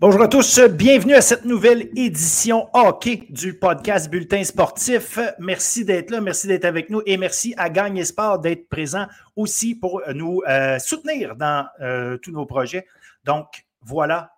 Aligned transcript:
Bonjour 0.00 0.22
à 0.22 0.28
tous, 0.28 0.58
bienvenue 0.60 1.12
à 1.12 1.20
cette 1.20 1.44
nouvelle 1.44 1.90
édition 1.94 2.70
hockey 2.72 3.26
du 3.28 3.58
podcast 3.58 4.08
Bulletin 4.08 4.42
Sportif. 4.44 5.18
Merci 5.38 5.84
d'être 5.84 6.10
là, 6.10 6.22
merci 6.22 6.46
d'être 6.46 6.64
avec 6.64 6.88
nous 6.88 7.02
et 7.04 7.18
merci 7.18 7.52
à 7.58 7.68
Gagne 7.68 8.02
Sport 8.02 8.38
d'être 8.38 8.66
présent 8.70 9.08
aussi 9.36 9.74
pour 9.74 10.00
nous 10.14 10.40
euh, 10.48 10.78
soutenir 10.78 11.36
dans 11.36 11.66
euh, 11.82 12.16
tous 12.16 12.32
nos 12.32 12.46
projets. 12.46 12.86
Donc 13.24 13.66
voilà, 13.82 14.32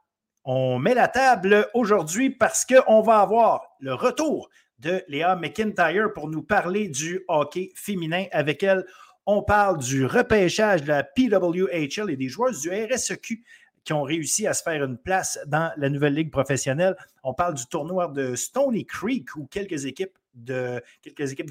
on 0.45 0.81
met 0.81 0.95
la 0.95 1.07
table 1.07 1.69
aujourd'hui 1.75 2.31
parce 2.31 2.65
qu'on 2.65 3.01
va 3.01 3.21
avoir 3.21 3.63
le 3.79 3.95
retour 3.95 4.51
de 4.81 5.05
Léa 5.07 5.37
McIntyre 5.37 6.13
pour 6.13 6.29
nous 6.29 6.43
parler 6.43 6.89
du 6.89 7.23
hockey 7.29 7.71
féminin. 7.77 8.25
Avec 8.33 8.65
elle, 8.65 8.85
on 9.27 9.45
parle 9.45 9.79
du 9.79 10.07
repêchage 10.07 10.83
de 10.83 10.89
la 10.89 11.05
PWHL 11.05 12.11
et 12.11 12.17
des 12.17 12.29
joueurs 12.29 12.51
du 12.51 12.69
RSEQ 12.69 13.45
qui 13.85 13.93
ont 13.93 14.03
réussi 14.03 14.47
à 14.47 14.55
se 14.55 14.63
faire 14.63 14.85
une 14.85 14.97
place 14.97 15.39
dans 15.47 15.73
la 15.77 15.89
nouvelle 15.89 16.15
ligue 16.15 16.31
professionnelle. 16.31 16.97
On 17.23 17.35
parle 17.35 17.55
du 17.55 17.67
tournoi 17.67 18.09
de 18.09 18.35
Stony 18.35 18.87
Creek 18.87 19.35
où 19.37 19.47
quelques 19.47 19.85
équipes 19.85 20.17
de, 20.35 20.83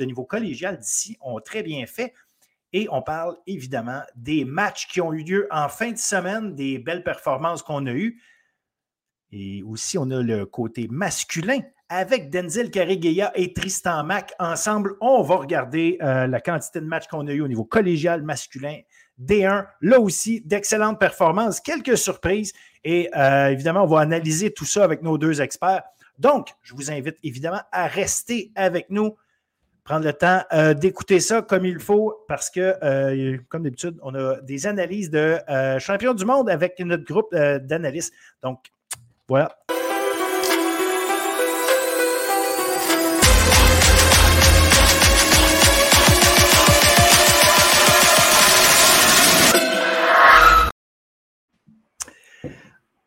niveau 0.04 0.26
collégial 0.26 0.78
d'ici 0.78 1.18
ont 1.22 1.40
très 1.40 1.64
bien 1.64 1.86
fait. 1.86 2.14
Et 2.74 2.88
on 2.90 3.02
parle 3.02 3.36
évidemment 3.48 4.02
des 4.16 4.46
matchs 4.46 4.88
qui 4.88 5.02
ont 5.02 5.12
eu 5.12 5.24
lieu 5.24 5.48
en 5.52 5.68
fin 5.68 5.92
de 5.92 5.98
semaine, 5.98 6.56
des 6.56 6.80
belles 6.80 7.04
performances 7.04 7.64
qu'on 7.64 7.86
a 7.86 7.92
eues. 7.92 8.22
Et 9.34 9.62
aussi, 9.64 9.98
on 9.98 10.10
a 10.12 10.22
le 10.22 10.46
côté 10.46 10.88
masculin 10.90 11.60
avec 11.90 12.30
Denzel 12.30 12.72
Carigueya 12.72 13.32
et 13.36 13.54
Tristan 13.54 14.06
Mack. 14.06 14.34
Ensemble, 14.40 14.96
on 15.02 15.22
va 15.22 15.36
regarder 15.36 15.98
euh, 16.02 16.28
la 16.28 16.40
quantité 16.40 16.80
de 16.80 16.86
matchs 16.86 17.08
qu'on 17.08 17.28
a 17.28 17.34
eu 17.34 17.42
au 17.42 17.48
niveau 17.50 17.66
collégial 17.66 18.24
masculin 18.24 18.78
D1. 19.20 19.68
Là 19.82 20.00
aussi, 20.00 20.42
d'excellentes 20.42 21.00
performances, 21.00 21.60
quelques 21.60 21.98
surprises. 21.98 22.54
Et 22.84 23.10
euh, 23.16 23.50
évidemment, 23.50 23.84
on 23.84 23.88
va 23.88 24.00
analyser 24.00 24.52
tout 24.52 24.66
ça 24.66 24.84
avec 24.84 25.02
nos 25.02 25.18
deux 25.18 25.42
experts. 25.42 25.84
Donc, 26.18 26.50
je 26.62 26.74
vous 26.74 26.92
invite 26.92 27.18
évidemment 27.24 27.62
à 27.72 27.88
rester 27.88 28.52
avec 28.56 28.90
nous, 28.90 29.16
prendre 29.84 30.06
le 30.06 30.14
temps 30.14 30.44
euh, 30.54 30.74
d'écouter 30.74 31.20
ça 31.20 31.42
comme 31.42 31.66
il 31.66 31.80
faut, 31.80 32.24
parce 32.28 32.50
que, 32.50 32.76
euh, 32.84 33.38
comme 33.50 33.64
d'habitude, 33.64 33.98
on 34.04 34.14
a 34.16 34.40
des 34.42 34.68
analyses 34.68 35.10
de 35.10 35.38
champions 35.80 36.14
du 36.14 36.26
monde 36.26 36.50
avec 36.50 36.80
notre 36.80 37.04
groupe 37.04 37.34
d'analystes. 37.34 38.14
Donc, 38.42 38.60
voilà. 39.28 39.58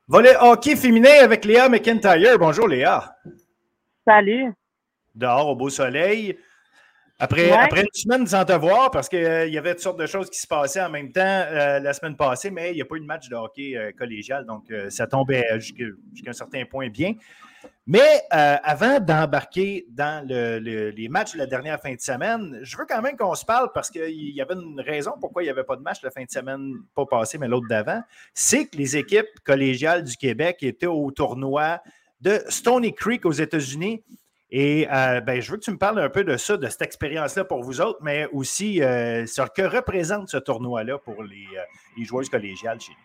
Volet 0.07 0.37
hockey 0.39 0.77
féminin 0.77 1.23
avec 1.23 1.47
Léa 1.47 1.71
McIntyre. 1.71 2.39
Bonjour 2.39 2.69
Léa. 2.69 3.17
Salut. 4.07 4.53
Dehors 5.15 5.49
au 5.49 5.57
beau 5.57 5.71
soleil. 5.71 6.37
Après, 7.19 7.51
après 7.51 7.81
une 7.81 7.87
semaine 7.95 8.27
sans 8.27 8.45
te 8.45 8.53
voir, 8.53 8.91
parce 8.91 9.09
qu'il 9.09 9.25
euh, 9.25 9.47
y 9.47 9.57
avait 9.57 9.73
toutes 9.73 9.83
sortes 9.83 9.99
de 9.99 10.05
choses 10.05 10.29
qui 10.29 10.39
se 10.39 10.47
passaient 10.47 10.83
en 10.83 10.91
même 10.91 11.11
temps 11.11 11.23
euh, 11.23 11.81
la 11.81 11.93
semaine 11.95 12.17
passée, 12.17 12.51
mais 12.51 12.73
il 12.73 12.75
n'y 12.75 12.83
a 12.83 12.85
pas 12.85 12.97
eu 12.97 13.01
de 13.01 13.07
match 13.07 13.31
de 13.31 13.37
hockey 13.37 13.77
euh, 13.77 13.93
collégial, 13.97 14.45
donc 14.45 14.71
ça 14.91 15.07
tombait 15.07 15.47
jusqu'à 15.59 16.31
un 16.31 16.33
certain 16.35 16.65
point 16.67 16.91
bien. 16.91 17.15
Mais 17.87 18.23
avant 18.31 18.99
d'embarquer 18.99 19.87
dans 19.91 20.27
les 20.27 21.09
matchs 21.11 21.35
de 21.35 21.39
la 21.39 21.47
dernière 21.47 21.79
fin 21.81 21.95
de 21.95 22.01
semaine, 22.01 22.59
je 22.63 22.79
veux 22.79 22.87
quand 22.87 23.03
même 23.03 23.17
qu'on 23.17 23.35
se 23.35 23.45
parle 23.45 23.71
parce 23.75 23.91
qu'il 23.91 24.31
y 24.31 24.41
avait 24.41 24.55
une 24.55 24.81
raison 24.81 25.13
pourquoi 25.21 25.43
il 25.43 25.47
n'y 25.47 25.51
avait 25.51 25.65
pas 25.65 25.77
de 25.77 25.83
match 25.83 26.03
la 26.03 26.11
fin 26.11 26.25
de 26.25 26.31
semaine, 26.31 26.77
pas 26.95 27.05
passé, 27.05 27.37
mais 27.37 27.47
l'autre 27.47 27.69
d'avant. 27.69 28.01
C'est 28.33 28.69
que 28.69 28.79
les 28.79 28.97
équipes 28.97 29.29
collégiales 29.45 30.03
du 30.03 30.17
Québec 30.17 30.63
étaient 30.63 30.87
au 30.87 31.11
tournoi 31.11 31.83
de 32.23 32.43
Stony 32.49 32.95
Creek 32.95 33.27
aux 33.27 33.33
États-Unis. 33.33 34.03
Et 34.51 34.89
euh, 34.91 35.21
ben, 35.21 35.41
je 35.41 35.51
veux 35.51 35.59
que 35.59 35.65
tu 35.65 35.73
me 35.73 35.79
parles 35.79 35.99
un 35.99 36.09
peu 36.09 36.25
de 36.25 36.37
ça, 36.37 36.57
de 36.57 36.69
cette 36.69 36.83
expérience-là 36.83 37.45
pour 37.45 37.63
vous 37.63 37.81
autres, 37.81 37.99
mais 38.03 38.27
aussi 38.33 38.83
euh, 38.83 39.27
ce 39.27 39.43
que 39.43 39.63
représente 39.63 40.29
ce 40.29 40.37
tournoi-là 40.37 40.99
pour 40.99 41.23
les, 41.23 41.47
euh, 41.57 42.05
joueuses 42.05 42.29
collégiales 42.29 42.81
chez 42.81 42.93
nous. 42.93 42.99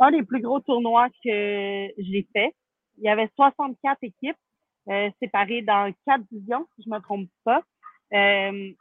Un 0.00 0.10
des 0.10 0.22
plus 0.22 0.40
gros 0.40 0.60
tournois 0.60 1.08
que 1.22 1.88
j'ai 1.98 2.26
fait. 2.32 2.54
Il 2.98 3.04
y 3.04 3.08
avait 3.08 3.28
64 3.36 3.98
équipes 4.02 4.36
séparées 5.20 5.62
dans 5.62 5.92
quatre 6.06 6.22
divisions, 6.30 6.66
si 6.76 6.84
je 6.84 6.90
me 6.90 6.98
trompe 7.00 7.28
pas. 7.44 7.62
et 8.12 8.76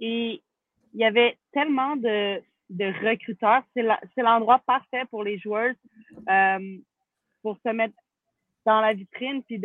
il 0.00 1.00
y 1.00 1.04
avait 1.04 1.38
tellement 1.52 1.96
de, 1.96 2.42
de 2.70 3.08
recruteurs. 3.08 3.62
C'est 3.74 4.22
l'endroit 4.22 4.60
parfait 4.66 5.04
pour 5.10 5.24
les 5.24 5.38
joueurs 5.38 5.74
pour 7.42 7.56
se 7.64 7.70
mettre 7.70 7.94
dans 8.66 8.80
la 8.80 8.92
vitrine, 8.92 9.42
puis 9.44 9.58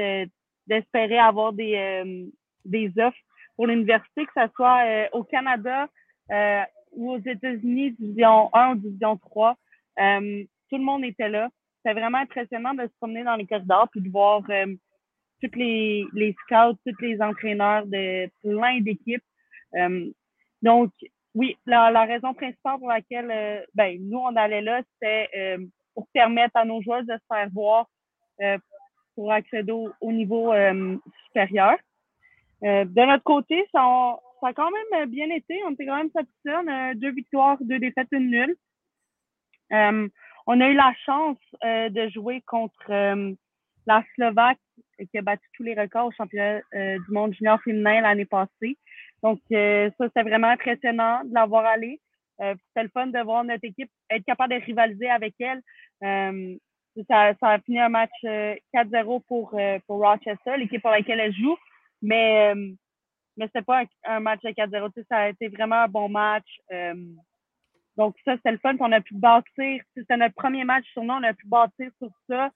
d'espérer 0.67 1.17
avoir 1.17 1.53
des, 1.53 1.75
euh, 1.75 2.25
des 2.63 2.91
offres 2.97 3.17
pour 3.55 3.67
l'université, 3.67 4.25
que 4.25 4.31
ce 4.35 4.47
soit 4.55 4.85
euh, 4.85 5.07
au 5.13 5.23
Canada 5.23 5.87
euh, 6.31 6.61
ou 6.91 7.11
aux 7.11 7.19
États-Unis, 7.19 7.91
division 7.91 8.49
1 8.53 8.71
ou 8.71 8.75
division 8.75 9.17
3. 9.17 9.55
Tout 9.97 10.77
le 10.77 10.83
monde 10.83 11.03
était 11.03 11.29
là. 11.29 11.49
C'était 11.77 11.99
vraiment 11.99 12.19
impressionnant 12.19 12.73
de 12.73 12.83
se 12.83 12.93
promener 12.99 13.23
dans 13.23 13.35
les 13.35 13.45
corridors 13.45 13.87
puis 13.91 14.01
de 14.01 14.09
voir 14.09 14.41
tous 15.41 15.55
les, 15.55 16.05
les 16.13 16.35
scouts, 16.43 16.77
tous 16.85 17.01
les 17.01 17.21
entraîneurs 17.21 17.85
de 17.85 18.29
plein 18.41 18.81
d'équipes. 18.81 19.23
donc, 20.61 20.91
oui, 21.35 21.57
la, 21.65 21.91
la, 21.91 22.05
raison 22.05 22.33
principale 22.33 22.79
pour 22.79 22.87
laquelle 22.87 23.65
ben, 23.73 23.97
nous, 24.01 24.17
on 24.17 24.35
allait 24.35 24.61
là, 24.61 24.81
c'était 24.93 25.57
pour 25.93 26.07
permettre 26.07 26.55
à 26.55 26.65
nos 26.65 26.81
joueurs 26.81 27.03
de 27.03 27.13
se 27.13 27.25
faire 27.27 27.49
voir, 27.51 27.87
pour 29.15 29.31
accéder 29.31 29.71
au, 29.71 30.11
niveau 30.11 30.53
euh, 30.53 30.97
supérieur. 31.25 31.75
Euh, 32.63 32.85
de 32.85 33.01
notre 33.01 33.23
côté, 33.23 33.65
ça 33.71 34.17
ça 34.41 34.49
a, 34.49 34.53
quand 34.53 34.69
même 34.69 35.09
bien 35.09 35.29
été. 35.29 35.59
On 35.65 35.71
était 35.71 35.85
quand 35.85 35.97
même 35.97 36.11
satisfaits. 36.11 36.95
Deux 36.95 37.11
victoires, 37.11 37.57
deux 37.61 37.79
défaites, 37.79 38.09
une 38.11 38.29
nulle. 38.29 38.55
Euh, 39.73 40.07
on 40.47 40.61
a 40.61 40.69
eu 40.69 40.75
la 40.75 40.93
chance 41.05 41.37
de 41.63 42.09
jouer 42.09 42.41
contre 42.45 42.91
la 43.87 44.03
Slovaque 44.13 44.59
qui 45.11 45.17
a 45.17 45.21
battu 45.21 45.47
tous 45.53 45.63
les 45.63 45.73
records 45.73 46.07
au 46.07 46.11
championnat 46.11 46.59
du 46.73 47.11
monde 47.11 47.33
junior 47.33 47.59
féminin 47.63 48.01
l'année 48.01 48.25
passée. 48.25 48.77
Donc, 49.23 49.39
ça, 49.49 50.07
c'est 50.15 50.23
vraiment 50.23 50.49
impressionnant 50.49 51.23
de 51.25 51.33
l'avoir 51.33 51.65
allé. 51.65 51.99
c'était 52.39 52.83
le 52.83 52.89
fun 52.89 53.07
de 53.07 53.19
voir 53.23 53.43
notre 53.43 53.65
équipe 53.65 53.89
être 54.11 54.23
capable 54.25 54.53
de 54.53 54.63
rivaliser 54.63 55.09
avec 55.09 55.33
elle. 55.39 55.61
Ça, 57.09 57.33
a 57.41 57.59
fini 57.59 57.79
un 57.79 57.89
match 57.89 58.11
4-0 58.23 58.55
euh, 58.73 59.19
pour, 59.27 59.53
euh, 59.53 59.79
pour 59.85 59.97
Rochester, 59.97 60.57
l'équipe 60.57 60.81
pour 60.81 60.91
laquelle 60.91 61.19
elle 61.19 61.35
joue. 61.35 61.57
Mais, 62.01 62.53
euh, 62.53 62.71
mais 63.35 63.47
c'était 63.47 63.63
pas 63.63 63.83
un, 64.05 64.21
match 64.21 64.41
de 64.43 64.49
4-0. 64.49 64.91
Ça 65.09 65.17
a 65.17 65.29
été 65.29 65.49
vraiment 65.49 65.81
un 65.81 65.87
bon 65.87 66.07
match. 66.07 66.47
Donc, 67.97 68.15
ça, 68.25 68.35
c'était 68.35 68.51
le 68.51 68.57
fun. 68.57 68.75
On 68.79 68.91
a 68.91 69.01
pu 69.01 69.15
bâtir. 69.15 69.81
C'était 69.95 70.17
notre 70.17 70.35
premier 70.35 70.63
match 70.63 70.85
sur 70.91 71.03
nous. 71.03 71.13
On 71.13 71.23
a 71.23 71.33
pu 71.33 71.47
bâtir 71.47 71.89
sur 71.97 72.11
ça. 72.29 72.49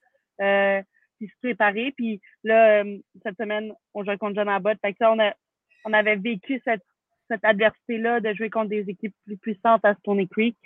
puis 1.18 1.28
se 1.28 1.38
préparer. 1.42 1.92
Puis 1.96 2.20
là, 2.44 2.84
cette 3.22 3.36
semaine, 3.36 3.72
on 3.94 4.04
jouait 4.04 4.18
contre 4.18 4.36
John 4.36 4.48
Abbott. 4.48 4.78
Fait 4.80 4.92
que 4.92 4.98
ça, 4.98 5.12
on, 5.84 5.92
avait 5.92 6.16
vécu 6.16 6.60
cette, 6.64 6.84
cette 7.28 7.44
adversité-là 7.44 8.20
de 8.20 8.34
jouer 8.34 8.50
contre 8.50 8.68
des 8.68 8.88
équipes 8.88 9.14
plus 9.24 9.38
puissantes 9.38 9.84
à 9.84 9.94
Stony 9.94 10.28
Creek. 10.28 10.56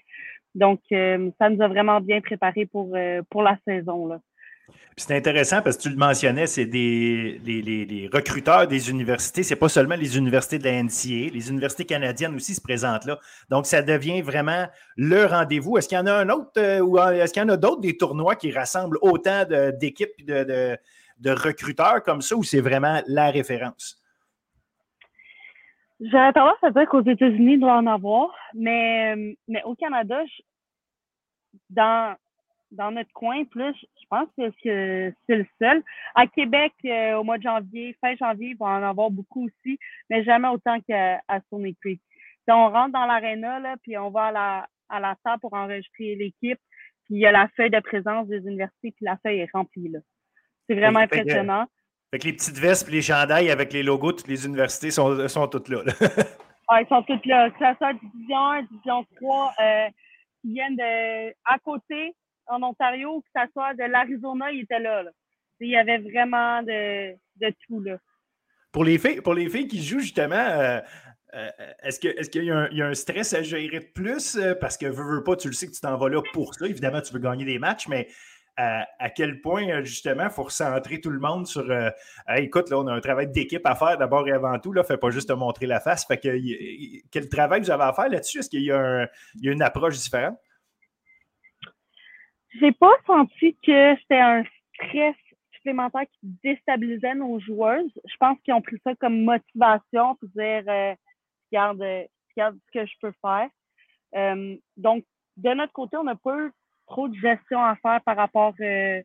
Donc, 0.55 0.81
euh, 0.93 1.31
ça 1.39 1.51
nous 1.51 1.61
a 1.63 1.69
vraiment 1.69 2.01
bien 2.01 2.21
préparé 2.21 2.67
pour, 2.67 2.95
euh, 2.95 3.23
pour 3.31 3.43
la 3.43 3.59
saison. 3.67 4.07
Là. 4.07 4.21
C'est 4.97 5.17
intéressant 5.17 5.61
parce 5.61 5.77
que 5.77 5.83
tu 5.83 5.91
le 5.91 5.97
mentionnais, 5.97 6.47
c'est 6.47 6.67
des 6.67 7.41
les, 7.45 8.09
recruteurs 8.13 8.69
des 8.69 8.91
universités, 8.91 9.43
c'est 9.43 9.57
pas 9.57 9.69
seulement 9.69 9.97
les 9.97 10.17
universités 10.17 10.59
de 10.59 10.65
la 10.65 10.83
NCA, 10.83 11.33
les 11.33 11.51
universités 11.51 11.85
canadiennes 11.85 12.35
aussi 12.37 12.55
se 12.55 12.61
présentent 12.61 13.05
là. 13.05 13.19
Donc, 13.51 13.67
ça 13.67 13.83
devient 13.83 14.23
vraiment 14.23 14.67
le 14.97 15.27
rendez-vous. 15.27 15.77
Est-ce 15.77 15.89
qu'il 15.89 15.99
y 15.99 16.01
en 16.01 16.07
a 16.07 16.13
un 16.13 16.29
autre 16.29 16.53
euh, 16.59 16.79
ou 16.81 16.99
est-ce 16.99 17.33
qu'il 17.33 17.43
y 17.43 17.45
en 17.45 17.49
a 17.49 17.57
d'autres 17.57 17.81
des 17.81 17.97
tournois 17.97 18.37
qui 18.37 18.53
rassemblent 18.53 18.99
autant 19.03 19.45
d'équipes 19.81 20.13
et 20.19 20.23
de, 20.23 20.79
recruteurs 21.27 22.03
comme 22.03 22.23
ça 22.23 22.37
ou 22.37 22.45
c'est 22.45 22.61
vraiment 22.61 23.03
la 23.09 23.31
référence? 23.31 24.01
J'aurais 26.01 26.33
tendance 26.33 26.63
à 26.63 26.71
dire 26.71 26.89
qu'aux 26.89 27.03
États-Unis, 27.03 27.55
il 27.55 27.61
doit 27.61 27.77
en 27.77 27.87
avoir, 27.87 28.29
mais, 28.55 29.37
mais 29.49 29.63
au 29.65 29.75
Canada, 29.75 30.21
dans, 31.71 32.15
dans 32.75 32.91
notre 32.91 33.13
coin, 33.13 33.45
plus, 33.45 33.75
je 33.75 34.07
pense 34.09 34.29
que 34.37 35.13
c'est 35.27 35.37
le 35.37 35.47
seul. 35.61 35.83
À 36.15 36.27
Québec, 36.27 36.73
euh, 36.85 37.15
au 37.15 37.25
mois 37.25 37.39
de 37.39 37.43
janvier, 37.43 37.97
fin 38.01 38.15
janvier, 38.17 38.51
il 38.51 38.57
va 38.57 38.67
en 38.67 38.83
avoir 38.83 39.11
beaucoup 39.11 39.47
aussi, 39.47 39.79
mais 40.11 40.25
jamais 40.25 40.49
autant 40.49 40.79
qu'à 40.81 41.21
Stony 41.47 41.75
Creek. 41.77 42.01
on 42.49 42.69
rentre 42.71 42.93
dans 42.93 43.07
l'aréna, 43.07 43.61
là, 43.61 43.77
puis 43.83 43.97
on 43.99 44.11
va 44.11 44.25
à 44.25 44.33
la, 44.33 44.69
à 44.89 45.01
la 45.01 45.17
salle 45.25 45.39
pour 45.41 45.55
enregistrer 45.55 46.15
l'équipe, 46.15 46.61
puis 47.05 47.17
il 47.17 47.21
y 47.21 47.27
a 47.27 47.33
la 47.33 47.49
feuille 47.57 47.71
de 47.71 47.81
présence 47.81 48.29
des 48.29 48.39
universités, 48.39 48.93
puis 48.93 49.05
la 49.05 49.17
feuille 49.23 49.41
est 49.41 49.51
remplie. 49.53 49.93
C'est 50.69 50.75
vraiment 50.75 51.01
impressionnant. 51.01 51.67
Fait 52.11 52.25
les 52.25 52.33
petites 52.33 52.59
vestes 52.59 52.89
et 52.89 52.93
les 52.93 53.03
chandails 53.03 53.51
avec 53.51 53.73
les 53.73 53.83
logos 53.83 54.13
de 54.13 54.17
toutes 54.19 54.29
les 54.29 54.47
universités 54.47 54.91
sont, 54.91 55.27
sont 55.29 55.49
toutes 55.49 55.69
là. 55.69 55.83
là. 55.85 55.93
ils 56.81 56.87
sont 56.89 57.03
toutes 57.03 57.27
là. 57.27 57.51
Que 57.51 57.59
ce 57.59 57.77
soit 57.77 57.93
Division 57.95 58.37
1, 58.39 58.63
Division 58.63 59.07
3, 59.17 59.55
euh, 59.61 59.89
qui 60.41 60.53
viennent 60.53 60.77
de 60.77 61.31
à 61.45 61.59
côté 61.59 62.15
en 62.47 62.63
Ontario, 62.63 63.21
que 63.23 63.41
ce 63.41 63.53
soit 63.53 63.75
de 63.75 63.85
l'Arizona, 63.85 64.51
ils 64.53 64.63
étaient 64.63 64.81
là, 64.81 65.05
Il 65.61 65.69
y 65.69 65.77
avait 65.77 65.99
vraiment 65.99 66.63
de, 66.63 67.15
tout. 67.67 67.81
Là. 67.81 67.99
Pour 68.73 68.85
les 68.85 68.99
filles, 68.99 69.21
pour 69.21 69.35
les 69.35 69.49
filles 69.49 69.69
qui 69.69 69.83
jouent 69.83 70.01
justement, 70.01 70.35
euh, 70.35 70.81
euh, 71.35 71.49
est-ce 71.83 72.01
qu'il 72.31 72.45
y, 72.45 72.51
a 72.51 72.87
un 72.87 72.95
stress 72.95 73.35
à 73.35 73.43
gérer 73.43 73.81
de 73.81 73.93
plus? 73.93 74.39
Parce 74.61 74.77
que 74.77 74.87
veux, 74.87 75.17
veux 75.17 75.25
pas, 75.25 75.37
tu 75.37 75.49
le 75.49 75.55
sais 75.55 75.67
que 75.67 75.73
tu 75.73 75.81
t'en 75.81 75.97
vas 75.97 76.09
là 76.09 76.23
pour 76.33 76.55
ça. 76.55 76.67
Évidemment, 76.67 77.01
tu 77.01 77.13
veux 77.13 77.21
gagner 77.21 77.45
des 77.45 77.59
matchs, 77.59 77.89
mais 77.89 78.09
à, 78.57 79.11
quel 79.11 79.41
point, 79.41 79.69
euh, 79.69 79.85
justement, 79.85 80.25
il 80.25 80.31
faut 80.31 80.45
recentrer 80.45 81.01
tout 81.01 81.11
le 81.11 81.19
monde 81.19 81.47
sur 81.47 81.69
euh, 81.71 81.91
écoute, 82.37 82.71
là, 82.71 82.79
on 82.79 82.87
a 82.87 82.93
un 82.93 83.01
travail 83.01 83.29
d'équipe 83.29 83.67
à 83.67 83.75
faire 83.75 83.99
d'abord 83.99 84.27
et 84.29 84.33
avant 84.33 84.59
tout. 84.59 84.73
Là, 84.73 84.85
fait 84.85 84.97
pas 84.97 85.11
juste 85.11 85.29
te 85.29 85.33
montrer 85.33 85.67
la 85.67 85.81
face. 85.81 86.07
Fait 86.07 86.19
que, 86.19 86.31
quel 87.11 87.29
travail 87.29 87.61
vous 87.61 87.71
avez 87.71 87.85
à 87.85 87.93
faire 87.93 88.09
là-dessus? 88.09 88.39
Est-ce 88.39 88.51
qu'il 88.51 88.63
y, 88.63 88.71
a 88.71 89.09
une 89.43 89.63
approche 89.63 89.99
différente? 89.99 90.39
J'ai 92.61 92.73
pas 92.73 92.95
senti 93.07 93.57
que 93.67 93.97
c'était 94.01 94.21
un 94.21 94.45
stress 94.75 95.17
supplémentaire 95.53 96.07
qui 96.21 96.37
déstabilisait 96.43 97.15
nos 97.15 97.41
joueuses. 97.41 97.93
Je 98.05 98.17
pense 98.19 98.39
qu'ils 98.45 98.55
ont 98.55 98.63
pris 98.63 98.77
ça 98.85 98.95
comme 98.97 99.23
motivation 99.23 100.17
pour 100.17 100.29
dire 100.37 100.65
euh, 100.69 100.95
regarde, 101.51 101.83
regarde 102.37 102.59
ce 102.67 102.79
que 102.79 102.87
je 102.87 102.95
peux 103.01 103.13
faire. 103.21 103.49
donc, 104.77 105.05
de 105.37 105.51
notre 105.51 105.73
côté, 105.73 105.97
on 105.97 106.05
n'a 106.05 106.15
pas 106.15 106.49
trop 106.87 107.09
de 107.09 107.15
gestion 107.17 107.63
à 107.63 107.77
faire 107.77 108.01
par 108.03 108.17
rapport, 108.17 108.55
euh, 108.61 109.03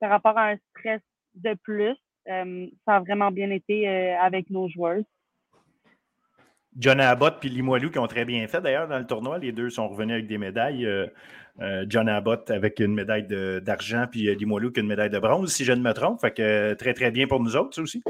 par 0.00 0.10
rapport 0.10 0.36
à 0.38 0.50
un 0.50 0.56
stress 0.70 1.02
de 1.34 1.54
plus. 1.62 1.96
Euh, 2.28 2.66
ça 2.84 2.96
a 2.96 3.00
vraiment 3.00 3.30
bien 3.30 3.50
été 3.50 3.88
euh, 3.88 4.18
avec 4.18 4.50
nos 4.50 4.68
joueurs. 4.68 5.02
John 6.78 7.00
Abbott 7.00 7.44
et 7.44 7.48
Limoilou 7.48 7.90
qui 7.90 7.98
ont 7.98 8.06
très 8.06 8.24
bien 8.24 8.46
fait 8.48 8.60
d'ailleurs 8.60 8.88
dans 8.88 8.98
le 8.98 9.06
tournoi. 9.06 9.38
Les 9.38 9.52
deux 9.52 9.70
sont 9.70 9.88
revenus 9.88 10.14
avec 10.14 10.26
des 10.26 10.38
médailles. 10.38 10.86
John 11.88 12.08
Abbott 12.08 12.50
avec 12.50 12.80
une 12.80 12.92
médaille 12.92 13.26
d'argent, 13.62 14.04
puis 14.10 14.34
Limoilou 14.34 14.70
qui 14.70 14.80
a 14.80 14.82
une 14.82 14.88
médaille 14.88 15.10
de 15.10 15.18
bronze, 15.18 15.52
si 15.54 15.64
je 15.64 15.72
ne 15.72 15.80
me 15.80 15.92
trompe. 15.92 16.20
Fait 16.20 16.32
que 16.32 16.74
très, 16.74 16.92
très 16.92 17.10
bien 17.10 17.26
pour 17.26 17.40
nous 17.40 17.56
autres, 17.56 17.74
ça 17.74 17.82
aussi. 17.82 18.02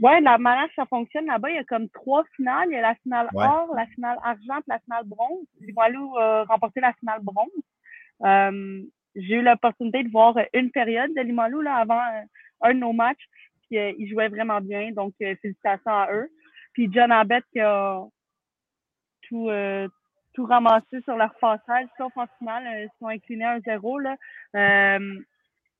Oui, 0.00 0.12
la 0.22 0.38
manière 0.38 0.68
que 0.68 0.74
ça 0.76 0.86
fonctionne 0.86 1.26
là-bas, 1.26 1.50
il 1.50 1.56
y 1.56 1.58
a 1.58 1.64
comme 1.64 1.88
trois 1.88 2.22
finales. 2.36 2.68
Il 2.70 2.74
y 2.74 2.76
a 2.76 2.82
la 2.82 2.94
finale 2.96 3.28
or, 3.34 3.74
la 3.74 3.86
finale 3.86 4.18
argent 4.22 4.58
et 4.58 4.68
la 4.68 4.78
finale 4.78 5.04
bronze. 5.06 5.44
Limoilou 5.60 6.16
a 6.16 6.44
remporté 6.44 6.80
la 6.80 6.92
finale 6.92 7.20
bronze. 7.22 7.50
Euh, 8.24 8.82
j'ai 9.16 9.34
eu 9.36 9.42
l'opportunité 9.42 10.04
de 10.04 10.10
voir 10.10 10.36
une 10.54 10.70
période 10.70 11.12
de 11.14 11.20
Limalou 11.22 11.60
là, 11.60 11.76
avant 11.76 11.98
euh, 11.98 12.22
un 12.62 12.74
de 12.74 12.78
nos 12.78 12.92
matchs. 12.92 13.26
Puis 13.68 13.78
euh, 13.78 13.92
ils 13.98 14.08
jouaient 14.08 14.28
vraiment 14.28 14.60
bien, 14.60 14.92
donc 14.92 15.14
félicitations 15.18 15.90
à 15.90 16.12
eux. 16.12 16.30
Puis 16.78 16.88
John 16.92 17.10
Abbott 17.10 17.42
qui 17.52 17.58
a 17.58 18.06
tout, 19.22 19.50
tout 20.32 20.44
ramassé 20.44 21.00
sur 21.02 21.16
leur 21.16 21.34
passage, 21.40 21.88
sauf 21.96 22.16
en 22.16 22.28
finale, 22.38 22.62
ils 22.84 22.88
sont 23.00 23.08
inclinés 23.08 23.46
1-0. 23.66 24.16
Là. 24.54 24.98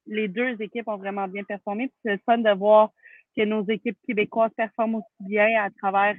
les 0.08 0.26
deux 0.26 0.60
équipes 0.60 0.88
ont 0.88 0.96
vraiment 0.96 1.28
bien 1.28 1.44
performé. 1.44 1.92
c'est 2.02 2.20
fun 2.24 2.38
de 2.38 2.50
voir 2.50 2.90
que 3.36 3.44
nos 3.44 3.64
équipes 3.68 3.96
québécoises 4.08 4.50
performent 4.56 4.96
aussi 4.96 5.06
bien 5.20 5.46
à 5.62 5.70
travers 5.70 6.16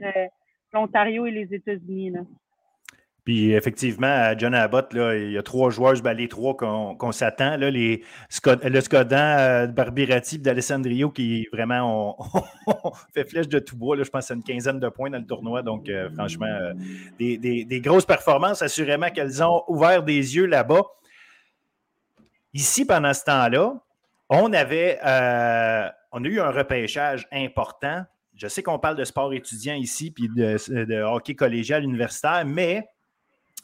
l'Ontario 0.72 1.26
et 1.26 1.32
les 1.32 1.54
États-Unis. 1.54 2.14
Puis 3.30 3.54
effectivement, 3.54 4.08
à 4.08 4.36
John 4.36 4.56
Abbott, 4.56 4.88
il 4.92 5.34
y 5.34 5.38
a 5.38 5.44
trois 5.44 5.70
joueurs, 5.70 5.94
ben, 6.02 6.14
les 6.14 6.28
trois 6.28 6.58
qu'on 6.58 7.12
s'attend. 7.12 7.58
Les, 7.58 8.02
le 8.64 8.82
Scodan, 8.82 9.18
euh, 9.18 9.68
Barbirati 9.68 10.38
et 10.38 10.40
d'Alessandrio 10.40 11.12
qui 11.12 11.48
vraiment 11.54 12.18
ont, 12.18 12.92
fait 13.14 13.30
flèche 13.30 13.48
de 13.48 13.60
tout 13.60 13.78
bois. 13.78 13.96
Je 14.02 14.10
pense 14.10 14.26
c'est 14.26 14.34
une 14.34 14.42
quinzaine 14.42 14.80
de 14.80 14.90
points 14.90 15.12
dans 15.12 15.20
le 15.20 15.28
tournoi. 15.28 15.62
Donc, 15.62 15.90
euh, 15.90 16.10
franchement, 16.10 16.48
euh, 16.48 16.74
des, 17.20 17.82
grosses 17.84 18.08
performances. 18.08 18.64
Assurément 18.64 19.12
qu'elles 19.12 19.44
ont 19.44 19.62
ouvert 19.68 20.02
des 20.02 20.36
yeux 20.36 20.48
là-bas. 20.48 20.82
Ici, 22.56 22.84
pendant 22.84 23.14
ce 23.14 23.26
temps-là, 23.26 23.76
on 24.30 24.52
avait 24.54 24.98
a 25.04 25.94
eu 26.16 26.40
un 26.40 26.50
repêchage 26.50 27.28
important. 27.32 28.06
Je 28.34 28.48
sais 28.48 28.64
qu'on 28.64 28.80
parle 28.80 28.96
de 28.96 29.04
sport 29.04 29.32
étudiant 29.34 29.76
ici, 29.76 30.10
puis 30.10 30.30
de 30.30 31.04
hockey 31.04 31.36
collégial 31.36 31.84
universitaire, 31.84 32.44
mais 32.44 32.88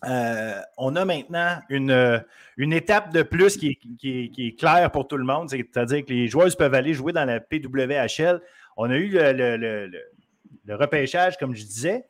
euh, 0.08 0.62
on 0.78 0.96
a 0.96 1.06
maintenant 1.06 1.60
une, 1.70 2.24
une, 2.58 2.74
étape 2.74 3.12
de 3.12 3.24
plus 3.24 3.58
qui 3.58 3.80
est, 4.04 4.60
claire 4.60 4.92
pour 4.92 5.08
tout 5.08 5.18
le 5.18 5.24
monde, 5.24 5.50
c'est-à-dire 5.50 6.06
que 6.06 6.14
les 6.14 6.28
joueurs 6.28 6.50
peuvent 6.58 6.74
aller 6.74 6.94
jouer 6.94 7.14
dans 7.14 7.26
la 7.26 7.40
PWHL. 7.40 8.42
On 8.78 8.90
a 8.90 8.96
eu 8.96 9.10
le, 9.12 9.90
repêchage, 10.70 11.38
comme 11.38 11.56
je 11.56 11.64
disais, 11.64 12.06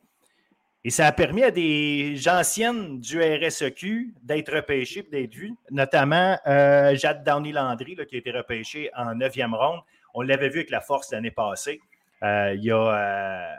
et 0.84 0.90
ça 0.90 1.06
a 1.06 1.12
permis 1.12 1.42
à 1.42 1.50
des 1.50 2.16
anciennes 2.28 3.00
du 3.00 3.20
RSEQ 3.20 4.14
d'être 4.22 4.54
repêchées 4.54 5.02
d'être 5.02 5.34
vues, 5.34 5.54
notamment 5.70 6.38
euh, 6.46 6.94
Jade 6.94 7.24
Downey-Landry, 7.24 7.96
qui 8.08 8.14
a 8.14 8.18
été 8.18 8.30
repêchée 8.30 8.90
en 8.96 9.14
neuvième 9.14 9.54
ronde. 9.54 9.80
On 10.14 10.22
l'avait 10.22 10.48
vu 10.48 10.60
avec 10.60 10.70
la 10.70 10.80
force 10.80 11.12
l'année 11.12 11.30
passée. 11.30 11.80
Euh, 12.22 12.54
il 12.54 12.62
y 12.64 12.70
a 12.70 13.56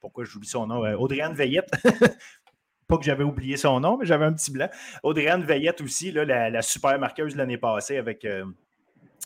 pourquoi 0.00 0.24
j'oublie 0.24 0.48
son 0.48 0.66
nom, 0.66 0.80
Audriane 0.98 1.34
Veillette, 1.34 1.70
Pas 2.88 2.96
que 2.96 3.04
j'avais 3.04 3.24
oublié 3.24 3.58
son 3.58 3.80
nom, 3.80 3.98
mais 3.98 4.06
j'avais 4.06 4.24
un 4.24 4.32
petit 4.32 4.50
blanc. 4.50 4.68
Audriane 5.02 5.42
Veillette 5.42 5.82
aussi, 5.82 6.10
la, 6.10 6.62
super 6.62 6.98
marqueuse 6.98 7.36
l'année 7.36 7.58
passée 7.58 7.98
avec, 7.98 8.24
euh, 8.24 8.46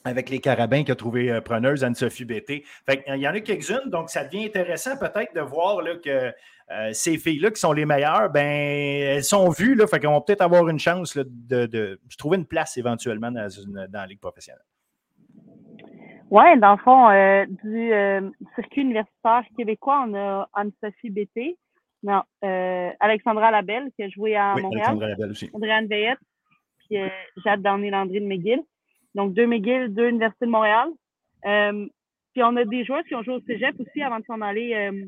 avec 0.05 0.31
les 0.31 0.41
Carabins 0.41 0.83
qui 0.83 0.91
a 0.91 0.97
trouvé 0.97 1.31
euh, 1.31 1.41
preneuse, 1.41 1.85
Anne-Sophie 1.85 2.25
Bété. 2.25 2.65
il 2.89 3.17
y 3.17 3.29
en 3.29 3.35
a 3.35 3.41
quelques-unes, 3.41 3.89
donc 3.89 4.11
ça 4.11 4.25
devient 4.25 4.47
intéressant 4.47 4.99
peut-être 4.99 5.33
de 5.33 5.41
voir 5.41 5.81
là, 5.81 5.95
que 5.95 6.33
euh, 6.73 6.93
ces 6.93 7.19
filles-là 7.19 7.53
qui 7.53 7.61
sont 7.61 7.73
les 7.73 7.87
meilleures, 7.87 8.31
ben, 8.31 8.43
elles 8.43 9.23
sont 9.23 9.49
vues, 9.51 9.77
là, 9.77 9.87
fait 9.87 10.01
peut-être 10.01 10.41
avoir 10.41 10.69
une 10.69 10.81
chance 10.81 11.17
de, 11.17 11.67
de, 11.67 12.01
trouver 12.19 12.39
une 12.39 12.47
place 12.47 12.77
éventuellement 12.77 13.31
dans, 13.31 13.49
dans 13.89 14.01
la 14.01 14.07
Ligue 14.07 14.21
professionnelle. 14.21 14.65
Oui, 16.31 16.59
dans 16.59 16.73
le 16.73 16.79
fond, 16.79 17.11
du 17.63 17.93
circuit 18.57 18.81
universitaire 18.81 19.45
québécois, 19.57 20.07
on 20.09 20.15
a 20.15 20.49
Anne-Sophie 20.55 21.11
Bété, 21.11 21.59
non, 22.03 22.23
euh, 22.45 22.91
Alexandra 22.99 23.51
Labelle, 23.51 23.91
qui 23.95 24.03
a 24.03 24.09
joué 24.09 24.35
à 24.35 24.55
oui, 24.55 24.63
Montréal. 24.63 24.87
Alexandra 24.87 25.09
Labelle 25.09 25.31
aussi. 25.31 25.51
Andréane 25.53 25.87
Veillette, 25.87 26.19
puis 26.79 26.99
euh, 26.99 27.09
Jade 27.45 27.63
Darnay-Landry 27.63 28.21
de 28.21 28.27
McGill. 28.27 28.63
Donc, 29.15 29.35
deux 29.35 29.47
McGill, 29.47 29.95
deux 29.95 30.09
Universités 30.09 30.47
de 30.47 30.51
Montréal. 30.51 30.89
Euh, 31.47 31.87
puis 32.33 32.43
on 32.43 32.57
a 32.57 32.65
des 32.65 32.85
joueurs 32.85 33.05
qui 33.05 33.15
ont 33.15 33.23
joué 33.23 33.35
au 33.35 33.41
cégep 33.41 33.79
aussi 33.79 34.03
avant 34.03 34.19
de 34.19 34.25
s'en 34.25 34.41
aller 34.41 34.75
euh, 34.75 35.05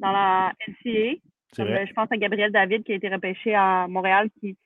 dans 0.00 0.12
la 0.12 0.52
NCA. 0.66 1.16
Comme, 1.56 1.68
je 1.68 1.92
pense 1.94 2.08
à 2.10 2.16
Gabrielle 2.16 2.52
David 2.52 2.84
qui 2.84 2.92
a 2.92 2.96
été 2.96 3.08
repêchée 3.08 3.54
à 3.54 3.86
Montréal, 3.88 4.28
qui, 4.38 4.58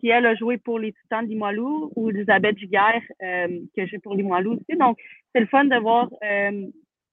qui 0.00 0.08
elle 0.08 0.26
a 0.26 0.34
joué 0.34 0.58
pour 0.58 0.80
les 0.80 0.92
Titans 0.92 1.24
de 1.24 1.30
Limoilou, 1.30 1.92
ou 1.94 2.10
Elisabeth 2.10 2.58
Giguère 2.58 3.02
qui 3.20 3.80
a 3.80 3.86
joué 3.86 3.98
pour 4.00 4.16
Limoilou 4.16 4.54
aussi. 4.54 4.76
Donc, 4.76 4.98
c'est 5.32 5.40
le 5.40 5.46
fun 5.46 5.66
de 5.66 5.76
voir 5.76 6.08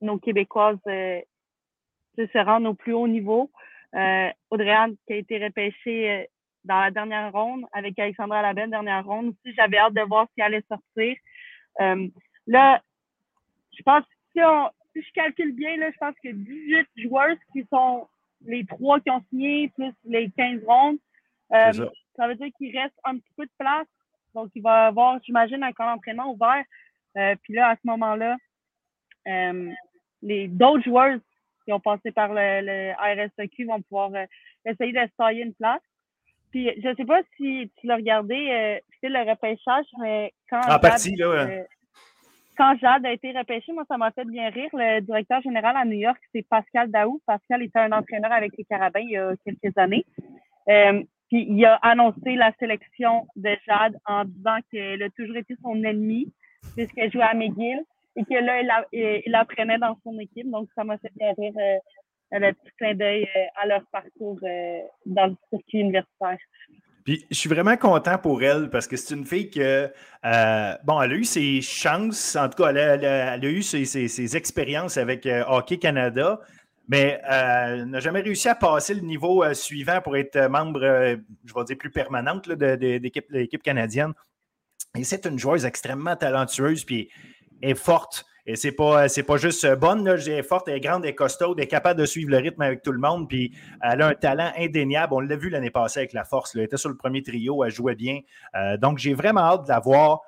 nos 0.02 0.18
Québécoises 0.18 0.80
se 2.16 2.38
rendre 2.38 2.70
au 2.70 2.74
plus 2.74 2.94
haut 2.94 3.08
niveau. 3.08 3.52
Euh, 3.96 4.30
Audrey-Anne 4.50 4.96
qui 5.08 5.14
a 5.14 5.16
été 5.18 5.44
repêchée 5.44 6.12
euh, 6.12 6.24
dans 6.66 6.82
la 6.82 6.92
dernière 6.92 7.32
ronde 7.32 7.66
avec 7.72 7.98
Alexandra 7.98 8.42
Labelle, 8.42 8.70
dernière 8.70 9.06
ronde 9.06 9.28
aussi. 9.28 9.56
J'avais 9.56 9.78
hâte 9.78 9.94
de 9.94 10.02
voir 10.02 10.28
si 10.28 10.42
elle 10.42 10.46
allait 10.46 10.64
sortir. 10.68 11.16
Euh, 11.82 12.08
là, 12.48 12.82
je 13.78 13.84
pense 13.84 14.04
si, 14.34 14.42
si 14.94 15.02
je 15.02 15.12
calcule 15.14 15.54
bien, 15.54 15.78
là, 15.78 15.92
je 15.92 15.98
pense 15.98 16.16
que 16.22 16.30
18 16.30 16.88
joueurs 16.98 17.36
qui 17.54 17.66
sont 17.72 18.08
les 18.46 18.66
trois 18.66 19.00
qui 19.00 19.10
ont 19.10 19.24
signé, 19.30 19.70
plus 19.70 19.94
les 20.04 20.30
15 20.32 20.62
rondes. 20.66 20.98
Euh, 21.54 21.72
ça. 22.16 22.28
veut 22.28 22.36
dire 22.36 22.50
qu'il 22.58 22.78
reste 22.78 22.96
un 23.04 23.18
petit 23.18 23.34
peu 23.38 23.46
de 23.46 23.52
place. 23.58 23.88
Donc, 24.34 24.50
il 24.56 24.62
va 24.62 24.86
y 24.86 24.88
avoir, 24.88 25.20
j'imagine, 25.24 25.64
un 25.64 25.72
camp 25.72 25.86
d'entraînement 25.86 26.32
ouvert. 26.32 26.64
Euh, 27.18 27.36
puis 27.44 27.54
là, 27.54 27.70
à 27.70 27.76
ce 27.76 27.82
moment-là, 27.86 28.36
les 30.22 30.48
d'autres 30.48 30.84
joueurs 30.84 31.20
qui 31.66 31.74
ont 31.74 31.80
passé 31.80 32.12
par 32.12 32.30
le, 32.34 32.62
le 32.62 32.94
RSEQ 32.94 33.66
vont 33.66 33.82
pouvoir 33.82 34.12
euh, 34.14 34.26
essayer 34.66 34.94
de 34.94 35.00
se 35.00 35.42
une 35.42 35.54
place. 35.54 35.82
Puis 36.52 36.72
je 36.82 36.88
ne 36.88 36.96
sais 36.96 37.06
pas 37.06 37.22
si 37.36 37.70
tu 37.80 37.88
l'as 37.88 37.96
regardé, 37.96 38.36
euh, 38.36 38.80
c'est 39.02 39.10
le 39.10 39.30
repêchage, 39.30 39.86
mais 40.00 40.32
quand. 40.50 40.62
En 40.70 40.80
partie, 40.80 41.16
là, 41.16 41.30
ouais. 41.30 41.60
Euh, 41.60 41.64
quand 42.58 42.78
Jade 42.80 43.06
a 43.06 43.12
été 43.12 43.38
repêché, 43.38 43.74
moi, 43.74 43.84
ça 43.90 43.98
m'a 43.98 44.12
fait 44.12 44.24
bien 44.24 44.50
rire. 44.50 44.70
Le 44.72 45.02
directeur 45.02 45.42
général 45.42 45.76
à 45.76 45.84
New 45.84 45.98
York, 45.98 46.22
c'est 46.32 46.48
Pascal 46.48 46.90
Daou. 46.90 47.20
Pascal 47.26 47.64
était 47.64 47.80
un 47.80 47.92
entraîneur 47.92 48.32
avec 48.32 48.54
les 48.58 48.64
Carabins 48.64 49.02
il 49.02 49.10
y 49.10 49.18
a 49.18 49.34
quelques 49.44 49.78
années. 49.78 50.06
Puis 50.66 51.48
il 51.50 51.66
a 51.66 51.76
annoncé 51.82 52.36
la 52.36 52.54
sélection 52.58 53.28
de 53.36 53.58
Jade 53.68 53.98
en 54.06 54.24
disant 54.24 54.58
qu'elle 54.72 55.04
a 55.04 55.10
toujours 55.10 55.36
été 55.36 55.56
son 55.62 55.84
ennemi 55.84 56.32
puisqu'elle 56.76 57.12
jouait 57.12 57.24
à 57.24 57.34
McGill 57.34 57.84
et 58.16 58.24
que 58.24 58.34
là, 58.34 58.86
il, 58.92 59.36
apprenait 59.36 59.78
dans 59.78 59.98
son 60.04 60.18
équipe. 60.20 60.50
Donc, 60.50 60.70
ça 60.76 60.84
m'a 60.84 60.98
fait 60.98 61.12
rire 61.38 61.54
euh, 61.58 62.40
le 62.40 62.54
petit 62.54 62.72
clin 62.78 62.96
d'œil 62.96 63.28
euh, 63.36 63.46
à 63.62 63.68
leur 63.68 63.86
parcours 63.92 64.40
euh, 64.44 64.80
dans 65.06 65.28
le 65.28 65.36
circuit 65.50 65.80
universitaire. 65.80 66.38
Puis 67.04 67.24
je 67.30 67.36
suis 67.36 67.50
vraiment 67.50 67.78
content 67.78 68.18
pour 68.18 68.42
elle 68.42 68.70
parce 68.72 68.88
que 68.88 68.98
c'est 68.98 69.14
une 69.14 69.26
fille 69.26 69.52
que, 69.52 69.92
bon, 70.84 71.02
elle 71.02 71.12
a 71.12 71.16
eu 71.16 71.24
ses 71.24 71.62
chances, 71.62 72.36
en 72.36 72.50
tout 72.50 72.64
cas, 72.64 72.70
elle 72.70 73.06
a, 73.06 73.38
eu 73.38 73.62
ses, 73.62 74.36
expériences 74.36 74.98
avec 74.98 75.28
Hockey 75.48 75.78
Canada, 75.78 76.40
mais 76.88 77.22
n'a 77.24 78.00
jamais 78.00 78.22
réussi 78.22 78.50
à 78.50 78.56
passer 78.56 78.96
le 78.96 79.02
niveau 79.02 79.44
suivant 79.54 80.02
pour 80.02 80.18
être 80.18 80.48
membre, 80.50 80.82
je 80.82 81.54
vais 81.54 81.64
dire, 81.66 81.78
plus 81.78 81.92
permanente 81.92 82.50
de, 82.50 83.00
l'équipe 83.30 83.62
canadienne. 83.62 84.14
Et 84.98 85.04
c'est 85.04 85.28
une 85.28 85.38
joueuse 85.38 85.64
extrêmement 85.64 86.16
talentueuse, 86.16 86.86
puis 86.86 87.12
est 87.62 87.76
forte. 87.76 88.26
Et 88.48 88.56
c'est 88.56 88.72
pas, 88.72 89.08
c'est 89.08 89.24
pas 89.24 89.38
juste 89.38 89.66
bonne, 89.76 90.06
là, 90.06 90.16
elle 90.16 90.30
est 90.34 90.44
forte, 90.44 90.68
elle 90.68 90.76
est 90.76 90.80
grande, 90.80 91.04
elle 91.04 91.12
est 91.12 91.16
costaud, 91.16 91.56
elle 91.58 91.64
est 91.64 91.68
capable 91.68 92.00
de 92.00 92.06
suivre 92.06 92.30
le 92.30 92.38
rythme 92.38 92.62
avec 92.62 92.84
tout 92.84 92.92
le 92.92 93.00
monde, 93.00 93.28
puis 93.28 93.56
elle 93.82 94.04
a 94.04 94.08
un 94.10 94.14
talent 94.14 94.52
indéniable. 94.56 95.14
On 95.16 95.20
l'a 95.20 95.36
vu 95.36 95.50
l'année 95.50 95.72
passée 95.72 96.02
avec 96.02 96.14
la 96.14 96.26
force, 96.26 96.56
elle 96.56 96.62
était 96.62 96.78
sur 96.78 96.90
le 96.90 96.96
premier 96.96 97.24
trio, 97.24 97.64
elle 97.64 97.72
jouait 97.72 97.96
bien. 97.96 98.20
Euh, 98.54 98.78
donc, 98.78 99.00
j'ai 99.00 99.16
vraiment 99.16 99.42
hâte 99.42 99.64
de 99.64 99.70
la 99.70 99.80
voir 99.80 100.22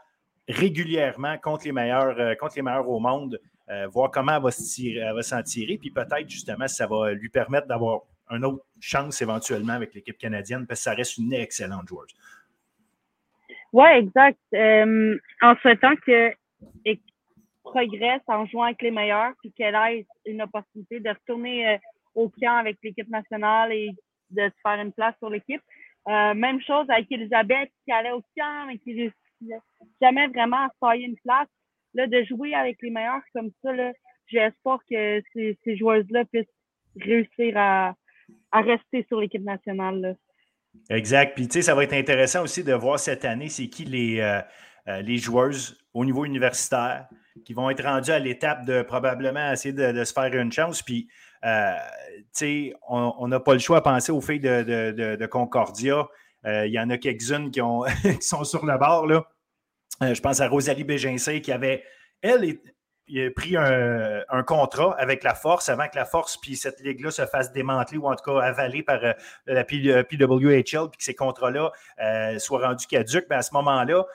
régulièrement 0.47 1.37
contre 1.37 1.65
les 1.65 1.71
meilleurs, 1.71 2.19
euh, 2.19 2.33
contre 2.33 2.55
les 2.55 2.63
meilleurs 2.63 2.89
au 2.89 2.99
monde, 2.99 3.39
euh, 3.69 3.85
voir 3.87 4.09
comment 4.09 4.37
elle 4.37 4.41
va, 4.41 5.13
va 5.13 5.21
s'en 5.21 5.43
tirer, 5.43 5.77
puis 5.77 5.91
peut-être 5.91 6.27
justement 6.27 6.67
ça 6.67 6.87
va 6.87 7.11
lui 7.13 7.29
permettre 7.29 7.67
d'avoir 7.67 8.01
une 8.31 8.45
autre 8.45 8.65
chance 8.79 9.21
éventuellement 9.21 9.73
avec 9.73 9.93
l'équipe 9.93 10.17
canadienne, 10.17 10.65
parce 10.65 10.79
que 10.79 10.85
ça 10.85 10.93
reste 10.95 11.17
une 11.17 11.33
excellente 11.33 11.87
joueuse. 11.87 12.15
Oui, 13.73 13.89
exact. 13.95 14.39
en 15.41 15.55
souhaitant 15.61 15.93
que 16.03 16.33
progresse 17.71 18.21
en 18.27 18.45
jouant 18.45 18.63
avec 18.63 18.81
les 18.81 18.91
meilleurs, 18.91 19.33
puis 19.41 19.51
qu'elle 19.53 19.75
ait 19.75 20.05
une 20.25 20.41
opportunité 20.41 20.99
de 20.99 21.09
retourner 21.09 21.67
euh, 21.67 21.77
au 22.15 22.29
camp 22.29 22.57
avec 22.57 22.77
l'équipe 22.83 23.09
nationale 23.09 23.71
et 23.71 23.91
de 24.31 24.41
se 24.41 24.61
faire 24.61 24.81
une 24.81 24.91
place 24.91 25.15
sur 25.19 25.29
l'équipe. 25.29 25.61
Euh, 26.07 26.33
même 26.33 26.61
chose 26.61 26.85
avec 26.89 27.11
Elisabeth 27.11 27.69
qui 27.85 27.91
allait 27.91 28.11
au 28.11 28.21
camp, 28.37 28.65
mais 28.67 28.77
qui 28.77 28.93
réussissait 28.93 29.61
jamais 30.01 30.27
vraiment 30.27 30.65
à 30.65 30.69
se 30.69 30.77
faire 30.79 31.07
une 31.07 31.17
place. 31.23 31.47
Là, 31.93 32.07
de 32.07 32.23
jouer 32.23 32.53
avec 32.53 32.77
les 32.81 32.89
meilleurs 32.89 33.21
comme 33.33 33.49
ça, 33.63 33.71
j'espère 34.27 34.77
que 34.89 35.21
ces, 35.33 35.77
joueuses-là 35.77 36.25
puissent 36.25 36.45
réussir 36.99 37.53
à, 37.57 37.93
à 38.51 38.61
rester 38.61 39.05
sur 39.07 39.19
l'équipe 39.19 39.43
nationale. 39.43 40.15
Exact. 40.89 41.33
Puis, 41.35 41.47
tu 41.47 41.53
sais, 41.53 41.61
ça 41.61 41.75
va 41.75 41.83
être 41.83 41.93
intéressant 41.93 42.43
aussi 42.43 42.63
de 42.63 42.73
voir 42.73 42.99
cette 42.99 43.25
année, 43.25 43.49
c'est 43.49 43.67
qui 43.67 43.85
les, 43.85 44.19
euh, 44.19 45.01
les 45.01 45.17
joueuses 45.17 45.77
au 45.97 46.05
niveau 46.05 46.25
universitaire 46.25 47.07
qui 47.43 47.53
vont 47.53 47.71
être 47.71 47.83
rendus 47.83 48.11
à 48.11 48.19
l'étape 48.19 48.65
de 48.65 48.83
probablement 48.83 49.51
essayer 49.51 49.73
de, 49.73 50.03
se 50.03 50.13
faire 50.13 50.33
une 50.33 50.51
chance. 50.51 50.83
Puis, 50.83 51.07
euh, 51.43 51.73
tu 52.15 52.27
sais, 52.33 52.73
on 52.87 53.27
n'a 53.27 53.39
pas 53.39 53.53
le 53.53 53.59
choix 53.59 53.77
à 53.77 53.81
penser 53.81 54.11
aux 54.11 54.21
filles 54.21 54.39
de, 54.39 55.25
Concordia. 55.25 56.07
Euh, 56.45 56.67
il 56.67 56.73
y 56.73 56.79
en 56.79 56.91
a 56.91 56.99
quelques-unes 56.99 57.49
qui, 57.49 57.61
qui, 58.19 58.21
sont 58.21 58.43
sur 58.43 58.65
le 58.65 58.77
bord. 58.77 59.07
Là. 59.07 59.25
Euh, 60.03 60.13
je 60.13 60.21
pense 60.21 60.39
à 60.39 60.47
Rosalie 60.47 60.83
Bégincé 60.83 61.41
qui 61.41 61.51
avait, 61.51 61.83
elle, 62.21 62.59
pris 63.35 63.57
un, 63.57 64.43
contrat 64.43 64.95
avec 64.99 65.23
la 65.23 65.33
Force 65.33 65.67
avant 65.67 65.87
que 65.87 65.95
la 65.95 66.05
Force 66.05 66.37
puis 66.37 66.55
cette 66.55 66.79
ligue-là 66.81 67.09
se 67.09 67.25
fasse 67.25 67.51
démanteler 67.53 67.97
ou 67.97 68.07
en 68.07 68.15
tout 68.15 68.31
cas 68.31 68.39
avaler 68.41 68.83
par 68.83 68.99
la 69.47 69.63
PWHL 69.63 70.89
puis 70.89 70.97
que 70.97 71.03
ces 71.03 71.15
contrats-là 71.15 71.71
soient 72.37 72.67
rendus 72.67 72.85
caducs. 72.85 73.25
Mais 73.31 73.37
à 73.37 73.41
ce 73.41 73.53
moment-là, 73.53 74.05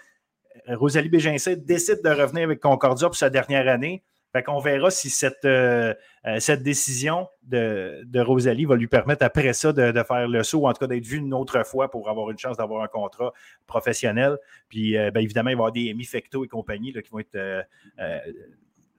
Rosalie 0.68 1.08
Bégincé 1.08 1.56
décide 1.56 2.02
de 2.02 2.10
revenir 2.10 2.44
avec 2.44 2.60
Concordia 2.60 3.08
pour 3.08 3.16
sa 3.16 3.30
dernière 3.30 3.68
année. 3.68 4.02
Fait 4.32 4.42
qu'on 4.42 4.60
verra 4.60 4.90
si 4.90 5.10
cette, 5.10 5.44
euh, 5.44 5.92
euh, 6.26 6.56
décision 6.56 7.28
de, 7.42 8.20
Rosalie 8.20 8.64
va 8.64 8.76
lui 8.76 8.86
permettre 8.86 9.26
après 9.26 9.52
ça 9.52 9.74
de, 9.74 9.92
faire 10.02 10.26
le 10.26 10.42
saut, 10.42 10.60
ou 10.60 10.68
en 10.68 10.72
tout 10.72 10.78
cas 10.78 10.86
d'être 10.86 11.04
vue 11.04 11.18
une 11.18 11.34
autre 11.34 11.62
fois 11.66 11.90
pour 11.90 12.08
avoir 12.08 12.30
une 12.30 12.38
chance 12.38 12.56
d'avoir 12.56 12.82
un 12.82 12.88
contrat 12.88 13.34
professionnel. 13.66 14.38
Puis 14.70 14.96
euh, 14.96 15.10
ben, 15.10 15.20
évidemment, 15.20 15.50
il 15.50 15.56
va 15.56 15.64
y 15.74 15.90
avoir 15.90 15.98
des 15.98 16.04
Fecto 16.04 16.44
et 16.44 16.48
compagnie 16.48 16.94
qui 16.94 17.10
vont 17.10 17.18
être 17.18 17.66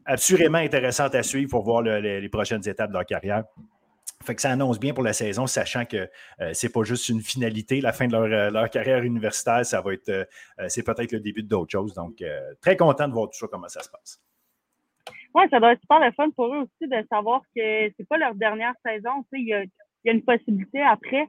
absolument 0.06 0.60
intéressantes 0.60 1.16
à 1.16 1.24
suivre 1.24 1.50
pour 1.50 1.64
voir 1.64 1.82
les 1.82 2.30
prochaines 2.30 2.68
étapes 2.68 2.90
de 2.90 2.94
leur 2.94 3.06
carrière. 3.06 3.44
Fait 4.24 4.36
que 4.36 4.42
ça 4.42 4.52
annonce 4.52 4.80
bien 4.80 4.94
pour 4.94 5.04
la 5.04 5.14
saison, 5.14 5.48
sachant 5.48 5.86
que 5.86 6.10
euh, 6.40 6.52
c'est 6.54 6.72
pas 6.72 6.84
juste 6.84 7.10
une 7.10 7.22
finalité, 7.22 7.82
la 7.82 7.92
fin 7.92 8.08
de 8.08 8.14
leur, 8.16 8.56
euh, 8.56 8.68
carrière 8.68 9.04
universitaire, 9.04 9.66
ça 9.66 9.82
va 9.82 9.94
être, 9.94 10.10
euh, 10.10 10.26
c'est 10.68 10.84
peut-être 10.84 11.12
le 11.12 11.20
début 11.20 11.44
d'autres 11.44 11.72
choses. 11.72 11.94
Donc, 11.94 12.24
très 12.62 12.78
content 12.78 13.08
de 13.08 13.14
voir 13.14 13.28
tout 13.28 13.38
ça, 13.38 13.48
comment 13.52 13.68
ça 13.68 13.82
se 13.82 13.90
passe. 13.90 14.22
Oui, 15.36 15.44
ça 15.50 15.60
doit 15.60 15.74
être 15.74 15.82
super 15.82 16.00
le 16.00 16.12
fun 16.12 16.30
pour 16.32 16.54
eux 16.54 16.60
aussi 16.60 16.90
de 16.90 17.06
savoir 17.10 17.42
que 17.56 17.92
c'est 17.98 18.08
pas 18.08 18.18
leur 18.18 18.36
dernière 18.36 18.74
saison. 18.86 19.26
Il 19.34 19.48
y 19.48 19.54
a, 19.54 19.64
y 20.06 20.10
a, 20.10 20.14
une 20.14 20.24
possibilité 20.24 20.82
après. 20.82 21.28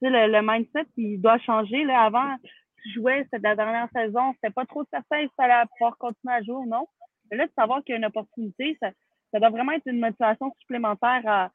Le, 0.00 0.30
le, 0.30 0.40
mindset, 0.42 0.86
il 0.96 1.20
doit 1.20 1.38
changer. 1.38 1.82
Là, 1.84 2.02
avant, 2.02 2.36
tu 2.82 2.92
jouais, 2.92 3.24
c'était 3.24 3.48
la 3.48 3.56
dernière 3.56 3.88
saison, 3.92 4.32
c'était 4.34 4.52
pas 4.52 4.66
trop 4.66 4.84
certain 4.92 5.22
si 5.22 5.28
tu 5.28 5.44
allais 5.44 5.66
pouvoir 5.76 5.96
continuer 5.98 6.34
à 6.34 6.42
jouer 6.42 6.56
ou 6.56 6.66
non. 6.66 6.86
Mais 7.30 7.38
là, 7.38 7.46
de 7.46 7.52
savoir 7.58 7.82
qu'il 7.82 7.94
y 7.94 7.96
a 7.96 7.98
une 7.98 8.04
opportunité, 8.04 8.76
ça, 8.80 8.90
ça 9.32 9.40
doit 9.40 9.50
vraiment 9.50 9.72
être 9.72 9.86
une 9.86 10.00
motivation 10.00 10.54
supplémentaire 10.60 11.22
à, 11.26 11.50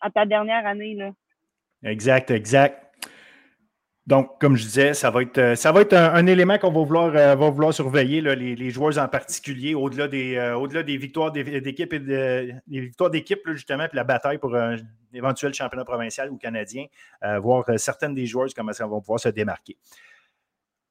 à 0.00 0.10
ta 0.10 0.26
dernière 0.26 0.66
année. 0.66 0.94
Là. 0.94 1.10
Exact, 1.82 2.30
exact. 2.30 2.86
Donc, 4.06 4.40
comme 4.40 4.56
je 4.56 4.62
disais, 4.62 4.94
ça 4.94 5.10
va 5.10 5.22
être, 5.22 5.56
ça 5.56 5.72
va 5.72 5.80
être 5.80 5.92
un, 5.92 6.26
élément 6.26 6.58
qu'on 6.58 6.70
va 6.70 6.84
vouloir, 6.84 7.16
euh, 7.16 7.34
va 7.34 7.50
vouloir 7.50 7.74
surveiller, 7.74 8.20
les, 8.20 8.54
les, 8.54 8.70
joueurs 8.70 8.96
en 8.98 9.08
particulier, 9.08 9.74
au-delà 9.74 10.06
des, 10.06 10.36
euh, 10.36 10.56
au-delà 10.56 10.84
des 10.84 10.96
victoires 10.96 11.32
d'équipe 11.32 11.92
et 11.92 11.98
des 11.98 12.54
victoires 12.68 13.10
d'équipe, 13.10 13.40
justement, 13.46 13.88
puis 13.88 13.96
la 13.96 14.04
bataille 14.04 14.38
pour 14.38 14.54
un 14.54 14.76
éventuel 15.12 15.52
championnat 15.54 15.84
provincial 15.84 16.30
ou 16.30 16.36
canadien, 16.36 16.86
euh, 17.24 17.40
voir 17.40 17.64
certaines 17.78 18.14
des 18.14 18.26
joueuses 18.26 18.54
comment 18.54 18.72
ça 18.72 18.86
vont 18.86 19.00
pouvoir 19.00 19.18
se 19.18 19.28
démarquer. 19.28 19.76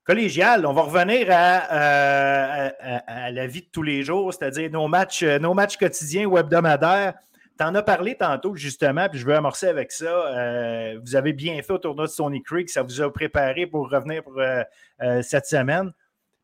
Collégial, 0.04 0.66
on 0.66 0.74
va 0.74 0.82
revenir 0.82 1.28
à, 1.30 2.70
à, 3.08 3.32
la 3.32 3.48
vie 3.48 3.62
de 3.62 3.70
tous 3.72 3.82
les 3.82 4.04
jours, 4.04 4.34
c'est-à-dire 4.34 4.70
nos 4.70 4.88
matchs, 4.90 5.24
nos 5.24 5.54
matchs 5.54 5.78
quotidiens 5.78 6.26
ou 6.26 6.38
hebdomadaires. 6.38 7.14
Tu 7.58 7.64
en 7.64 7.74
as 7.74 7.84
parlé 7.84 8.16
tantôt, 8.16 8.56
justement, 8.56 9.08
puis 9.08 9.18
je 9.18 9.26
veux 9.26 9.34
amorcer 9.34 9.68
avec 9.68 9.92
ça. 9.92 10.06
Euh, 10.06 11.00
vous 11.02 11.16
avez 11.16 11.32
bien 11.32 11.62
fait 11.62 11.72
au 11.72 11.78
tournoi 11.78 12.06
de 12.06 12.12
Stony 12.12 12.44
Creek. 12.44 12.70
Ça 12.70 12.84
vous 12.84 13.02
a 13.02 13.12
préparé 13.12 13.66
pour 13.66 13.90
revenir 13.90 14.24
pour 14.24 14.38
euh, 14.40 14.62
euh, 15.02 15.22
cette 15.22 15.46
semaine. 15.46 15.94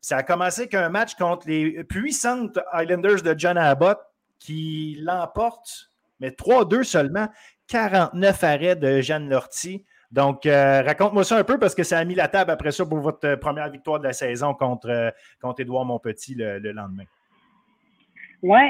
Ça 0.00 0.16
a 0.16 0.22
commencé 0.22 0.68
qu'un 0.68 0.88
match 0.88 1.14
contre 1.16 1.46
les 1.48 1.84
puissantes 1.84 2.58
Islanders 2.72 3.22
de 3.22 3.34
John 3.36 3.58
Abbott 3.58 3.98
qui 4.38 4.98
l'emportent, 5.00 5.90
mais 6.18 6.30
3-2 6.30 6.82
seulement. 6.82 7.28
49 7.68 8.44
arrêts 8.44 8.76
de 8.76 9.00
Jeanne 9.00 9.28
Lortie. 9.28 9.84
Donc, 10.10 10.42
raconte-moi 10.44 11.24
ça 11.24 11.38
un 11.38 11.44
peu 11.44 11.58
parce 11.58 11.74
que 11.74 11.84
ça 11.84 11.98
a 11.98 12.04
mis 12.04 12.14
la 12.14 12.28
table 12.28 12.50
après 12.50 12.72
ça 12.72 12.84
pour 12.84 12.98
votre 12.98 13.36
première 13.36 13.70
victoire 13.70 13.98
de 13.98 14.04
la 14.04 14.12
saison 14.12 14.52
contre, 14.52 15.14
contre 15.40 15.60
Édouard 15.60 15.84
Montpetit 15.84 16.34
le, 16.34 16.58
le 16.58 16.72
lendemain. 16.72 17.04
Oui, 18.42 18.60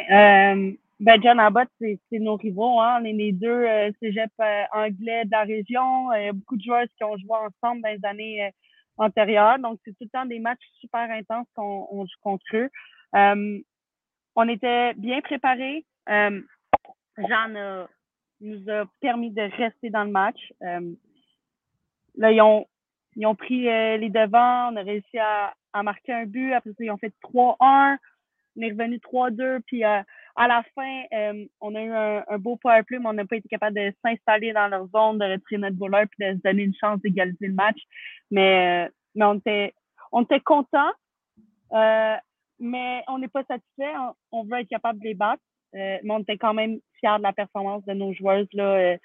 ben, 1.03 1.21
John 1.21 1.41
Abbott, 1.41 1.69
c'est 1.81 1.99
nos 2.21 2.37
rivaux. 2.37 2.79
Hein? 2.79 3.01
On 3.01 3.05
est 3.05 3.13
les 3.13 3.33
deux 3.33 3.49
euh, 3.49 3.91
cégep 4.01 4.31
euh, 4.41 4.63
anglais 4.73 5.25
de 5.25 5.33
la 5.33 5.43
région. 5.43 6.13
Il 6.13 6.25
y 6.25 6.29
a 6.29 6.33
beaucoup 6.33 6.57
de 6.57 6.63
joueurs 6.63 6.87
qui 6.97 7.03
ont 7.03 7.17
joué 7.17 7.31
ensemble 7.33 7.83
dans 7.83 7.89
les 7.89 8.05
années 8.05 8.45
euh, 8.45 8.51
antérieures. 8.99 9.59
Donc, 9.59 9.81
c'est 9.85 9.91
tout 9.93 10.05
le 10.05 10.11
temps 10.11 10.27
des 10.27 10.39
matchs 10.39 10.65
super 10.79 11.11
intenses 11.11 11.49
qu'on 11.57 12.07
joue 12.07 12.21
contre. 12.21 12.45
Euh, 13.17 13.61
on 14.37 14.49
était 14.49 14.95
bien 14.95 15.21
préparés. 15.23 15.85
Jean 16.07 17.87
nous 18.41 18.71
a 18.71 18.85
permis 19.01 19.33
de 19.33 19.43
rester 19.43 19.91
dans 19.91 20.05
le 20.05 20.11
match. 20.11 20.53
là, 20.61 22.31
ils 22.31 22.41
ont, 22.41 22.67
ils 23.17 23.27
ont 23.27 23.35
pris 23.35 23.63
les 23.63 24.09
devants. 24.09 24.73
On 24.73 24.77
a 24.77 24.83
réussi 24.83 25.19
à, 25.19 25.53
à 25.73 25.83
marquer 25.83 26.13
un 26.13 26.27
but. 26.27 26.53
Après 26.53 26.71
ça, 26.71 26.77
ils 26.85 26.91
ont 26.93 26.97
fait 26.97 27.13
3-1. 27.25 27.99
On 28.57 28.63
est 28.63 28.71
revenu 28.71 28.99
3-2. 28.99 29.61
Puis 29.67 29.83
à 30.37 30.49
la 30.49 30.63
fin, 30.75 31.03
euh, 31.13 31.45
on 31.61 31.75
a 31.75 31.83
eu 31.83 31.93
un, 31.93 32.39
beau 32.39 32.57
power 32.57 32.83
play, 32.83 32.99
mais 32.99 33.09
on 33.09 33.13
n'a 33.13 33.27
pas 33.27 33.37
été 33.37 33.49
capable 33.49 33.77
de 33.77 33.93
s'installer 34.05 34.53
dans 34.53 34.69
leur 34.69 34.87
zone, 34.89 35.19
de 35.19 35.25
retirer 35.25 35.59
notre 35.59 35.77
voleur 35.77 36.07
puis 36.11 36.27
de 36.27 36.37
se 36.37 36.43
donner 36.43 36.63
une 36.63 36.75
chance 36.75 37.01
d'égaliser 37.01 37.49
le 37.49 37.55
match. 37.55 37.79
Mais, 38.31 38.87
euh, 38.87 38.91
mais 39.15 39.25
on 39.25 39.35
était, 39.35 39.75
on 40.11 40.23
était 40.23 40.41
contents, 40.41 40.93
euh, 41.73 42.17
mais 42.59 43.03
on 43.09 43.19
n'est 43.19 43.29
pas 43.29 43.45
satisfait. 43.45 43.93
On, 44.31 44.45
veut 44.45 44.61
être 44.61 44.69
capable 44.69 45.01
de 45.01 45.05
les 45.05 45.15
battre. 45.15 45.43
mais 45.73 46.01
on 46.09 46.21
était 46.21 46.39
quand 46.39 46.55
même 46.55 46.79
fiers 47.01 47.19
de 47.19 47.23
la 47.23 47.33
performance 47.33 47.85
de 47.85 47.93
nos 47.93 48.13
joueuses. 48.15 48.49
Là, 48.53 48.97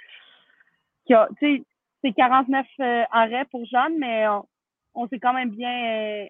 qui 1.05 1.13
a, 1.13 1.27
c'est 1.39 2.13
49 2.13 2.65
arrêts 3.11 3.45
pour 3.45 3.65
Jeanne, 3.65 3.97
mais 3.97 4.27
on, 4.27 4.45
on 4.93 5.07
s'est 5.07 5.19
quand 5.19 5.33
même 5.33 5.49
bien 5.49 6.27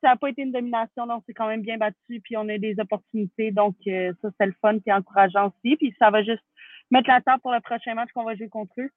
ça 0.00 0.08
n'a 0.08 0.16
pas 0.16 0.30
été 0.30 0.42
une 0.42 0.52
domination, 0.52 1.06
donc 1.06 1.22
c'est 1.26 1.34
quand 1.34 1.48
même 1.48 1.62
bien 1.62 1.78
battu, 1.78 2.20
puis 2.22 2.36
on 2.36 2.48
a 2.48 2.58
des 2.58 2.74
opportunités. 2.78 3.50
Donc, 3.50 3.76
euh, 3.86 4.12
ça, 4.22 4.28
c'est 4.38 4.46
le 4.46 4.54
fun, 4.60 4.78
qui 4.78 4.90
est 4.90 4.92
encourageant 4.92 5.48
aussi. 5.48 5.76
Puis 5.76 5.94
ça 5.98 6.10
va 6.10 6.22
juste 6.22 6.42
mettre 6.90 7.08
la 7.08 7.20
table 7.20 7.40
pour 7.42 7.52
le 7.52 7.60
prochain 7.60 7.94
match 7.94 8.10
qu'on 8.14 8.24
va 8.24 8.34
jouer 8.34 8.48
contre 8.48 8.72
eux. 8.78 8.90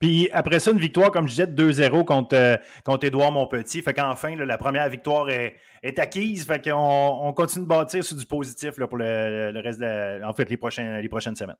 Puis 0.00 0.28
après 0.32 0.60
ça, 0.60 0.70
une 0.70 0.78
victoire, 0.78 1.10
comme 1.10 1.26
je 1.26 1.32
disais, 1.32 1.46
2-0 1.46 2.04
contre, 2.04 2.36
euh, 2.36 2.56
contre 2.84 3.06
Édouard 3.06 3.32
Montpetit. 3.32 3.82
Fait 3.82 3.94
qu'enfin, 3.94 4.36
la 4.36 4.58
première 4.58 4.88
victoire 4.88 5.28
est, 5.28 5.56
acquise. 5.98 6.46
Fait 6.46 6.62
qu'on 6.62 7.18
on 7.22 7.32
continue 7.32 7.64
de 7.64 7.68
bâtir 7.68 8.04
sur 8.04 8.16
du 8.16 8.24
positif 8.24 8.78
là, 8.78 8.86
pour 8.86 8.98
le, 8.98 9.60
reste 9.60 9.80
de 9.80 10.24
en 10.24 10.32
fait, 10.32 10.48
les, 10.48 10.56
prochains, 10.56 11.00
les 11.00 11.08
prochaines 11.08 11.36
semaines. 11.36 11.56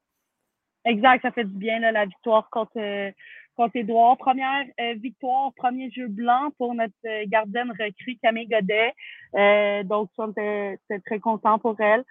Exact, 0.85 1.23
ça 1.23 1.33
fait 1.33 1.45
du 1.45 1.59
bien, 1.59 1.80
la 1.80 2.07
victoire 2.07 2.49
contre, 2.50 2.78
euh, 2.78 3.11
contre 3.58 3.76
Édouard. 3.76 4.16
Première 4.16 4.64
euh, 4.80 4.94
victoire, 4.94 5.52
premier 5.54 5.90
jeu 5.90 6.06
blanc 6.06 6.50
pour 6.58 6.74
notre 6.74 6.94
euh, 7.06 7.24
gardienne 7.26 7.72
recrue 7.72 8.16
Camille 8.22 8.46
Godet. 8.46 8.94
Euh, 9.34 9.82
donc, 9.82 10.10
on 10.16 10.30
était, 10.30 10.78
très 11.04 11.18
content 11.18 11.58
pour 11.58 11.76
elle. 11.80 12.04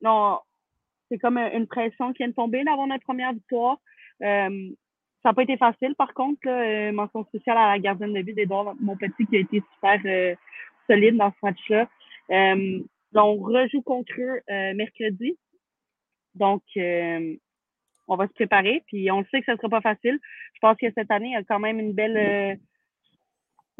non, 0.00 0.38
c'est 1.10 1.18
comme 1.18 1.38
une 1.38 1.66
pression 1.66 2.12
qui 2.12 2.18
vient 2.18 2.28
de 2.28 2.34
tomber 2.34 2.62
d'avoir 2.62 2.86
notre 2.86 3.04
première 3.04 3.32
victoire. 3.32 3.78
Ça 4.20 5.28
n'a 5.28 5.34
pas 5.34 5.42
été 5.42 5.56
facile, 5.56 5.94
par 5.96 6.14
contre. 6.14 6.48
Mention 6.92 7.24
spéciale 7.24 7.58
à 7.58 7.72
la 7.72 7.78
gardienne 7.80 8.14
de 8.14 8.22
but 8.22 8.34
d'Edouard 8.34 8.76
petit 9.00 9.26
qui 9.26 9.36
a 9.36 9.40
été 9.40 9.62
super 9.74 10.36
solide 10.86 11.16
dans 11.16 11.30
ce 11.32 11.36
match-là. 11.42 11.88
on 12.30 13.36
rejoue 13.36 13.82
contre 13.82 14.12
eux 14.18 14.40
mercredi. 14.74 15.36
Donc, 16.36 16.62
on 18.10 18.16
va 18.16 18.26
se 18.26 18.32
préparer. 18.34 18.82
Puis 18.86 19.10
on 19.10 19.24
sait 19.30 19.40
que 19.40 19.46
ce 19.46 19.52
ne 19.52 19.56
sera 19.56 19.68
pas 19.68 19.80
facile. 19.80 20.18
Je 20.54 20.58
pense 20.60 20.76
que 20.76 20.90
cette 20.94 21.10
année, 21.10 21.28
il 21.28 21.32
y 21.32 21.36
a 21.36 21.44
quand 21.44 21.60
même 21.60 21.80
une 21.80 21.94
belle 21.94 22.58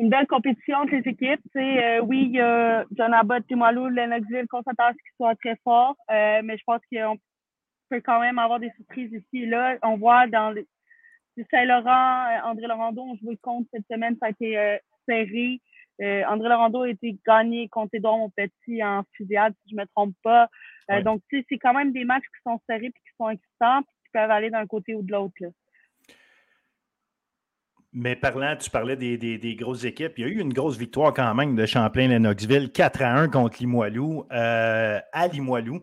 une 0.00 0.08
belle 0.08 0.26
compétition 0.26 0.78
entre 0.78 0.94
les 0.94 1.10
équipes. 1.10 1.42
Euh, 1.56 2.00
oui, 2.00 2.24
il 2.30 2.32
y 2.32 2.40
a 2.40 2.86
John 2.92 3.12
Abbott, 3.12 3.46
Timalou, 3.46 3.88
Lennoxville, 3.88 4.46
Constatas 4.48 4.94
qui 4.94 5.14
sont 5.18 5.30
très 5.44 5.56
forts, 5.62 5.94
euh, 6.10 6.40
mais 6.42 6.56
je 6.56 6.62
pense 6.64 6.80
qu'on 6.90 7.18
peut 7.90 8.00
quand 8.00 8.18
même 8.18 8.38
avoir 8.38 8.58
des 8.60 8.70
surprises 8.76 9.12
ici 9.12 9.42
et 9.42 9.46
là. 9.46 9.76
On 9.82 9.98
voit 9.98 10.26
dans 10.26 10.52
le 10.52 10.64
Saint-Laurent, 11.50 12.24
euh, 12.24 12.50
André 12.50 12.66
Laurando 12.66 13.02
ont 13.02 13.16
joué 13.16 13.36
contre 13.42 13.68
cette 13.74 13.86
semaine, 13.90 14.16
ça 14.20 14.26
a 14.26 14.30
été 14.30 14.58
euh, 14.58 14.78
serré. 15.06 15.60
André 16.02 16.48
Laurando 16.48 16.80
a 16.80 16.88
été 16.88 17.18
gagné 17.26 17.68
contre 17.68 17.90
Edouard 17.92 18.16
Monpetit 18.16 18.82
en 18.82 19.02
fusillade, 19.12 19.52
si 19.62 19.72
je 19.72 19.76
ne 19.76 19.82
me 19.82 19.86
trompe 19.88 20.14
pas. 20.22 20.48
Donc, 21.04 21.20
c'est 21.30 21.58
quand 21.58 21.74
même 21.74 21.92
des 21.92 22.04
matchs 22.04 22.24
qui 22.24 22.40
sont 22.42 22.58
serrés 22.66 22.86
et 22.86 22.90
qui 22.90 23.16
sont 23.18 23.28
excitants 23.28 23.82
peuvent 24.12 24.30
aller 24.30 24.50
d'un 24.50 24.66
côté 24.66 24.94
ou 24.94 25.02
de 25.02 25.12
l'autre. 25.12 25.34
Mais 27.92 28.14
parlant, 28.14 28.54
tu 28.56 28.70
parlais 28.70 28.96
des, 28.96 29.56
grosses 29.58 29.84
équipes. 29.84 30.12
Il 30.18 30.24
y 30.24 30.24
a 30.24 30.28
eu 30.28 30.40
une 30.40 30.52
grosse 30.52 30.76
victoire 30.76 31.12
quand 31.12 31.34
même 31.34 31.56
de 31.56 31.66
Champlain-Lennoxville, 31.66 32.70
4 32.70 33.02
à 33.02 33.12
1 33.18 33.28
contre 33.28 33.56
Limoilou, 33.58 34.26
euh, 34.30 35.00
à 35.12 35.26
Limoilou. 35.26 35.80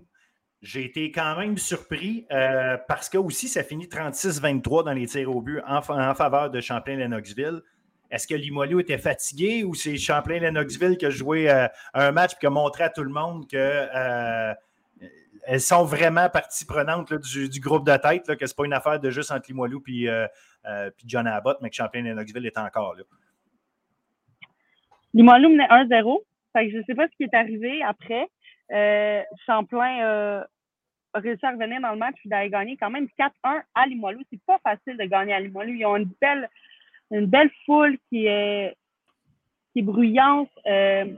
J'ai 0.61 0.85
été 0.85 1.11
quand 1.11 1.37
même 1.37 1.57
surpris 1.57 2.25
euh, 2.31 2.77
parce 2.87 3.09
que 3.09 3.17
aussi, 3.17 3.49
ça 3.49 3.63
finit 3.63 3.87
36-23 3.87 4.85
dans 4.85 4.93
les 4.93 5.05
tirs 5.05 5.35
au 5.35 5.41
but 5.41 5.61
en, 5.67 5.81
faveur 5.81 6.49
de 6.49 6.61
Champlain-Lennoxville. 6.61 7.61
Est-ce 8.09 8.25
que 8.25 8.35
Limoilou 8.35 8.79
était 8.79 8.97
fatigué 8.97 9.65
ou 9.65 9.75
c'est 9.75 9.97
Champlain-Lennoxville 9.97 10.97
qui 10.97 11.05
a 11.05 11.09
joué 11.09 11.51
euh, 11.51 11.67
un 11.93 12.13
match 12.13 12.33
et 12.33 12.37
qui 12.39 12.47
a 12.47 12.49
montré 12.49 12.85
à 12.85 12.89
tout 12.89 13.03
le 13.03 13.11
monde 13.11 13.49
que 13.49 13.57
elles 15.47 15.61
sont 15.61 15.85
vraiment 15.85 16.29
partie 16.29 16.65
prenante 16.65 17.13
du, 17.13 17.59
groupe 17.61 17.87
de 17.87 17.95
tête, 17.95 18.27
là, 18.27 18.35
que 18.35 18.45
ce 18.45 18.51
n'est 18.51 18.55
pas 18.55 18.65
une 18.65 18.73
affaire 18.73 18.99
de 18.99 19.09
juste 19.09 19.31
entre 19.31 19.47
Limoilou 19.47 19.81
et 19.87 20.09
euh, 20.09 20.27
euh, 20.65 20.91
John 21.05 21.25
Abbott, 21.25 21.57
mais 21.61 21.69
que 21.69 21.75
Champlain 21.75 22.03
et 22.03 22.13
Knoxville 22.13 22.45
est 22.45 22.57
encore 22.57 22.95
là. 22.95 23.03
Limoilou 25.13 25.49
menait 25.49 25.67
1-0. 25.67 26.19
Je 26.55 26.77
ne 26.77 26.83
sais 26.83 26.95
pas 26.95 27.07
ce 27.07 27.15
qui 27.15 27.23
est 27.23 27.33
arrivé 27.33 27.81
après. 27.81 28.27
Euh, 28.73 29.21
Champlain 29.45 30.43
a 31.13 31.19
réussi 31.19 31.45
à 31.45 31.51
revenir 31.51 31.79
dans 31.79 31.91
le 31.91 31.97
match 31.97 32.15
et 32.25 32.29
d'aller 32.29 32.49
gagner 32.49 32.75
quand 32.75 32.89
même 32.89 33.07
4-1 33.17 33.61
à 33.73 33.85
Limoilou. 33.87 34.19
C'est 34.29 34.41
pas 34.45 34.59
facile 34.61 34.97
de 34.97 35.05
gagner 35.05 35.33
à 35.33 35.39
Limoilou. 35.39 35.73
Ils 35.73 35.85
ont 35.85 35.95
une 35.95 36.11
belle, 36.19 36.49
une 37.11 37.25
belle 37.25 37.51
foule 37.65 37.97
qui 38.09 38.25
est, 38.25 38.75
qui 39.71 39.79
est 39.79 39.83
bruyante. 39.83 40.49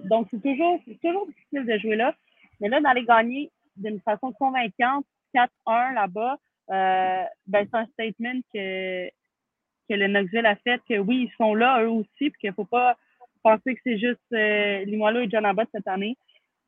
donc, 0.06 0.28
c'est 0.30 0.42
toujours, 0.42 0.80
toujours 1.04 1.26
difficile 1.26 1.66
de 1.66 1.80
jouer 1.80 1.96
là. 1.96 2.14
Mais 2.62 2.70
là, 2.70 2.80
d'aller 2.80 3.06
gagner 3.06 3.50
d'une 3.80 4.00
façon 4.02 4.32
convaincante 4.34 5.06
4-1 5.34 5.94
là-bas, 5.94 6.38
euh, 6.72 7.24
ben, 7.48 7.68
c'est 7.70 7.78
un 7.78 7.86
statement 7.88 8.42
que, 8.54 9.08
que 9.08 9.94
le 9.94 10.08
Knoxville 10.08 10.46
a 10.46 10.56
fait 10.56 10.82
que 10.88 11.00
oui, 11.00 11.30
ils 11.30 11.36
sont 11.38 11.56
là 11.56 11.84
eux 11.84 11.90
aussi, 11.90 12.30
puis 12.30 12.40
qu'il 12.40 12.50
ne 12.50 12.56
faut 12.56 12.66
pas 12.66 12.96
penser 13.44 13.76
que 13.76 13.82
c'est 13.84 13.98
juste 13.98 14.20
euh, 14.34 14.86
et 14.86 15.30
John 15.30 15.46
Abbott 15.46 15.70
cette 15.74 15.88
année. 15.88 16.18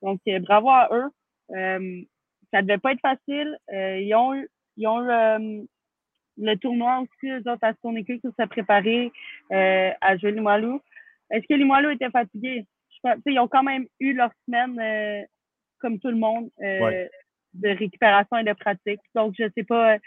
Donc, 0.02 0.20
euh, 0.28 0.40
bravo 0.40 0.70
à 0.70 0.90
eux. 0.92 1.10
Euh, 1.56 2.02
ça 2.52 2.62
devait 2.62 2.78
pas 2.78 2.94
être 2.94 3.02
facile. 3.02 3.58
Ils 3.72 4.14
ont 4.16 4.34
eu, 4.34 4.50
ils 4.76 4.88
ont 4.88 5.00
le 5.00 6.56
tournoi 6.56 7.00
aussi, 7.00 7.30
eux 7.30 7.50
autres, 7.50 7.64
à 7.64 7.74
son 7.82 7.96
équipe, 7.96 8.22
pour 8.22 8.34
se 8.38 8.46
préparer 8.46 9.12
à 9.52 10.18
jouer 10.18 10.32
Limoilou. 10.32 10.82
Est-ce 11.30 11.48
que 11.48 11.54
Limoilou 11.54 11.92
était 11.92 12.10
fatigué? 12.10 12.66
Ils 13.26 13.40
ont 13.40 13.48
quand 13.48 13.64
même 13.64 13.86
eu 14.02 14.14
leur 14.14 14.32
semaine 14.46 15.26
comme 15.82 16.00
tout 16.00 16.10
le 16.10 16.18
monde, 16.18 16.50
euh, 16.62 17.08
de 17.54 17.70
récupération 17.70 18.38
et 18.38 18.44
de 18.44 18.54
pratique. 18.54 19.02
Donc, 19.16 19.36
je 19.38 19.44
ne 19.44 19.50
sais 19.56 19.64
pas 19.64 19.96
euh, 19.96 20.00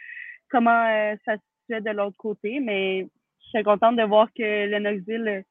comment 0.51 0.87
euh, 0.87 1.15
ça 1.25 1.37
se 1.37 1.43
fait 1.69 1.81
de 1.81 1.91
l'autre 1.91 2.17
côté, 2.17 2.61
mais 2.61 3.03
je 3.03 3.49
suis 3.49 3.63
contente 3.65 3.97
de 3.97 4.03
voir 4.03 4.29
que 4.33 4.67
le 4.67 4.79
Knoxville 4.79 5.45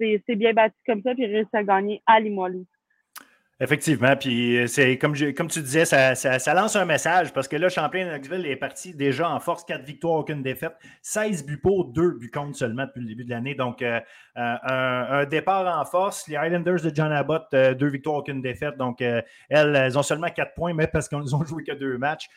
s'est 0.00 0.36
bien 0.36 0.52
battu 0.52 0.76
comme 0.86 1.02
ça 1.02 1.12
et 1.16 1.26
réussi 1.26 1.50
à 1.52 1.62
gagner 1.62 2.02
à 2.06 2.18
Limoilou. 2.18 2.66
Effectivement, 3.62 4.16
puis 4.16 4.58
euh, 4.58 4.66
c'est 4.66 4.98
comme, 4.98 5.14
tu 5.14 5.62
disais, 5.62 5.84
ça, 5.84 6.54
lance 6.54 6.74
un 6.74 6.84
message 6.84 7.32
parce 7.32 7.46
que 7.46 7.54
là, 7.54 7.68
Champlain-Knoxville 7.68 8.44
est 8.44 8.56
parti 8.56 8.92
déjà 8.92 9.30
en 9.30 9.38
force, 9.38 9.62
quatre 9.62 9.84
victoires, 9.84 10.14
aucune 10.14 10.42
défaite, 10.42 10.72
16 11.02 11.46
buts 11.46 11.58
pour, 11.58 11.84
deux 11.84 12.10
buts 12.10 12.28
contre 12.28 12.56
seulement 12.56 12.86
depuis 12.86 13.02
le 13.02 13.06
début 13.06 13.24
de 13.24 13.30
l'année. 13.30 13.54
Donc, 13.54 13.80
euh, 13.80 14.00
euh, 14.36 14.56
un, 14.66 15.26
départ 15.26 15.78
en 15.78 15.84
force. 15.84 16.26
Les 16.26 16.34
Islanders 16.34 16.80
de 16.82 16.90
John 16.92 17.12
Abbott, 17.12 17.44
deux 17.52 17.86
victoires, 17.86 18.16
aucune 18.16 18.42
défaite. 18.42 18.76
Donc, 18.78 19.00
elles, 19.48 19.96
ont 19.96 20.02
seulement 20.02 20.30
quatre 20.30 20.54
points, 20.54 20.74
mais 20.74 20.88
parce 20.88 21.08
qu'ils 21.08 21.36
ont 21.36 21.44
joué 21.44 21.62
que 21.62 21.72
deux 21.72 21.98
matchs. 21.98 22.28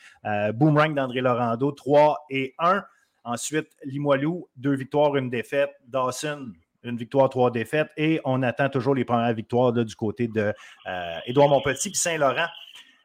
Boomerang 0.54 0.94
d'André 0.94 1.22
Laurando, 1.22 1.72
3 1.72 2.28
et 2.30 2.54
1. 2.60 2.84
Ensuite, 3.24 3.70
Limoilou, 3.84 4.48
deux 4.56 4.76
victoires, 4.76 5.16
une 5.16 5.32
défaite. 5.32 5.72
Dawson, 5.88 6.54
une 6.86 6.98
victoire, 6.98 7.30
trois 7.30 7.52
défaites. 7.52 7.90
Et 7.98 8.22
on 8.26 8.44
attend 8.44 8.70
toujours 8.70 8.96
les 8.96 9.06
premières 9.06 9.34
victoires 9.34 9.74
du 9.74 9.96
côté 9.96 10.28
de 10.28 10.54
euh, 10.88 11.18
Édouard 11.26 11.50
Montpetit 11.50 11.90
et 11.90 11.94
Saint-Laurent. 11.94 12.48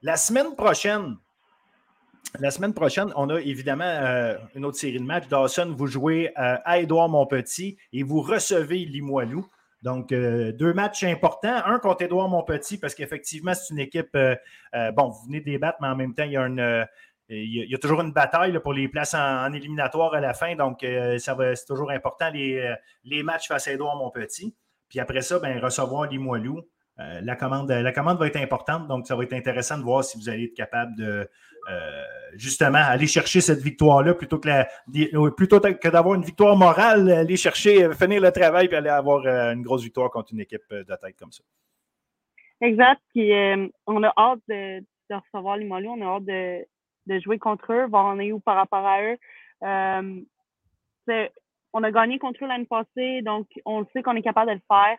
La 0.02 0.16
semaine 0.16 0.54
prochaine, 0.56 1.16
la 2.38 2.50
semaine 2.50 2.74
prochaine, 2.74 3.12
on 3.16 3.28
a 3.30 3.40
évidemment 3.40 3.84
euh, 3.84 4.36
une 4.54 4.64
autre 4.64 4.78
série 4.78 4.98
de 4.98 5.04
matchs. 5.04 5.28
Dawson, 5.28 5.74
vous 5.76 5.86
jouez 5.86 6.28
euh, 6.38 6.56
à 6.64 6.78
Édouard 6.78 7.08
Montpetit 7.08 7.76
et 7.92 8.02
vous 8.02 8.20
recevez 8.20 8.84
Limoilou. 8.84 9.46
Donc, 9.82 10.10
deux 10.10 10.74
matchs 10.74 11.04
importants. 11.04 11.62
Un 11.64 11.78
contre 11.78 12.02
Édouard 12.02 12.28
Montpetit, 12.28 12.76
parce 12.76 12.94
qu'effectivement, 12.94 13.54
c'est 13.54 13.72
une 13.72 13.80
équipe. 13.80 14.14
bon, 14.14 15.08
vous 15.08 15.24
venez 15.24 15.40
de 15.40 15.46
débattre, 15.46 15.78
mais 15.80 15.88
en 15.88 15.96
même 15.96 16.12
temps, 16.12 16.24
il 16.24 16.32
y 16.32 16.36
a 16.36 16.42
une, 16.42 16.86
il 17.30 17.70
y, 17.70 17.74
a, 17.74 17.78
toujours 17.78 18.00
une 18.00 18.12
bataille 18.12 18.58
pour 18.60 18.72
les 18.72 18.88
places 18.88 19.14
en, 19.14 19.52
éliminatoire 19.52 20.14
à 20.14 20.20
la 20.20 20.34
fin, 20.34 20.56
donc 20.56 20.82
euh, 20.82 21.16
ça 21.18 21.36
c'est 21.54 21.66
toujours 21.66 21.90
important 21.92 22.28
les, 22.30 22.58
euh, 22.58 22.74
les 23.04 23.22
matchs 23.22 23.46
face 23.46 23.68
à 23.68 23.72
Edouard 23.72 23.96
Montpetit. 23.96 24.54
Puis 24.88 24.98
après 24.98 25.20
ça, 25.20 25.38
ben, 25.38 25.58
recevoir 25.60 26.08
Limoilou. 26.08 26.60
Euh, 26.98 27.20
la, 27.22 27.36
commande, 27.36 27.70
la 27.70 27.92
commande 27.92 28.18
va 28.18 28.26
être 28.26 28.36
importante, 28.36 28.88
donc 28.88 29.06
ça 29.06 29.14
va 29.14 29.22
être 29.22 29.32
intéressant 29.32 29.78
de 29.78 29.84
voir 29.84 30.02
si 30.02 30.18
vous 30.18 30.28
allez 30.28 30.44
être 30.44 30.54
capable 30.54 30.96
de 30.96 31.28
justement 32.34 32.78
aller 32.78 33.06
chercher 33.06 33.40
cette 33.40 33.60
victoire-là 33.60 34.14
plutôt 34.14 34.40
que, 34.40 35.30
plutôt 35.30 35.60
que 35.60 35.88
d'avoir 35.88 36.16
une 36.16 36.24
victoire 36.24 36.56
morale, 36.56 37.08
aller 37.12 37.36
chercher, 37.36 37.92
finir 37.92 38.20
le 38.20 38.32
travail 38.32 38.66
et 38.66 38.74
aller 38.74 38.88
avoir 38.88 39.24
une 39.24 39.62
grosse 39.62 39.84
victoire 39.84 40.10
contre 40.10 40.32
une 40.32 40.40
équipe 40.40 40.68
de 40.70 40.96
tête 41.00 41.16
comme 41.16 41.30
ça. 41.30 41.44
Exact. 42.60 43.00
Puis 43.14 43.30
on 43.86 44.02
a 44.02 44.12
hâte 44.18 44.40
de, 44.48 44.80
de 44.80 45.14
recevoir 45.14 45.58
Limoilou, 45.58 45.90
on 45.90 46.00
a 46.00 46.16
hâte 46.16 46.24
de, 46.24 46.66
de 47.10 47.18
jouer 47.18 47.38
contre 47.38 47.72
eux, 47.72 47.86
voir 47.86 48.06
on 48.06 48.20
est 48.20 48.32
où 48.32 48.40
par 48.40 48.56
rapport 48.56 48.86
à 48.86 49.02
eux. 49.02 49.18
Euh, 49.62 50.20
on 51.72 51.82
a 51.82 51.90
gagné 51.90 52.18
contre 52.18 52.44
eux 52.44 52.48
l'année 52.48 52.66
passée, 52.66 53.22
donc 53.22 53.46
on 53.64 53.84
sait 53.92 54.02
qu'on 54.02 54.16
est 54.16 54.22
capable 54.22 54.50
de 54.50 54.56
le 54.56 54.62
faire. 54.68 54.98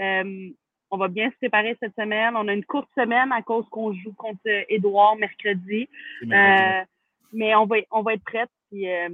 Euh, 0.00 0.50
on 0.90 0.96
va 0.96 1.08
bien 1.08 1.30
se 1.30 1.36
préparer 1.36 1.76
cette 1.80 1.94
semaine. 1.94 2.34
On 2.36 2.48
a 2.48 2.52
une 2.52 2.64
courte 2.64 2.90
semaine 2.96 3.32
à 3.32 3.42
cause 3.42 3.68
qu'on 3.70 3.92
joue 3.92 4.12
contre 4.14 4.40
Édouard 4.68 5.16
mercredi. 5.16 5.88
Euh, 6.24 6.84
mais 7.32 7.54
on 7.54 7.66
va, 7.66 7.76
on 7.90 8.02
va 8.02 8.14
être 8.14 8.24
prêts 8.24 8.46
et 8.72 9.06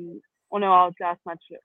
on 0.50 0.62
a 0.62 0.66
hâte 0.66 1.00
à 1.00 1.14
ce 1.14 1.20
match-là. 1.26 1.59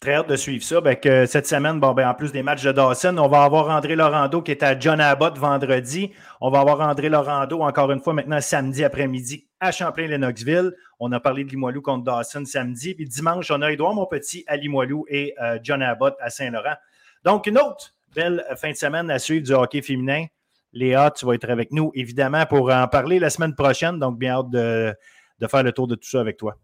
Très 0.00 0.12
hâte 0.12 0.28
de 0.28 0.36
suivre 0.36 0.62
ça. 0.62 0.80
Ben, 0.82 0.94
cette 1.26 1.46
semaine, 1.46 1.80
bon, 1.80 1.94
ben, 1.94 2.06
en 2.06 2.14
plus 2.14 2.30
des 2.30 2.42
matchs 2.42 2.62
de 2.62 2.70
Dawson, 2.70 3.16
on 3.16 3.28
va 3.28 3.44
avoir 3.44 3.70
André 3.70 3.96
Laurando 3.96 4.42
qui 4.42 4.50
est 4.50 4.62
à 4.62 4.78
John 4.78 5.00
Abbott 5.00 5.38
vendredi. 5.38 6.12
On 6.42 6.50
va 6.50 6.60
avoir 6.60 6.80
André 6.80 7.08
Laurando 7.08 7.62
encore 7.62 7.90
une 7.90 8.00
fois 8.00 8.12
maintenant 8.12 8.40
samedi 8.42 8.84
après-midi 8.84 9.46
à 9.58 9.72
Champlain-Lennoxville. 9.72 10.74
On 11.00 11.10
a 11.12 11.20
parlé 11.20 11.44
de 11.44 11.48
Limoilou 11.48 11.80
contre 11.80 12.04
Dawson 12.04 12.44
samedi. 12.44 12.94
Puis 12.94 13.06
dimanche, 13.06 13.50
on 13.50 13.62
a 13.62 13.72
Édouard 13.72 13.94
Monpetit 13.94 14.44
à 14.48 14.56
Limoilou 14.56 15.06
et 15.08 15.34
euh, 15.40 15.58
John 15.62 15.82
Abbott 15.82 16.14
à 16.20 16.28
Saint-Laurent. 16.28 16.76
Donc, 17.24 17.46
une 17.46 17.58
autre 17.58 17.94
belle 18.14 18.44
fin 18.56 18.72
de 18.72 18.76
semaine 18.76 19.10
à 19.10 19.18
suivre 19.18 19.46
du 19.46 19.52
hockey 19.52 19.80
féminin. 19.80 20.26
Léa, 20.74 21.10
tu 21.10 21.24
vas 21.24 21.32
être 21.32 21.48
avec 21.48 21.72
nous, 21.72 21.90
évidemment, 21.94 22.44
pour 22.44 22.70
en 22.70 22.86
parler 22.86 23.18
la 23.18 23.30
semaine 23.30 23.54
prochaine. 23.54 23.98
Donc, 23.98 24.18
bien 24.18 24.34
hâte 24.34 24.50
de, 24.50 24.94
de 25.38 25.46
faire 25.46 25.62
le 25.62 25.72
tour 25.72 25.86
de 25.86 25.94
tout 25.94 26.08
ça 26.08 26.20
avec 26.20 26.36
toi. 26.36 26.54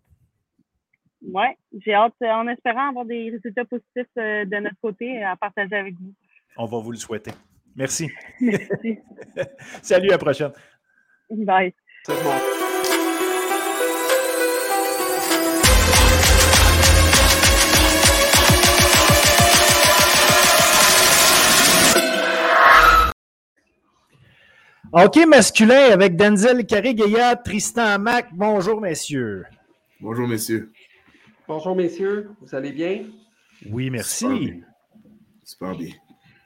Oui, 1.25 1.45
j'ai 1.85 1.95
hâte, 1.95 2.15
euh, 2.23 2.31
en 2.31 2.49
espérant 2.49 2.89
avoir 2.89 3.05
des 3.05 3.31
résultats 3.31 3.65
positifs 3.65 4.11
euh, 4.19 4.45
de 4.45 4.57
notre 4.57 4.77
côté 4.83 5.23
à 5.23 5.37
partager 5.37 5.77
avec 5.77 5.95
vous. 5.95 6.13
On 6.57 6.67
va 6.67 6.79
vous 6.79 6.91
le 6.91 6.99
souhaiter. 6.99 7.31
Merci. 7.77 8.11
Merci. 8.41 8.99
Salut, 9.83 10.09
à 10.09 10.13
la 10.13 10.19
prochaine. 10.19 10.53
Bye. 11.31 11.73
OK 24.93 25.27
masculin 25.27 25.91
avec 25.91 26.17
Denzel 26.17 26.67
Carré-Gaillard, 26.67 27.43
Tristan 27.43 27.99
Mac. 27.99 28.27
Bonjour, 28.33 28.79
messieurs. 28.81 29.45
Bonjour, 30.01 30.29
messieurs. 30.29 30.71
Bonjour, 31.49 31.75
messieurs. 31.75 32.31
Vous 32.41 32.55
allez 32.55 32.71
bien? 32.71 33.05
Oui, 33.69 33.91
merci. 33.91 34.63
Super 35.43 35.77
bien. 35.77 35.91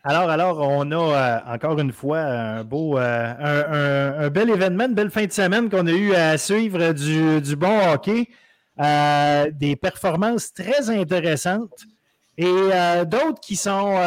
Alors, 0.04 0.30
alors, 0.30 0.61
on 0.61 0.90
a 0.90 0.96
euh, 0.96 1.54
encore 1.54 1.78
une 1.78 1.92
fois 1.92 2.20
un 2.20 2.64
beau, 2.64 2.96
euh, 2.96 4.14
un, 4.24 4.30
bel 4.30 4.48
événement, 4.48 4.85
une 4.85 4.94
belle 4.94 5.11
fin 5.11 5.26
de 5.26 5.32
semaine 5.32 5.68
qu'on 5.68 5.87
a 5.87 5.92
eu 5.92 6.14
à 6.14 6.38
suivre 6.38 6.92
du, 6.92 7.56
bon 7.56 7.92
hockey. 7.92 8.28
Euh, 8.78 9.50
des 9.52 9.74
performances 9.74 10.52
très 10.52 10.90
intéressantes 10.90 11.87
et 12.37 12.44
d'autres 13.06 13.40
qui 13.40 13.56
sont, 13.56 13.98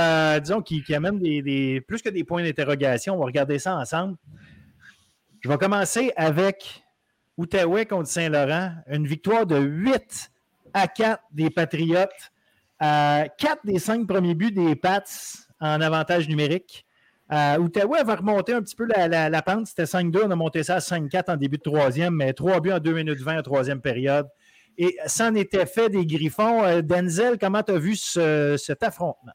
disons, 0.41 0.61
qui, 0.61 0.83
amènent 0.93 1.19
des, 1.19 1.81
plus 1.87 2.01
que 2.01 2.09
des 2.09 2.23
points 2.23 2.43
d'interrogation. 2.43 3.15
On 3.15 3.19
va 3.19 3.25
regarder 3.25 3.59
ça 3.59 3.75
ensemble. 3.75 4.15
Je 5.41 5.49
vais 5.49 5.57
commencer 5.57 6.13
avec 6.15 6.83
Outaouais 7.37 7.85
contre 7.85 8.07
Saint-Laurent. 8.07 8.73
Une 8.87 9.07
victoire 9.07 9.45
de 9.45 9.57
8 9.57 10.31
à 10.73 10.87
4 10.87 11.21
des 11.31 11.49
Patriotes. 11.49 12.31
Quatre 12.79 13.65
des 13.65 13.79
cinq 13.79 14.07
premiers 14.07 14.35
buts 14.35 14.51
des 14.51 14.75
Pats 14.75 15.03
en 15.59 15.81
avantage 15.81 16.27
numérique. 16.27 16.85
Euh, 17.31 17.57
Outaouais 17.59 18.03
va 18.03 18.15
remonter 18.15 18.53
un 18.53 18.61
petit 18.61 18.75
peu 18.75 18.85
la, 18.85 19.41
pente. 19.41 19.67
C'était 19.67 19.83
5-2. 19.83 20.21
On 20.25 20.31
a 20.31 20.35
monté 20.35 20.63
ça 20.63 20.75
à 20.75 20.79
5-4 20.79 21.33
en 21.33 21.37
début 21.37 21.57
de 21.57 21.63
troisième, 21.63 22.15
mais 22.15 22.33
3 22.33 22.59
buts 22.59 22.71
en 22.71 22.79
2 22.79 22.93
minutes 22.93 23.21
20 23.21 23.39
en 23.39 23.41
troisième 23.41 23.81
période. 23.81 24.27
Et 24.77 24.97
ça 25.05 25.27
en 25.27 25.35
était 25.35 25.65
fait 25.65 25.89
des 25.89 26.05
Griffons. 26.05 26.63
Euh, 26.63 26.81
Denzel, 26.81 27.37
comment 27.37 27.61
tu 27.61 27.73
as 27.73 27.77
vu 27.77 27.95
cet 27.95 28.81
affrontement? 28.81 29.33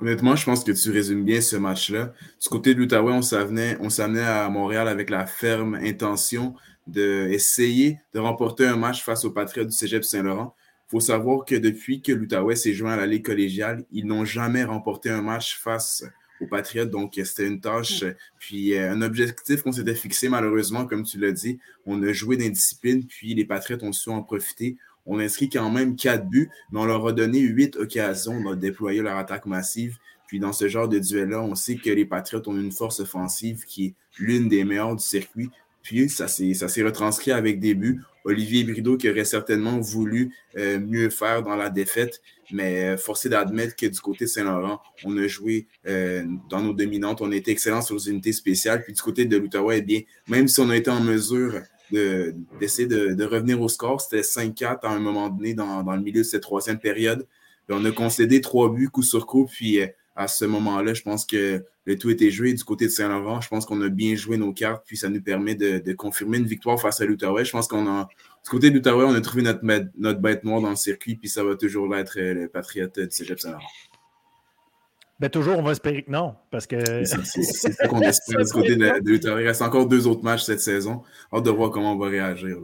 Honnêtement, 0.00 0.36
je 0.36 0.44
pense 0.44 0.62
que 0.62 0.70
tu 0.70 0.92
résumes 0.92 1.24
bien 1.24 1.40
ce 1.40 1.56
match-là. 1.56 2.12
Du 2.40 2.48
côté 2.48 2.72
de 2.72 2.78
l'Outaouais, 2.78 3.12
on 3.12 3.22
s'amenait 3.22 4.24
à 4.24 4.48
Montréal 4.48 4.86
avec 4.86 5.10
la 5.10 5.26
ferme 5.26 5.74
intention 5.74 6.54
d'essayer 6.88 7.98
de 8.14 8.18
remporter 8.18 8.66
un 8.66 8.76
match 8.76 9.04
face 9.04 9.24
aux 9.24 9.30
Patriotes 9.30 9.68
du 9.68 9.76
Cégep 9.76 10.04
Saint-Laurent. 10.04 10.54
Il 10.88 10.90
faut 10.92 11.00
savoir 11.00 11.44
que 11.44 11.54
depuis 11.54 12.00
que 12.00 12.12
l'Outaouais 12.12 12.56
s'est 12.56 12.72
joint 12.72 12.92
à 12.92 12.96
la 12.96 13.06
Ligue 13.06 13.24
collégiale, 13.24 13.84
ils 13.92 14.06
n'ont 14.06 14.24
jamais 14.24 14.64
remporté 14.64 15.10
un 15.10 15.20
match 15.20 15.58
face 15.58 16.02
aux 16.40 16.46
Patriotes. 16.46 16.90
Donc, 16.90 17.12
c'était 17.14 17.46
une 17.46 17.60
tâche, 17.60 18.04
puis 18.38 18.74
euh, 18.74 18.92
un 18.92 19.02
objectif 19.02 19.62
qu'on 19.62 19.72
s'était 19.72 19.94
fixé, 19.94 20.28
malheureusement, 20.28 20.86
comme 20.86 21.02
tu 21.02 21.18
l'as 21.18 21.32
dit. 21.32 21.58
On 21.84 22.02
a 22.02 22.12
joué 22.12 22.36
d'indiscipline, 22.36 23.04
puis 23.04 23.34
les 23.34 23.44
Patriotes 23.44 23.82
ont 23.82 23.92
su 23.92 24.08
en 24.08 24.22
profiter. 24.22 24.76
On 25.04 25.18
a 25.18 25.24
inscrit 25.24 25.48
quand 25.48 25.70
même 25.70 25.96
quatre 25.96 26.26
buts, 26.26 26.50
mais 26.70 26.80
on 26.80 26.86
leur 26.86 27.06
a 27.06 27.12
donné 27.12 27.40
huit 27.40 27.76
occasions 27.76 28.40
de 28.42 28.54
déployer 28.54 29.02
leur 29.02 29.16
attaque 29.16 29.46
massive. 29.46 29.98
Puis 30.26 30.38
dans 30.38 30.52
ce 30.52 30.68
genre 30.68 30.88
de 30.88 30.98
duel-là, 30.98 31.42
on 31.42 31.54
sait 31.54 31.76
que 31.76 31.90
les 31.90 32.04
Patriotes 32.04 32.46
ont 32.48 32.56
une 32.56 32.72
force 32.72 33.00
offensive 33.00 33.64
qui 33.64 33.86
est 33.86 33.94
l'une 34.18 34.48
des 34.48 34.64
meilleures 34.64 34.94
du 34.94 35.02
circuit. 35.02 35.50
Puis 35.82 36.08
ça 36.08 36.28
s'est 36.28 36.82
retranscrit 36.82 37.32
avec 37.32 37.60
des 37.60 37.74
buts. 37.74 38.02
Olivier 38.24 38.64
Brideau 38.64 38.96
qui 38.98 39.08
aurait 39.08 39.24
certainement 39.24 39.80
voulu 39.80 40.34
euh, 40.56 40.78
mieux 40.78 41.08
faire 41.08 41.42
dans 41.42 41.56
la 41.56 41.70
défaite, 41.70 42.20
mais 42.50 42.90
euh, 42.90 42.96
forcé 42.98 43.30
d'admettre 43.30 43.74
que 43.74 43.86
du 43.86 44.00
côté 44.00 44.26
de 44.26 44.30
Saint-Laurent, 44.30 44.80
on 45.04 45.16
a 45.16 45.26
joué 45.26 45.66
euh, 45.86 46.24
dans 46.50 46.60
nos 46.60 46.74
dominantes, 46.74 47.22
on 47.22 47.32
a 47.32 47.36
été 47.36 47.50
excellent 47.52 47.80
sur 47.80 47.94
les 47.94 48.10
unités 48.10 48.32
spéciales. 48.32 48.82
Puis 48.84 48.92
du 48.92 49.00
côté 49.00 49.24
de 49.24 49.36
l'Outaouais, 49.38 49.78
eh 49.78 49.82
bien, 49.82 50.00
même 50.28 50.46
si 50.46 50.60
on 50.60 50.68
a 50.68 50.76
été 50.76 50.90
en 50.90 51.00
mesure 51.00 51.62
d'essayer 51.90 52.86
de, 52.86 53.24
revenir 53.24 53.62
au 53.62 53.68
score, 53.68 54.02
c'était 54.02 54.20
5-4 54.20 54.80
à 54.82 54.90
un 54.90 54.98
moment 54.98 55.30
donné 55.30 55.54
dans, 55.54 55.82
dans, 55.82 55.96
le 55.96 56.02
milieu 56.02 56.20
de 56.20 56.26
cette 56.26 56.42
troisième 56.42 56.78
période. 56.78 57.26
on 57.70 57.82
a 57.82 57.90
concédé 57.92 58.42
trois 58.42 58.70
buts 58.70 58.90
coup 58.90 59.02
sur 59.02 59.24
coup, 59.24 59.46
puis 59.46 59.80
à 60.18 60.26
ce 60.26 60.44
moment-là, 60.44 60.94
je 60.94 61.02
pense 61.02 61.24
que 61.24 61.64
le 61.84 61.96
tout 61.96 62.10
était 62.10 62.32
joué 62.32 62.52
du 62.52 62.64
côté 62.64 62.86
de 62.86 62.90
Saint-Laurent. 62.90 63.40
Je 63.40 63.48
pense 63.48 63.64
qu'on 63.64 63.80
a 63.82 63.88
bien 63.88 64.16
joué 64.16 64.36
nos 64.36 64.52
cartes, 64.52 64.82
puis 64.84 64.96
ça 64.96 65.08
nous 65.08 65.22
permet 65.22 65.54
de, 65.54 65.92
confirmer 65.92 66.38
une 66.38 66.44
victoire 66.44 66.78
face 66.80 67.00
à 67.00 67.04
l'Outaouais. 67.04 67.44
Je 67.44 67.52
pense 67.52 67.68
qu'on 67.68 67.86
a, 67.86 68.08
du 68.44 68.50
côté 68.50 68.70
de 68.70 68.74
l'Outaouais, 68.74 69.04
on 69.04 69.14
a 69.14 69.20
trouvé 69.20 69.42
notre, 69.42 69.60
notre 69.96 70.20
bête 70.20 70.42
noire 70.42 70.60
dans 70.60 70.70
le 70.70 70.76
circuit, 70.76 71.14
puis 71.14 71.28
ça 71.28 71.44
va 71.44 71.54
toujours 71.54 71.94
être 71.94 72.18
euh, 72.18 72.34
le 72.34 72.48
Patriote 72.48 72.98
du 72.98 73.06
Cégep 73.08 73.38
Saint-Laurent. 73.38 73.62
Ben, 75.20 75.30
toujours, 75.30 75.56
on 75.56 75.62
va 75.62 75.70
espérer 75.70 76.02
que 76.02 76.10
non, 76.10 76.34
parce 76.50 76.66
que... 76.66 77.04
C'est 77.04 77.42
ça 77.44 77.86
qu'on 77.86 78.00
espère 78.00 78.44
du 78.44 78.52
côté 78.52 78.74
de, 78.74 79.08
l'Outaouais. 79.08 79.44
Il 79.44 79.46
reste 79.46 79.62
encore 79.62 79.86
deux 79.86 80.08
autres 80.08 80.24
matchs 80.24 80.42
cette 80.42 80.60
saison. 80.60 81.04
Hâte 81.32 81.44
de 81.44 81.50
voir 81.50 81.70
comment 81.70 81.92
on 81.92 81.98
va 81.98 82.08
réagir. 82.08 82.58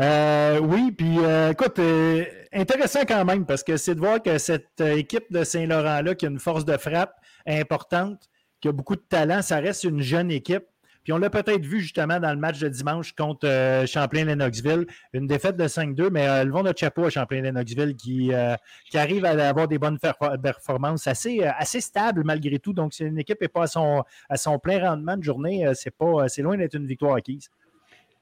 Euh, 0.00 0.58
oui, 0.60 0.90
puis 0.90 1.18
euh, 1.20 1.52
écoute, 1.52 1.78
euh, 1.78 2.24
intéressant 2.52 3.02
quand 3.06 3.24
même 3.24 3.46
parce 3.46 3.62
que 3.62 3.76
c'est 3.76 3.94
de 3.94 4.00
voir 4.00 4.20
que 4.20 4.38
cette 4.38 4.80
équipe 4.80 5.30
de 5.30 5.44
Saint-Laurent-là, 5.44 6.14
qui 6.14 6.26
a 6.26 6.30
une 6.30 6.40
force 6.40 6.64
de 6.64 6.76
frappe 6.76 7.14
importante, 7.46 8.28
qui 8.60 8.68
a 8.68 8.72
beaucoup 8.72 8.96
de 8.96 9.04
talent, 9.08 9.40
ça 9.42 9.58
reste 9.58 9.84
une 9.84 10.00
jeune 10.00 10.30
équipe. 10.30 10.64
Puis 11.04 11.12
on 11.12 11.18
l'a 11.18 11.28
peut-être 11.28 11.64
vu 11.66 11.80
justement 11.80 12.18
dans 12.18 12.32
le 12.32 12.38
match 12.38 12.58
de 12.60 12.68
dimanche 12.68 13.12
contre 13.12 13.46
Champlain-Lennoxville, 13.86 14.86
une 15.12 15.26
défaite 15.26 15.54
de 15.54 15.64
5-2, 15.64 16.08
mais 16.10 16.44
le 16.46 16.50
vent 16.50 16.62
notre 16.62 16.80
chapeau 16.80 17.04
à 17.04 17.10
Champlain-Lennoxville 17.10 17.94
qui, 17.94 18.32
qui 18.88 18.96
arrive 18.98 19.26
à 19.26 19.48
avoir 19.48 19.68
des 19.68 19.76
bonnes 19.76 19.98
performances 19.98 21.06
assez, 21.06 21.42
assez 21.42 21.82
stables 21.82 22.22
malgré 22.24 22.58
tout. 22.58 22.72
Donc, 22.72 22.94
si 22.94 23.04
une 23.04 23.18
équipe 23.18 23.38
n'est 23.42 23.48
pas 23.48 23.64
à 23.64 23.66
son, 23.66 24.02
à 24.30 24.38
son 24.38 24.58
plein 24.58 24.80
rendement 24.80 25.18
de 25.18 25.22
journée, 25.22 25.70
c'est 25.74 25.94
pas 25.94 26.26
c'est 26.28 26.40
loin 26.40 26.56
d'être 26.56 26.74
une 26.74 26.86
victoire 26.86 27.16
acquise. 27.16 27.50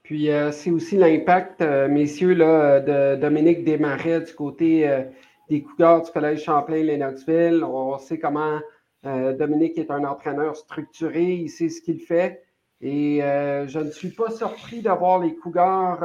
Puis 0.02 0.30
euh, 0.30 0.50
c'est 0.50 0.70
aussi 0.70 0.96
l'impact, 0.96 1.60
euh, 1.60 1.88
messieurs, 1.88 2.34
là, 2.34 2.80
de 2.80 3.20
Dominique 3.20 3.64
Desmarais 3.64 4.20
du 4.20 4.34
côté 4.34 4.88
euh, 4.88 5.04
des 5.48 5.62
Cougars 5.62 6.02
du 6.02 6.10
Collège 6.10 6.42
Champlain-Lennoxville. 6.42 7.62
On 7.62 7.98
sait 7.98 8.18
comment 8.18 8.60
Dominique 9.04 9.78
est 9.78 9.90
un 9.90 10.04
entraîneur 10.04 10.54
structuré, 10.54 11.24
il 11.24 11.48
sait 11.50 11.68
ce 11.68 11.82
qu'il 11.82 11.98
fait. 11.98 12.44
Et 12.80 13.18
je 13.20 13.78
ne 13.80 13.90
suis 13.90 14.10
pas 14.10 14.30
surpris 14.30 14.80
d'avoir 14.80 15.18
les 15.18 15.34
Cougars 15.34 16.04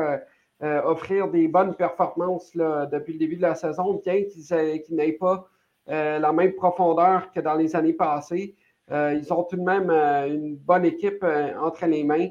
offrir 0.60 1.28
des 1.28 1.48
bonnes 1.48 1.76
performances 1.76 2.56
là, 2.56 2.88
depuis 2.88 3.14
le 3.14 3.20
début 3.20 3.36
de 3.36 3.44
la 3.44 3.54
saison, 3.54 4.02
bien 4.04 4.24
qu'ils 4.24 4.96
n'aient 4.96 5.12
pas 5.12 5.48
la 5.86 6.34
même 6.34 6.54
profondeur 6.54 7.32
que 7.32 7.40
dans 7.40 7.54
les 7.54 7.76
années 7.76 7.94
passées. 7.94 8.56
ils 8.90 9.32
ont 9.32 9.44
tout 9.44 9.58
de 9.58 9.62
même 9.62 9.92
une 9.92 10.56
bonne 10.56 10.84
équipe 10.84 11.24
entre 11.62 11.86
les 11.86 12.04
mains. 12.04 12.30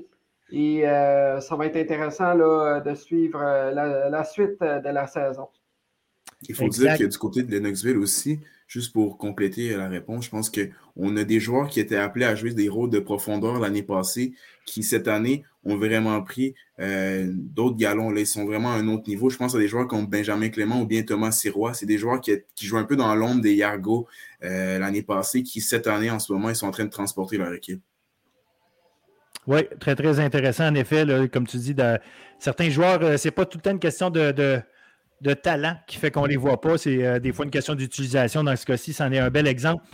Et 0.50 0.86
euh, 0.86 1.40
ça 1.40 1.56
va 1.56 1.66
être 1.66 1.76
intéressant 1.76 2.34
là, 2.34 2.80
de 2.80 2.94
suivre 2.94 3.40
euh, 3.42 3.72
la, 3.72 4.24
suite 4.24 4.62
euh, 4.62 4.78
de 4.80 4.88
la 4.90 5.06
saison. 5.06 5.48
Il 6.48 6.54
faut 6.54 6.68
dire 6.68 6.96
que 6.96 7.04
du 7.04 7.18
côté 7.18 7.42
de 7.42 7.50
Lennoxville 7.50 7.96
aussi, 7.96 8.40
juste 8.68 8.92
pour 8.92 9.18
compléter 9.18 9.74
la 9.74 9.88
réponse, 9.88 10.26
je 10.26 10.30
pense 10.30 10.50
qu'on 10.50 11.16
a 11.16 11.24
des 11.24 11.40
joueurs 11.40 11.68
qui 11.68 11.80
étaient 11.80 11.96
appelés 11.96 12.26
à 12.26 12.34
jouer 12.34 12.52
des 12.52 12.68
rôles 12.68 12.90
de 12.90 13.00
profondeur 13.00 13.58
l'année 13.58 13.82
passée, 13.82 14.34
qui 14.66 14.82
cette 14.82 15.08
année 15.08 15.44
ont 15.64 15.76
vraiment 15.76 16.22
pris 16.22 16.54
d'autres 16.78 17.76
galons. 17.76 18.10
Là, 18.10 18.20
ils 18.20 18.26
sont 18.26 18.44
vraiment 18.44 18.72
à 18.72 18.76
un 18.76 18.86
autre 18.88 19.08
niveau. 19.08 19.30
Je 19.30 19.38
pense 19.38 19.54
à 19.54 19.58
des 19.58 19.66
joueurs 19.66 19.88
comme 19.88 20.06
Benjamin 20.06 20.50
Clément 20.50 20.82
ou 20.82 20.86
bien 20.86 21.02
Thomas 21.02 21.32
Sirois. 21.32 21.72
C'est 21.72 21.86
des 21.86 21.96
joueurs 21.96 22.20
qui, 22.20 22.32
qui, 22.54 22.66
jouent 22.66 22.76
un 22.76 22.84
peu 22.84 22.96
dans 22.96 23.14
l'ombre 23.14 23.40
des 23.40 23.54
Yargo 23.54 24.06
l'année 24.42 25.02
passée, 25.02 25.42
qui 25.42 25.62
cette 25.62 25.86
année, 25.86 26.10
en 26.10 26.18
ce 26.18 26.32
moment, 26.32 26.50
ils 26.50 26.56
sont 26.56 26.66
en 26.66 26.72
train 26.72 26.84
de 26.84 26.90
transporter 26.90 27.38
leur 27.38 27.54
équipe. 27.54 27.80
Oui, 29.46 29.60
très, 29.78 29.94
très 29.94 30.18
intéressant. 30.18 30.66
En 30.66 30.74
effet, 30.74 31.04
comme 31.32 31.46
tu 31.46 31.56
dis, 31.58 31.74
certains 32.38 32.68
joueurs, 32.68 33.02
euh, 33.02 33.16
ce 33.16 33.28
n'est 33.28 33.32
pas 33.32 33.46
tout 33.46 33.58
le 33.58 33.62
temps 33.62 33.70
une 33.70 33.78
question 33.78 34.10
de, 34.10 34.62
talent 35.42 35.76
qui 35.86 35.98
fait 35.98 36.10
qu'on 36.10 36.22
ne 36.22 36.28
les 36.28 36.36
voit 36.36 36.60
pas. 36.60 36.76
C'est 36.78 37.04
euh, 37.04 37.18
des 37.20 37.32
fois 37.32 37.44
une 37.44 37.50
question 37.50 37.74
d'utilisation. 37.74 38.42
Dans 38.42 38.56
ce 38.56 38.66
cas-ci, 38.66 38.92
c'en 38.92 39.10
est 39.12 39.18
un 39.18 39.30
bel 39.30 39.46
exemple. 39.46 39.84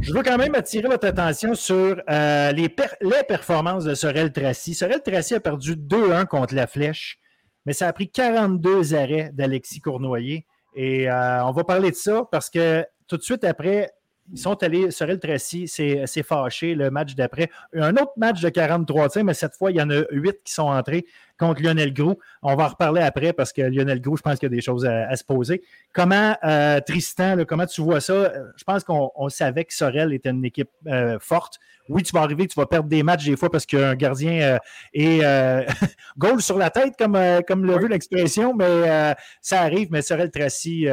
Je 0.00 0.12
veux 0.12 0.22
quand 0.22 0.36
même 0.36 0.54
attirer 0.54 0.88
votre 0.88 1.06
attention 1.06 1.54
sur 1.54 2.02
euh, 2.10 2.52
les, 2.52 2.74
les, 3.00 3.22
performances 3.28 3.84
de 3.84 3.94
Sorel 3.94 4.32
Tracy. 4.32 4.74
Sorel 4.74 5.00
Tracy 5.02 5.34
a 5.34 5.40
perdu 5.40 5.74
2-1 5.74 6.26
contre 6.26 6.54
la 6.54 6.66
Flèche, 6.66 7.18
mais 7.64 7.72
ça 7.72 7.86
a 7.86 7.92
pris 7.92 8.10
42 8.10 8.94
arrêts 8.94 9.30
d'Alexis 9.32 9.80
Cournoyer. 9.80 10.44
Et 10.74 11.08
on 11.10 11.52
va 11.52 11.64
parler 11.64 11.90
de 11.90 11.96
ça 11.96 12.24
parce 12.30 12.50
que 12.50 12.84
tout 13.08 13.16
de 13.16 13.22
suite 13.22 13.44
après, 13.44 13.90
ils 14.32 14.38
sont 14.38 14.62
allés, 14.62 14.90
Sorel 14.90 15.18
Tracy 15.18 15.68
s'est 15.68 16.22
fâché 16.24 16.74
le 16.74 16.90
match 16.90 17.14
d'après. 17.14 17.50
Un 17.74 17.92
autre 17.96 18.12
match 18.16 18.40
de 18.40 18.48
43 18.48 19.08
tirs, 19.10 19.24
mais 19.24 19.34
cette 19.34 19.54
fois, 19.54 19.70
il 19.70 19.76
y 19.76 19.82
en 19.82 19.90
a 19.90 20.02
8 20.10 20.38
qui 20.44 20.52
sont 20.52 20.64
entrés 20.64 21.06
contre 21.38 21.62
Lionel 21.62 21.92
Grou. 21.92 22.16
On 22.42 22.56
va 22.56 22.64
en 22.64 22.68
reparler 22.68 23.02
après 23.02 23.32
parce 23.32 23.52
que 23.52 23.62
Lionel 23.62 24.00
Grou, 24.00 24.16
je 24.16 24.22
pense 24.22 24.38
qu'il 24.38 24.48
y 24.48 24.52
a 24.52 24.56
des 24.56 24.62
choses 24.62 24.84
à, 24.86 25.14
se 25.14 25.24
poser. 25.24 25.62
Comment, 25.92 26.36
euh, 26.44 26.80
Tristan, 26.80 27.36
comment 27.46 27.66
tu 27.66 27.82
vois 27.82 28.00
ça? 28.00 28.32
Je 28.56 28.64
pense 28.64 28.84
qu'on 28.84 29.28
savait 29.28 29.64
que 29.64 29.74
Sorel 29.74 30.12
était 30.12 30.30
une 30.30 30.44
équipe 30.44 30.70
euh, 30.86 31.18
forte. 31.20 31.58
Oui, 31.88 32.02
tu 32.02 32.12
vas 32.12 32.22
arriver, 32.22 32.48
tu 32.48 32.58
vas 32.58 32.66
perdre 32.66 32.88
des 32.88 33.04
matchs 33.04 33.26
des 33.26 33.36
fois 33.36 33.48
parce 33.48 33.64
qu'un 33.64 33.94
gardien 33.94 34.40
euh, 34.42 34.58
est 34.92 35.66
goal 36.18 36.42
sur 36.42 36.58
la 36.58 36.70
tête, 36.70 36.94
comme, 36.98 37.18
comme 37.46 37.64
l'a 37.64 37.78
vu 37.78 37.88
l'expression, 37.88 38.54
mais 38.54 39.14
ça 39.40 39.60
arrive. 39.60 39.88
Mais 39.90 40.02
Sorel 40.02 40.30
Tracy, 40.30 40.86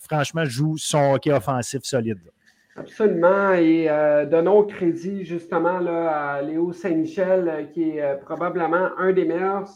franchement, 0.00 0.44
joue 0.46 0.78
son 0.78 1.12
hockey 1.14 1.32
offensif 1.32 1.80
solide. 1.82 2.20
Absolument. 2.78 3.54
Et 3.54 3.90
euh, 3.90 4.24
donnons 4.24 4.62
crédit 4.64 5.24
justement 5.24 5.80
là, 5.80 6.34
à 6.36 6.42
Léo 6.42 6.72
Saint-Michel, 6.72 7.48
euh, 7.48 7.64
qui 7.64 7.90
est 7.90 8.02
euh, 8.02 8.14
probablement 8.14 8.90
un 8.98 9.12
des 9.12 9.24
meilleurs 9.24 9.68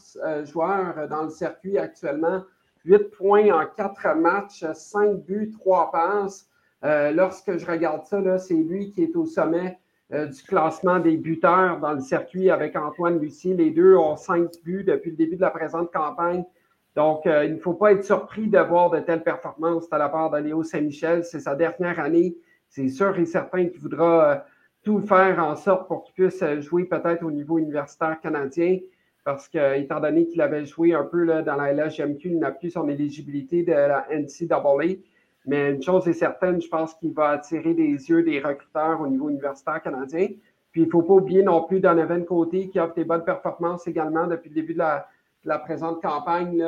joueurs 0.44 1.08
dans 1.08 1.24
le 1.24 1.30
circuit 1.30 1.78
actuellement. 1.78 2.42
Huit 2.84 3.10
points 3.10 3.50
en 3.50 3.66
quatre 3.66 4.14
matchs, 4.14 4.64
cinq 4.74 5.24
buts, 5.24 5.50
trois 5.50 5.90
passes. 5.90 6.48
lorsque 6.82 7.56
je 7.56 7.64
regarde 7.64 8.04
ça, 8.06 8.38
c'est 8.38 8.54
lui 8.54 8.90
qui 8.90 9.04
est 9.04 9.14
au 9.14 9.24
sommet 9.24 9.78
du 10.10 10.42
classement 10.42 10.98
des 10.98 11.16
buteurs 11.16 11.78
dans 11.78 11.92
le 11.92 12.00
circuit 12.00 12.50
avec 12.50 12.74
Antoine 12.74 13.20
Lucie. 13.20 13.54
Les 13.54 13.70
deux 13.70 13.96
ont 13.96 14.16
cinq 14.16 14.50
buts 14.64 14.82
depuis 14.82 15.10
le 15.10 15.16
début 15.16 15.36
de 15.36 15.42
la 15.42 15.50
présente 15.50 15.92
campagne. 15.92 16.44
Donc, 16.96 17.22
il 17.24 17.54
ne 17.54 17.60
faut 17.60 17.74
pas 17.74 17.92
être 17.92 18.04
surpris 18.04 18.48
de 18.48 18.58
voir 18.58 18.90
de 18.90 18.98
telles 18.98 19.22
performances 19.22 19.88
de 19.88 19.96
la 19.96 20.08
part 20.08 20.30
de 20.30 20.38
Léo 20.38 20.64
Saint-Michel. 20.64 21.24
C'est 21.24 21.40
sa 21.40 21.54
dernière 21.54 22.00
année. 22.00 22.36
C'est 22.72 22.88
sûr 22.88 23.18
et 23.18 23.26
certain 23.26 23.66
qu'il 23.66 23.80
voudra 23.80 24.46
tout 24.82 25.00
faire 25.00 25.38
en 25.38 25.56
sorte 25.56 25.87
pour 25.88 26.04
qu'il 26.04 26.14
puisse 26.14 26.42
jouer 26.61 26.85
peut-être 26.85 27.22
au 27.22 27.30
niveau 27.30 27.58
universitaire 27.58 28.18
canadien 28.18 28.78
parce 29.24 29.46
que, 29.46 29.78
étant 29.78 30.00
donné 30.00 30.26
qu'il 30.26 30.40
avait 30.40 30.64
joué 30.64 30.94
un 30.94 31.04
peu 31.04 31.22
là, 31.22 31.42
dans 31.42 31.56
la 31.56 31.72
LHMQ, 31.74 32.30
il 32.30 32.38
n'a 32.38 32.50
plus 32.50 32.70
son 32.70 32.88
éligibilité 32.88 33.62
de 33.62 33.72
la 33.72 34.06
NCAA. 34.11 34.96
Mais 35.44 35.72
une 35.72 35.82
chose 35.82 36.08
est 36.08 36.14
certaine, 36.14 36.62
je 36.62 36.68
pense 36.68 36.94
qu'il 36.94 37.12
va 37.12 37.28
attirer 37.30 37.74
les 37.74 38.08
yeux 38.08 38.22
des 38.22 38.40
recruteurs 38.40 39.00
au 39.02 39.06
niveau 39.06 39.28
universitaire 39.28 39.82
canadien. 39.82 40.28
Puis, 40.70 40.80
il 40.80 40.87
ne 40.87 40.90
faut 40.90 41.02
pas 41.02 41.14
oublier 41.14 41.42
non 41.42 41.62
plus 41.64 41.78
Donovan 41.78 42.24
Côté 42.24 42.70
qui 42.70 42.80
offre 42.80 42.94
des 42.94 43.04
bonnes 43.04 43.24
performances 43.24 43.87
également 43.87 44.26
depuis 44.26 44.48
le 44.48 44.54
début 44.54 44.72
de 44.72 44.78
la, 44.78 45.58
présente 45.58 46.00
campagne. 46.00 46.64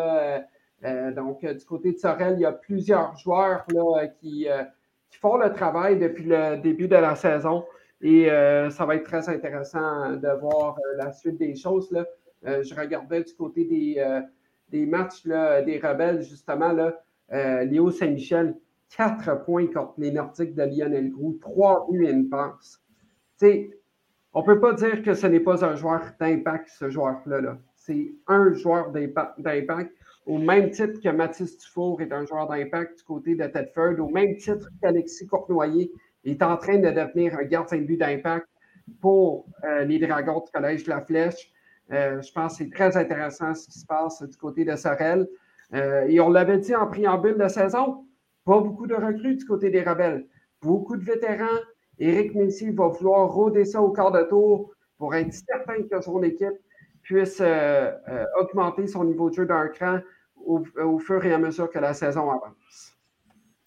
Euh, 0.85 1.13
donc, 1.13 1.43
euh, 1.45 1.55
du 1.55 1.65
côté 1.65 1.93
de 1.93 1.99
Sorel, 1.99 2.35
il 2.37 2.43
y 2.43 2.45
a 2.45 2.53
plusieurs 2.53 3.17
joueurs 3.17 3.65
là, 3.73 4.07
qui, 4.21 4.49
euh, 4.51 4.65
qui, 5.15 5.21
font 5.21 5.37
le 5.37 5.53
travail 5.53 5.99
depuis 5.99 6.25
le 6.25 6.57
début 6.57 6.89
de 6.89 6.97
la 6.97 7.15
saison. 7.17 7.65
Et 8.01 8.29
ça 8.71 8.85
va 8.85 8.97
être 8.97 9.05
très 9.05 9.29
intéressant 9.29 10.13
de 10.13 10.41
voir 10.41 10.77
la 10.99 11.13
suite 11.13 11.39
des 11.39 11.55
choses. 11.55 11.91
Là. 11.91 12.05
Euh, 12.47 12.63
je 12.63 12.75
regardais 12.75 13.23
du 13.23 13.35
côté 13.35 13.65
des, 13.65 13.97
euh, 13.99 14.21
des 14.69 14.87
matchs 14.87 15.25
des 15.25 15.81
rebelles, 15.83 16.23
justement, 16.23 16.73
là, 16.73 17.01
euh, 17.33 17.65
Léo 17.65 17.91
Saint-Michel, 17.91 18.57
quatre 18.95 19.45
points 19.45 19.67
contre 19.67 19.95
les 19.99 20.11
Nordiques 20.11 20.55
de 20.55 20.63
Lionel 20.63 21.11
Groux, 21.11 21.39
trois 21.41 21.87
buts 21.91 22.07
et 22.07 22.11
une 22.11 22.29
passe. 22.29 22.83
on 23.43 24.41
ne 24.41 24.47
peut 24.47 24.61
pas 24.61 24.75
dire 24.75 25.03
que 25.03 25.15
ce 25.15 25.27
n'est 25.27 25.41
pas 25.41 25.65
un 25.65 25.75
joueur 25.75 26.03
d'impact, 26.21 26.69
ce 26.69 26.91
joueur-là. 26.91 27.59
C'est 27.77 28.15
un 28.27 28.53
joueur 28.53 28.91
d'impact, 28.91 29.93
au 30.27 30.39
même 30.39 30.71
titre 30.71 31.01
que 31.03 31.09
Mathis 31.09 31.57
Dufour 31.59 32.01
est 32.01 32.13
un 32.13 32.25
joueur 32.25 32.49
d'impact 32.49 32.99
du 32.99 33.05
côté 33.05 33.35
de 33.35 33.47
Tedford, 33.47 33.99
au 34.01 34.09
même 34.09 34.37
titre 34.37 34.69
qu'Alexis 34.81 35.27
Cournoyer 35.27 35.91
est 36.25 36.43
en 36.43 36.57
train 36.57 36.79
de 36.79 36.91
devenir 36.91 37.39
un 37.39 37.45
gardien 37.45 37.79
de 37.79 37.85
but 37.85 37.99
d'impact 37.99 38.47
pour 39.01 39.47
les 39.85 39.99
Dragons 39.99 40.41
du 40.41 40.51
Collège 40.51 40.85
de 40.85 40.91
la 40.91 41.03
Flèche. 41.03 41.53
Euh, 41.93 42.23
je 42.23 42.33
pense 42.33 42.59
que 42.59 42.65
c'est 42.65 42.71
très 42.71 42.97
intéressant 42.97 43.55
ce 43.55 43.69
qui 43.69 43.79
se 43.79 43.87
passe 43.87 44.23
du 44.23 44.37
côté 44.37 44.65
de 44.65 44.75
Sorel. 44.77 45.29
Euh, 45.75 46.07
et 46.09 46.21
on 46.21 46.31
l'avait 46.31 46.59
dit 46.59 46.75
en 46.75 46.87
préambule 46.87 47.37
de 47.37 47.49
saison, 47.49 48.07
pas 48.45 48.61
beaucoup 48.61 48.87
de 48.87 48.95
recrues 48.95 49.37
du 49.37 49.45
côté 49.45 49.71
des 49.71 49.83
rebelles. 49.83 50.27
Beaucoup 50.63 50.97
de 50.97 51.05
vétérans. 51.05 51.61
Éric 51.99 52.35
Messi 52.35 52.71
va 52.71 52.89
vouloir 52.89 53.33
rôder 53.33 53.65
ça 53.65 53.81
au 53.81 53.91
quart 53.91 54.11
de 54.11 54.23
tour 54.23 54.73
pour 54.99 55.15
être 55.15 55.33
certain 55.33 55.83
que 55.83 56.01
son 56.01 56.23
équipe 56.23 56.55
puisse 57.03 57.39
euh, 57.41 57.93
augmenter 58.41 58.87
son 58.87 59.05
niveau 59.05 59.29
de 59.29 59.35
jeu 59.35 59.47
d'un 59.47 59.69
cran 59.69 59.99
au, 60.47 60.99
fur 60.99 61.25
et 61.25 61.33
à 61.33 61.39
mesure 61.39 61.71
que 61.71 61.79
la 61.79 61.95
saison 61.95 62.31
avance. 62.31 62.95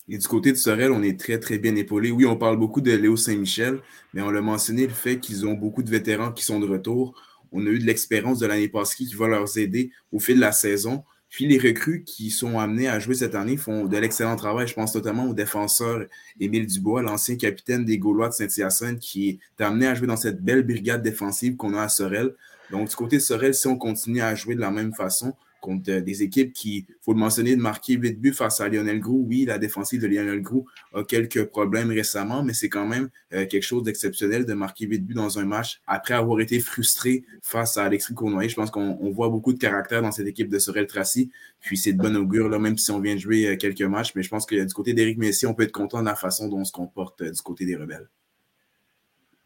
Et 0.09 0.17
du 0.17 0.27
côté 0.27 0.51
de 0.51 0.57
Sorel, 0.57 0.91
on 0.91 1.03
est 1.03 1.19
très, 1.19 1.37
très 1.37 1.57
bien 1.57 1.75
épaulé. 1.75 2.11
Oui, 2.11 2.25
on 2.25 2.37
parle 2.37 2.57
beaucoup 2.57 2.79
de 2.79 2.91
Léo 2.93 3.17
Saint-Michel, 3.17 3.79
mais 4.13 4.21
on 4.21 4.29
l'a 4.29 4.41
mentionné, 4.41 4.87
le 4.87 4.93
fait 4.93 5.19
qu'ils 5.19 5.45
ont 5.45 5.53
beaucoup 5.53 5.83
de 5.83 5.89
vétérans 5.89 6.31
qui 6.31 6.45
sont 6.45 6.59
de 6.59 6.67
retour. 6.67 7.21
On 7.51 7.65
a 7.65 7.69
eu 7.69 7.79
de 7.79 7.85
l'expérience 7.85 8.39
de 8.39 8.47
l'année 8.47 8.69
passée 8.69 8.95
qui 8.95 9.13
va 9.15 9.27
leur 9.27 9.57
aider 9.57 9.91
au 10.11 10.19
fil 10.19 10.37
de 10.37 10.41
la 10.41 10.53
saison. 10.53 11.03
Puis 11.29 11.45
les 11.45 11.57
recrues 11.57 12.03
qui 12.05 12.29
sont 12.29 12.57
amenés 12.57 12.87
à 12.87 12.99
jouer 12.99 13.15
cette 13.15 13.35
année 13.35 13.57
font 13.57 13.85
de 13.85 13.97
l'excellent 13.97 14.37
travail. 14.37 14.65
Je 14.67 14.73
pense 14.73 14.95
notamment 14.95 15.25
au 15.25 15.33
défenseur 15.33 16.05
Émile 16.39 16.67
Dubois, 16.67 17.01
l'ancien 17.01 17.35
capitaine 17.35 17.83
des 17.83 17.97
Gaulois 17.97 18.29
de 18.29 18.33
Saint-Hyacinthe, 18.33 18.99
qui 18.99 19.29
est 19.29 19.63
amené 19.63 19.87
à 19.87 19.95
jouer 19.95 20.07
dans 20.07 20.15
cette 20.15 20.41
belle 20.41 20.63
brigade 20.63 21.03
défensive 21.03 21.57
qu'on 21.57 21.73
a 21.73 21.83
à 21.83 21.89
Sorel. 21.89 22.33
Donc, 22.71 22.89
du 22.89 22.95
côté 22.95 23.17
de 23.17 23.21
Sorel, 23.21 23.53
si 23.53 23.67
on 23.67 23.77
continue 23.77 24.21
à 24.21 24.35
jouer 24.35 24.55
de 24.55 24.61
la 24.61 24.71
même 24.71 24.93
façon, 24.93 25.33
contre 25.61 25.91
euh, 25.91 26.01
des 26.01 26.23
équipes 26.23 26.53
qui, 26.53 26.85
il 26.89 26.95
faut 27.01 27.13
le 27.13 27.19
mentionner, 27.19 27.55
de 27.55 27.61
marquer 27.61 27.93
8 27.93 28.19
buts 28.19 28.33
face 28.33 28.61
à 28.61 28.69
Lionel 28.69 28.99
Grou. 28.99 29.25
Oui, 29.27 29.45
la 29.45 29.57
défensive 29.57 30.01
de 30.01 30.07
Lionel 30.07 30.41
Grou 30.41 30.65
a 30.93 31.03
quelques 31.03 31.45
problèmes 31.45 31.89
récemment, 31.89 32.43
mais 32.43 32.53
c'est 32.53 32.69
quand 32.69 32.87
même 32.87 33.09
euh, 33.33 33.45
quelque 33.45 33.63
chose 33.63 33.83
d'exceptionnel 33.83 34.45
de 34.45 34.53
marquer 34.53 34.85
8 34.85 34.99
buts 34.99 35.13
dans 35.13 35.39
un 35.39 35.45
match 35.45 35.81
après 35.87 36.13
avoir 36.13 36.39
été 36.39 36.59
frustré 36.59 37.23
face 37.41 37.77
à 37.77 37.85
Alexis 37.85 38.13
Cournoyer. 38.13 38.49
Je 38.49 38.55
pense 38.55 38.71
qu'on 38.71 39.11
voit 39.11 39.29
beaucoup 39.29 39.53
de 39.53 39.59
caractère 39.59 40.01
dans 40.01 40.11
cette 40.11 40.27
équipe 40.27 40.49
de 40.49 40.59
Sorel 40.59 40.87
Tracy. 40.87 41.31
Puis 41.59 41.77
c'est 41.77 41.93
de 41.93 41.97
bon 41.97 42.15
augure, 42.15 42.49
là, 42.49 42.59
même 42.59 42.77
si 42.77 42.91
on 42.91 42.99
vient 42.99 43.15
de 43.15 43.19
jouer 43.19 43.47
euh, 43.47 43.55
quelques 43.57 43.81
matchs. 43.81 44.13
Mais 44.15 44.23
je 44.23 44.29
pense 44.29 44.45
que 44.45 44.55
du 44.55 44.73
côté 44.73 44.93
d'Éric 44.93 45.17
Messi, 45.17 45.45
on 45.45 45.53
peut 45.53 45.63
être 45.63 45.71
content 45.71 46.01
de 46.01 46.05
la 46.05 46.15
façon 46.15 46.47
dont 46.47 46.59
on 46.59 46.65
se 46.65 46.71
comporte 46.71 47.23
du 47.23 47.41
côté 47.41 47.65
des 47.65 47.75
rebelles. 47.75 48.07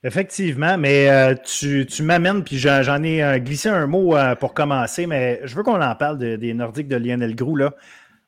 Effectivement, 0.04 0.80
mais 0.80 1.10
euh, 1.12 1.36
tu, 1.36 1.86
m'amènes, 2.02 2.44
puis 2.44 2.58
j'en 2.58 3.04
ai 3.04 3.24
euh, 3.24 3.38
glissé 3.38 3.70
un 3.70 3.86
mot 3.86 4.18
euh, 4.18 4.34
pour 4.34 4.56
commencer, 4.56 5.06
mais 5.06 5.40
je 5.44 5.56
veux 5.56 5.62
qu'on 5.62 5.80
en 5.80 5.96
parle 5.96 6.18
des 6.18 6.54
Nordiques 6.56 6.88
de 6.88 6.96
Lionel 6.96 7.36
Grou. 7.36 7.56
Là. 7.56 7.76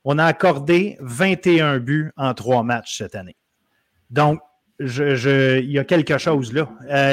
On 0.04 0.18
a 0.18 0.24
accordé 0.24 0.96
21 1.00 1.80
buts 1.80 2.12
en 2.16 2.32
trois 2.32 2.62
matchs 2.62 2.98
cette 2.98 3.16
année. 3.16 3.36
Donc, 4.10 4.38
il 4.78 5.70
y 5.70 5.78
a 5.80 5.84
quelque 5.84 6.18
chose 6.18 6.52
là. 6.52 6.68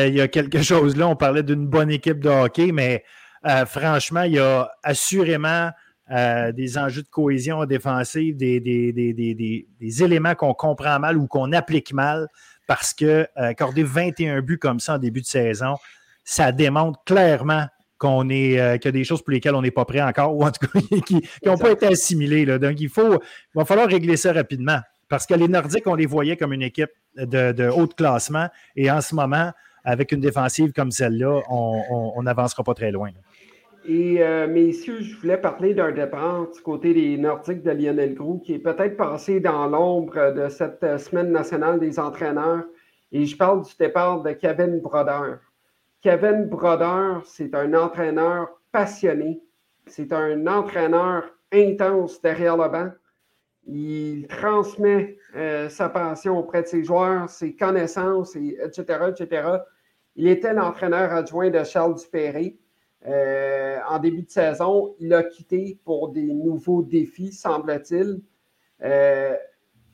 il 0.08 0.13
y 0.13 0.21
a 0.21 0.28
quelque 0.28 0.62
chose 0.62 0.95
là. 0.95 1.08
On 1.08 1.15
parlait 1.15 1.43
d'une 1.43 1.65
bonne 1.65 1.89
équipe 1.89 2.19
de 2.19 2.30
hockey, 2.30 2.71
mais 2.71 3.04
franchement, 3.65 4.24
il 4.24 4.34
y 4.34 4.39
a 4.39 4.69
assurément 4.84 5.71
des 6.10 6.78
enjeux 6.78 7.02
de 7.02 7.08
cohésion 7.08 7.65
défensive, 7.65 8.38
des 8.38 10.04
éléments 10.04 10.36
qu'on 10.36 10.54
comprend 10.54 11.00
mal 11.00 11.17
ou 11.17 11.26
qu'on 11.26 11.52
applique 11.52 11.93
mal 11.93 12.28
parce 12.72 12.94
que 12.94 13.06
euh, 13.06 13.26
accorder 13.36 13.84
21 13.84 14.40
buts 14.40 14.58
comme 14.58 14.80
ça 14.80 14.96
en 14.96 14.98
début 14.98 15.20
de 15.20 15.26
saison, 15.26 15.76
ça 16.24 16.54
démontre 16.54 17.04
clairement 17.04 17.66
qu'on 17.98 18.30
est 18.30 18.62
euh, 18.62 18.78
qu'il 18.78 18.86
y 18.86 18.88
a 18.88 18.92
des 18.94 19.04
choses 19.04 19.22
pour 19.22 19.32
lesquelles 19.32 19.56
on 19.56 19.62
n'est 19.62 19.72
pas 19.72 19.84
prêt 19.84 20.02
encore, 20.02 20.34
ou 20.34 20.46
en 20.46 20.52
tout 20.52 20.66
cas 20.68 20.80
qui 21.06 21.22
n'ont 21.46 21.58
pas 21.58 21.72
été 21.72 21.88
assimilées. 21.88 22.46
Donc, 22.46 22.80
il, 22.80 22.88
faut, 22.88 23.22
va 23.54 23.66
falloir 23.66 23.90
régler 23.90 24.16
ça 24.16 24.32
rapidement. 24.32 24.80
Parce 25.10 25.26
que 25.26 25.34
les 25.34 25.50
Nordiques, 25.50 25.86
on 25.86 25.96
les 25.96 26.06
voyait 26.06 26.38
comme 26.38 26.54
une 26.54 26.62
équipe 26.62 26.92
de, 27.18 27.70
haut 27.70 27.88
classement. 27.88 28.48
Et 28.78 28.90
en 28.90 29.02
ce 29.02 29.16
moment, 29.16 29.52
avec 29.84 30.14
une 30.14 30.22
défensive 30.22 30.72
comme 30.72 30.92
celle-là, 30.92 31.42
on 31.50 32.24
n'avancera 32.24 32.64
pas 32.64 32.74
très 32.74 32.92
loin. 32.92 33.10
Et 33.86 34.24
messieurs, 34.48 35.02
je 35.02 35.17
voulais 35.17 35.38
parler 35.38 35.74
d'un 35.74 35.91
départ 35.91 36.48
du 36.52 36.62
côté 36.62 36.94
des 36.94 37.17
Nordiques 37.17 37.63
de 37.63 37.72
Lionel 37.72 38.13
Groux 38.13 38.39
qui 38.39 38.54
est 38.54 38.60
peut-être 38.60 38.96
passé 38.96 39.39
dans 39.39 39.65
l'ombre 39.67 40.34
de 40.34 40.50
cette 40.50 40.84
euh, 40.84 41.00
semaine 41.00 41.32
nationale 41.32 41.80
des 41.80 42.00
entraîneurs. 42.00 42.63
Et 43.12 43.26
je 43.26 43.36
parle 43.36 43.63
du 43.63 43.72
départ 43.80 44.22
de 44.22 44.32
Kevin 44.34 44.80
Broder. 44.80 45.36
Kevin 46.02 46.46
Broder, 46.46 47.22
c'est 47.26 47.56
un 47.56 47.74
entraîneur 47.74 48.50
passionné. 48.72 49.41
C'est 49.88 50.13
un 50.13 50.46
entraîneur 50.46 51.24
intense 51.52 52.22
derrière 52.22 52.58
le 52.58 52.70
banc. 52.70 52.91
Il 53.67 54.28
transmet 54.28 55.17
euh, 55.36 55.70
sa 55.70 55.89
passion 55.89 56.38
auprès 56.38 56.62
de 56.62 56.67
ses 56.67 56.84
joueurs, 56.84 57.30
ses 57.30 57.56
connaissances, 57.56 58.36
etc., 58.36 58.84
etc. 59.10 59.50
Il 60.15 60.28
était 60.28 60.54
l'entraîneur 60.54 61.12
adjoint 61.12 61.50
de 61.50 61.63
Charles 61.63 61.96
Dupéré. 61.96 62.58
Euh, 63.08 63.80
en 63.90 64.00
début 64.00 64.24
de 64.24 64.30
saison, 64.30 64.96
il 65.00 65.14
a 65.14 65.24
quitté 65.24 65.80
pour 65.84 66.10
des 66.10 66.34
nouveaux 66.34 66.84
défis, 66.84 67.32
semble-t-il. 67.32 68.22
Euh, 68.84 69.36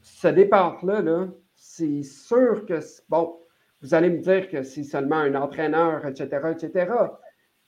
ce 0.01 0.27
départ-là, 0.27 1.27
c'est 1.55 2.03
sûr 2.03 2.65
que, 2.65 2.79
bon, 3.09 3.37
vous 3.81 3.93
allez 3.93 4.09
me 4.09 4.19
dire 4.19 4.49
que 4.49 4.63
c'est 4.63 4.83
seulement 4.83 5.17
un 5.17 5.35
entraîneur, 5.35 6.05
etc., 6.05 6.51
etc. 6.51 6.91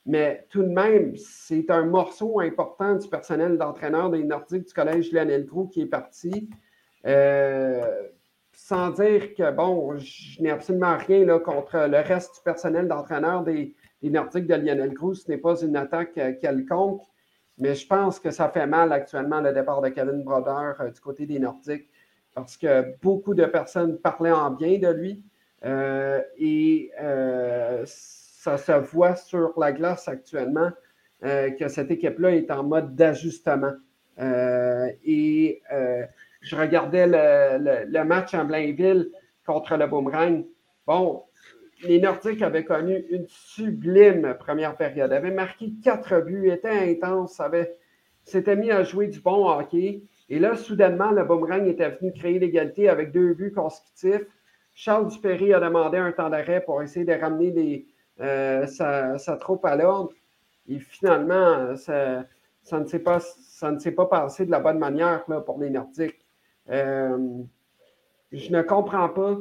Mais 0.06 0.46
tout 0.50 0.62
de 0.62 0.68
même, 0.68 1.14
c'est 1.16 1.70
un 1.70 1.84
morceau 1.84 2.40
important 2.40 2.96
du 2.96 3.08
personnel 3.08 3.58
d'entraîneur 3.58 4.10
des 4.10 4.24
Nordiques 4.24 4.66
du 4.66 4.72
Collège 4.72 5.12
Lionel 5.12 5.46
Trou 5.46 5.68
qui 5.68 5.82
est 5.82 5.86
parti. 5.86 6.50
Euh, 7.06 7.82
sans 8.52 8.90
dire 8.90 9.34
que, 9.34 9.50
bon, 9.52 9.96
je 9.96 10.42
n'ai 10.42 10.50
absolument 10.50 10.96
rien 10.96 11.38
contre 11.38 11.86
le 11.88 11.98
reste 11.98 12.36
du 12.36 12.40
personnel 12.42 12.88
d'entraîneur 12.88 13.42
des, 13.42 13.74
les 14.02 14.10
Nordiques 14.10 14.46
de 14.46 14.54
Lionel 14.54 14.94
Cruz. 14.94 15.22
Ce 15.24 15.30
n'est 15.30 15.38
pas 15.38 15.60
une 15.60 15.76
attaque 15.76 16.16
euh, 16.18 16.32
quelconque, 16.40 17.02
mais 17.58 17.74
je 17.74 17.86
pense 17.86 18.18
que 18.18 18.30
ça 18.30 18.48
fait 18.48 18.66
mal 18.66 18.92
actuellement 18.92 19.40
le 19.40 19.52
départ 19.52 19.80
de 19.80 19.88
Kevin 19.88 20.22
Broder 20.22 20.72
euh, 20.80 20.90
du 20.90 21.00
côté 21.00 21.26
des 21.26 21.38
Nordiques 21.38 21.88
parce 22.34 22.56
que 22.56 22.94
beaucoup 23.02 23.34
de 23.34 23.44
personnes 23.44 23.98
parlaient 23.98 24.30
en 24.30 24.50
bien 24.50 24.78
de 24.78 24.88
lui 24.88 25.24
euh, 25.64 26.22
et 26.38 26.90
ça 27.84 28.56
se 28.56 28.72
voit 28.72 29.16
sur 29.16 29.58
la 29.58 29.72
glace 29.72 30.06
actuellement 30.06 30.70
que 31.20 31.68
cette 31.68 31.90
équipe-là 31.90 32.30
est 32.36 32.50
en 32.52 32.62
mode 32.62 32.94
d'ajustement. 32.94 33.72
et 34.16 35.60
je 36.40 36.56
regardais 36.56 37.06
le, 37.08 37.84
le, 37.84 38.04
match 38.04 38.32
en 38.32 38.44
Blainville 38.44 39.10
contre 39.44 39.76
le 39.76 39.88
Boomerang. 39.88 40.46
Bon, 40.86 41.24
les 41.82 42.00
Nordiques 42.00 42.42
avaient 42.42 42.64
connu 42.64 43.04
une 43.10 43.26
sublime 43.28 44.36
première 44.38 44.76
période, 44.76 45.12
avaient 45.12 45.30
marqué 45.30 45.72
quatre 45.82 46.20
buts, 46.20 46.50
étaient 46.50 46.68
intenses, 46.68 47.40
s'étaient 48.24 48.56
mis 48.56 48.70
à 48.70 48.84
jouer 48.84 49.08
du 49.08 49.20
bon 49.20 49.48
hockey. 49.48 50.02
Et 50.28 50.38
là, 50.38 50.56
soudainement, 50.56 51.10
le 51.10 51.24
boomerang 51.24 51.66
était 51.66 51.90
venu 51.90 52.12
créer 52.12 52.38
l'égalité 52.38 52.88
avec 52.88 53.12
deux 53.12 53.34
buts 53.34 53.52
consécutifs. 53.52 54.26
Charles 54.74 55.08
Dupéry 55.08 55.52
a 55.52 55.60
demandé 55.60 55.98
un 55.98 56.12
temps 56.12 56.30
d'arrêt 56.30 56.62
pour 56.64 56.82
essayer 56.82 57.04
de 57.04 57.12
ramener 57.12 57.86
sa, 58.66 59.36
troupe 59.40 59.64
à 59.64 59.76
l'ordre. 59.76 60.12
Et 60.68 60.78
finalement, 60.78 61.74
ça, 61.76 62.24
ne 62.72 62.86
s'est 62.86 63.00
pas, 63.00 63.20
ça 63.20 63.72
ne 63.72 63.90
pas 63.90 64.06
passé 64.06 64.46
de 64.46 64.50
la 64.50 64.60
bonne 64.60 64.78
manière 64.78 65.24
pour 65.44 65.58
les 65.60 65.70
Nordiques. 65.70 66.24
Je 68.32 68.52
ne 68.52 68.62
comprends 68.62 69.08
pas 69.08 69.36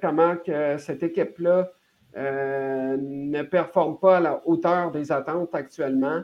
comment 0.00 0.36
que 0.36 0.78
cette 0.78 1.02
équipe-là 1.02 1.70
ne 2.16 3.42
performe 3.42 3.98
pas 3.98 4.18
à 4.18 4.20
la 4.20 4.42
hauteur 4.46 4.90
des 4.90 5.10
attentes 5.10 5.54
actuellement. 5.54 6.22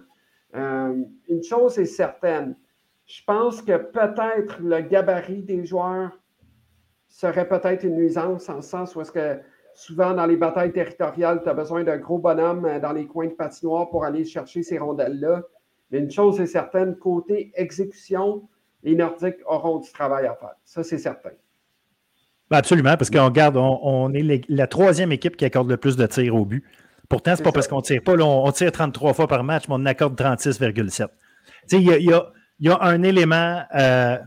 Euh, 0.54 1.04
une 1.28 1.42
chose 1.42 1.78
est 1.78 1.84
certaine, 1.84 2.56
je 3.06 3.22
pense 3.26 3.62
que 3.62 3.76
peut-être 3.76 4.60
le 4.60 4.80
gabarit 4.80 5.42
des 5.42 5.64
joueurs 5.64 6.18
serait 7.08 7.48
peut-être 7.48 7.84
une 7.84 7.96
nuisance 7.96 8.48
en 8.48 8.62
ce 8.62 8.68
sens 8.68 8.96
où 8.96 9.00
est-ce 9.00 9.12
que 9.12 9.40
souvent 9.74 10.14
dans 10.14 10.26
les 10.26 10.36
batailles 10.36 10.72
territoriales, 10.72 11.42
tu 11.42 11.48
as 11.48 11.54
besoin 11.54 11.84
d'un 11.84 11.98
gros 11.98 12.18
bonhomme 12.18 12.64
euh, 12.64 12.80
dans 12.80 12.92
les 12.92 13.06
coins 13.06 13.26
de 13.26 13.32
patinoire 13.32 13.90
pour 13.90 14.04
aller 14.04 14.24
chercher 14.24 14.62
ces 14.62 14.78
rondelles-là. 14.78 15.42
Mais 15.90 15.98
une 15.98 16.10
chose 16.10 16.40
est 16.40 16.46
certaine, 16.46 16.96
côté 16.96 17.50
exécution, 17.54 18.48
les 18.82 18.94
Nordiques 18.94 19.40
auront 19.46 19.78
du 19.78 19.90
travail 19.90 20.26
à 20.26 20.34
faire. 20.34 20.54
Ça, 20.64 20.82
c'est 20.82 20.98
certain. 20.98 21.30
Ben, 22.50 22.56
absolument, 22.58 22.96
parce 22.96 23.10
qu'on 23.10 23.26
regarde, 23.26 23.56
on, 23.56 24.12
est 24.14 24.44
la 24.48 24.66
troisième 24.66 25.12
équipe 25.12 25.36
qui 25.36 25.44
accorde 25.44 25.68
le 25.68 25.76
plus 25.76 25.96
de 25.96 26.06
tirs 26.06 26.34
au 26.34 26.44
but. 26.44 26.64
Pourtant, 27.08 27.34
ce 27.34 27.40
n'est 27.40 27.44
pas 27.44 27.52
parce 27.52 27.68
qu'on 27.68 27.78
ne 27.78 27.82
tire 27.82 28.02
pas. 28.02 28.14
on, 28.14 28.50
tire 28.52 28.72
33 28.72 29.14
fois 29.14 29.28
par 29.28 29.44
match, 29.44 29.64
mais 29.68 29.74
on 29.78 29.86
accorde 29.86 30.18
36,7. 30.18 31.08
Il 31.72 31.82
y 31.82 31.92
a, 32.12 32.22
y 32.60 32.68
a, 32.68 32.78
un 32.80 33.02
élément, 33.02 33.62
euh, 33.74 34.18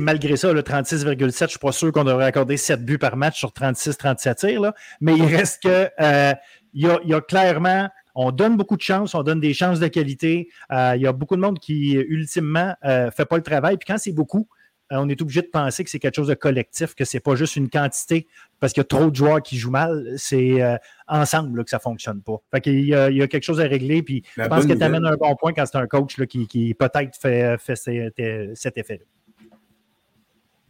malgré 0.00 0.36
ça, 0.36 0.52
le 0.52 0.62
36,7, 0.62 1.18
je 1.18 1.24
ne 1.24 1.48
suis 1.48 1.58
pas 1.58 1.72
sûr 1.72 1.92
qu'on 1.92 2.04
devrait 2.04 2.26
accorder 2.26 2.56
7 2.56 2.84
buts 2.84 2.98
par 2.98 3.16
match 3.16 3.38
sur 3.38 3.50
36-37 3.50 4.34
tirs, 4.34 4.60
là, 4.60 4.74
mais 5.00 5.16
il 5.16 5.24
reste 5.24 5.62
que 5.62 5.88
euh, 6.00 6.32
il, 6.74 6.98
y 7.04 7.14
a, 7.14 7.20
clairement, 7.20 7.88
on 8.14 8.32
donne 8.32 8.56
beaucoup 8.56 8.76
de 8.76 8.82
chances, 8.82 9.14
on 9.14 9.22
donne 9.22 9.40
des 9.40 9.54
chances 9.54 9.78
de 9.78 9.86
qualité. 9.86 10.48
Euh, 10.72 10.94
il 10.96 11.02
y 11.02 11.06
a 11.06 11.12
beaucoup 11.12 11.36
de 11.36 11.40
monde 11.40 11.60
qui, 11.60 11.92
ultimement, 11.92 12.74
ne 12.84 13.10
fait 13.10 13.24
pas 13.24 13.36
le 13.36 13.42
travail. 13.42 13.76
Puis 13.76 13.86
quand 13.86 13.98
c'est 13.98 14.12
beaucoup, 14.12 14.48
on 14.90 15.08
est 15.08 15.20
obligé 15.20 15.42
de 15.42 15.48
penser 15.48 15.84
que 15.84 15.90
c'est 15.90 15.98
quelque 15.98 16.16
chose 16.16 16.28
de 16.28 16.34
collectif, 16.34 16.94
que 16.94 17.04
ce 17.04 17.16
n'est 17.16 17.20
pas 17.20 17.34
juste 17.34 17.56
une 17.56 17.68
quantité 17.68 18.26
parce 18.60 18.72
qu'il 18.72 18.80
y 18.80 18.82
a 18.82 18.84
trop 18.84 19.10
de 19.10 19.14
joueurs 19.14 19.42
qui 19.42 19.56
jouent 19.56 19.70
mal. 19.70 20.14
C'est 20.16 20.62
euh, 20.62 20.76
ensemble 21.06 21.64
que 21.64 21.70
ça 21.70 21.76
ne 21.76 21.82
fonctionne 21.82 22.22
pas. 22.22 22.36
Fait 22.50 22.60
qu'il 22.60 22.84
y, 22.84 22.94
a, 22.94 23.10
il 23.10 23.16
y 23.16 23.22
a 23.22 23.28
quelque 23.28 23.44
chose 23.44 23.60
à 23.60 23.64
régler. 23.64 24.02
Puis 24.02 24.22
je 24.36 24.42
pense 24.44 24.66
que 24.66 24.72
tu 24.72 24.82
amènes 24.82 25.06
un 25.06 25.16
bon 25.16 25.34
point 25.36 25.52
quand 25.52 25.66
c'est 25.66 25.78
un 25.78 25.86
coach 25.86 26.16
qui, 26.26 26.74
peut-être 26.74 27.16
fait, 27.16 27.56
fait 27.58 27.76
cet, 27.76 28.78
effet-là. 28.78 29.04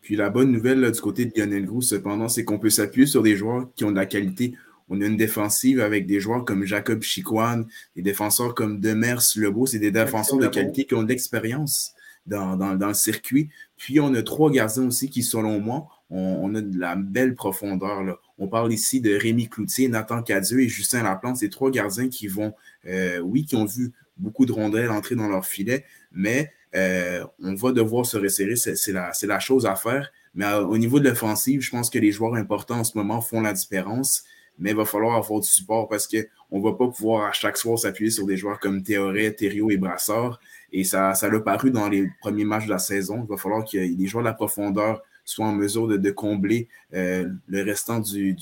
Puis 0.03 0.17
la 0.17 0.31
bonne 0.31 0.51
nouvelle 0.51 0.91
du 0.91 1.01
côté 1.01 1.27
de 1.27 1.33
Lionel 1.39 1.67
Gros, 1.67 1.83
cependant, 1.83 2.29
c'est 2.29 2.45
qu'on 2.45 2.59
peut 2.59 2.71
s'appuyer 2.71 3.07
sur 3.07 3.23
des 3.23 3.37
joueurs 3.37 3.69
qui 3.77 3.85
ont 3.85 3.91
de 3.91 3.97
la 3.97 4.07
qualité. 4.07 4.55
On 4.89 5.01
a 5.03 5.07
une 5.07 5.19
défensive 5.19 5.81
avec 5.81 6.07
des 6.07 6.19
joueurs 6.19 6.45
comme 6.45 6.65
Jacob 6.65 7.03
Chicoine, 7.03 7.67
des 7.95 8.03
défenseurs 8.03 8.55
comme 8.55 8.81
Demers, 8.81 9.21
Lebeau. 9.37 9.67
C'est 9.67 9.79
des 9.79 9.91
défenseurs 9.91 10.39
de 10.39 10.49
qualité 10.49 10.87
qui 10.87 10.95
ont 10.95 11.03
de 11.03 11.09
l'expérience 11.09 11.95
dans, 12.29 12.75
le 12.75 12.95
circuit. 12.95 13.49
Puis 13.77 14.01
on 14.01 14.15
a 14.15 14.23
trois 14.23 14.51
gardiens 14.51 14.87
aussi 14.87 15.11
qui, 15.11 15.23
selon 15.23 15.61
moi, 15.61 15.89
on, 16.11 16.55
a 16.55 16.61
de 16.61 16.79
la 16.79 16.97
belle 16.97 17.35
profondeur. 17.35 18.03
Là. 18.03 18.19
On 18.39 18.49
parle 18.49 18.73
ici 18.73 19.01
de 19.01 19.15
Rémi 19.15 19.49
Cloutier, 19.49 19.89
Nathan 19.89 20.23
Cadieux 20.23 20.61
et 20.61 20.69
Justin 20.69 21.03
Laplante. 21.03 21.37
C'est 21.37 21.51
trois 21.51 21.71
gardiens 21.71 22.09
qui 22.09 22.29
vont, 22.29 22.55
euh, 22.87 23.19
oui, 23.21 23.45
qui 23.45 23.57
ont 23.57 23.67
vu 23.67 23.93
beaucoup 24.17 24.47
de 24.47 24.53
rondelles 24.53 24.91
entrer 24.91 25.15
dans 25.15 25.29
leur 25.29 25.45
filet, 25.45 25.85
mais 26.13 26.53
euh, 26.75 27.25
on 27.43 27.55
va 27.55 27.73
devoir 27.73 28.07
se 28.07 28.17
resserrer. 28.17 28.57
C'est 28.57 28.93
la, 28.93 29.13
la, 29.23 29.41
chose 29.41 29.67
à 29.67 29.75
faire. 29.75 30.11
Mais 30.35 30.47
euh, 30.47 30.65
au 30.65 30.79
niveau 30.79 30.99
de 30.99 31.09
l'offensive, 31.09 31.61
je 31.61 31.71
pense 31.71 31.91
que 31.91 31.99
les 31.99 32.13
joueurs 32.13 32.35
importants 32.35 32.81
en 32.81 32.85
ce 32.85 32.97
moment 32.97 33.21
font 33.21 33.41
la 33.41 33.53
différence 33.53 34.25
mais 34.59 34.71
il 34.71 34.77
va 34.77 34.85
falloir 34.85 35.17
avoir 35.17 35.41
du 35.41 35.49
support 35.49 35.89
parce 35.89 36.07
qu'on 36.07 36.59
ne 36.59 36.63
va 36.63 36.73
pas 36.73 36.89
pouvoir 36.89 37.29
à 37.29 37.33
chaque 37.33 37.57
soir 37.57 37.79
s'appuyer 37.79 38.11
sur 38.11 38.27
des 38.27 38.37
joueurs 38.37 38.59
comme 38.59 38.83
Théoré, 38.83 39.35
Thériault 39.35 39.71
et 39.71 39.77
Brassard. 39.77 40.41
Et 40.73 40.85
ça, 40.85 41.15
ça 41.15 41.29
l'a 41.29 41.41
paru 41.41 41.71
dans 41.71 41.89
les 41.89 42.09
premiers 42.21 42.45
matchs 42.45 42.67
de 42.67 42.71
la 42.71 42.79
saison. 42.79 43.25
Il 43.25 43.29
va 43.29 43.37
falloir 43.37 43.65
que 43.65 43.77
les 43.77 44.07
joueurs 44.07 44.23
de 44.23 44.29
la 44.29 44.35
profondeur 44.35 45.03
soient 45.25 45.47
en 45.47 45.53
mesure 45.53 45.87
de, 45.87 46.11
combler 46.11 46.69
euh, 46.95 47.29
le 47.49 47.63
restant 47.63 48.01
du, 48.01 48.35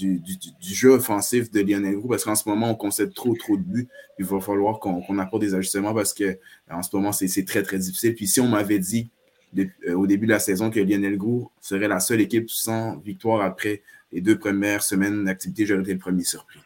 jeu 0.60 0.90
offensif 0.90 1.50
de 1.50 1.60
Lionel 1.60 1.96
Roux 1.96 2.08
parce 2.08 2.24
qu'en 2.24 2.36
ce 2.36 2.48
moment, 2.48 2.70
on 2.70 2.74
concède 2.76 3.12
trop, 3.12 3.34
trop 3.34 3.56
de 3.56 3.62
buts. 3.62 3.88
Il 4.20 4.24
va 4.24 4.40
falloir 4.40 4.78
qu'on 4.78 5.18
apporte 5.18 5.42
des 5.42 5.54
ajustements 5.54 5.92
parce 5.92 6.14
qu'en 6.14 6.82
ce 6.82 6.94
moment, 6.94 7.10
c'est 7.10 7.44
très, 7.44 7.64
très 7.64 7.78
difficile. 7.78 8.14
Puis 8.14 8.28
si 8.28 8.40
on 8.40 8.48
m'avait 8.48 8.78
dit 8.78 9.10
euh, 9.58 9.94
au 9.94 10.06
début 10.06 10.26
de 10.26 10.32
la 10.32 10.38
saison 10.38 10.70
que 10.70 10.78
Lionel 10.78 11.16
Grou 11.16 11.50
serait 11.60 11.88
la 11.88 11.98
seule 11.98 12.20
équipe 12.20 12.50
sans 12.50 12.98
victoire 12.98 13.42
après 13.42 13.82
les 14.12 14.20
deux 14.20 14.38
premières 14.38 14.82
semaines 14.82 15.24
d'activité, 15.24 15.66
j'aurais 15.66 15.82
été 15.82 15.92
le 15.92 15.98
premier 15.98 16.22
surpris. 16.22 16.60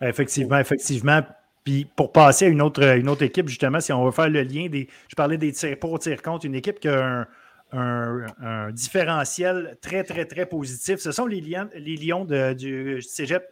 Effectivement, 0.00 0.58
effectivement. 0.58 1.22
Puis 1.64 1.86
pour 1.96 2.12
passer 2.12 2.44
à 2.44 2.48
une 2.48 2.60
autre, 2.60 2.82
une 2.82 3.08
autre 3.08 3.22
équipe, 3.22 3.48
justement, 3.48 3.80
si 3.80 3.92
on 3.92 4.04
veut 4.04 4.12
faire 4.12 4.28
le 4.28 4.42
lien 4.42 4.68
des. 4.68 4.88
Je 5.08 5.14
parlais 5.16 5.38
des 5.38 5.52
tirs 5.52 5.78
pour, 5.78 5.98
tirs 5.98 6.22
contre, 6.22 6.44
une 6.44 6.54
équipe 6.54 6.78
qui 6.78 6.88
a 6.88 7.26
un, 7.72 8.70
différentiel 8.70 9.76
très, 9.80 10.04
très, 10.04 10.26
très 10.26 10.46
positif. 10.46 11.00
Ce 11.00 11.10
sont 11.10 11.26
les 11.26 11.40
Lions, 11.40 11.70
les 11.74 11.96
Lions 11.96 12.24
du 12.54 13.00
Cégep 13.02 13.44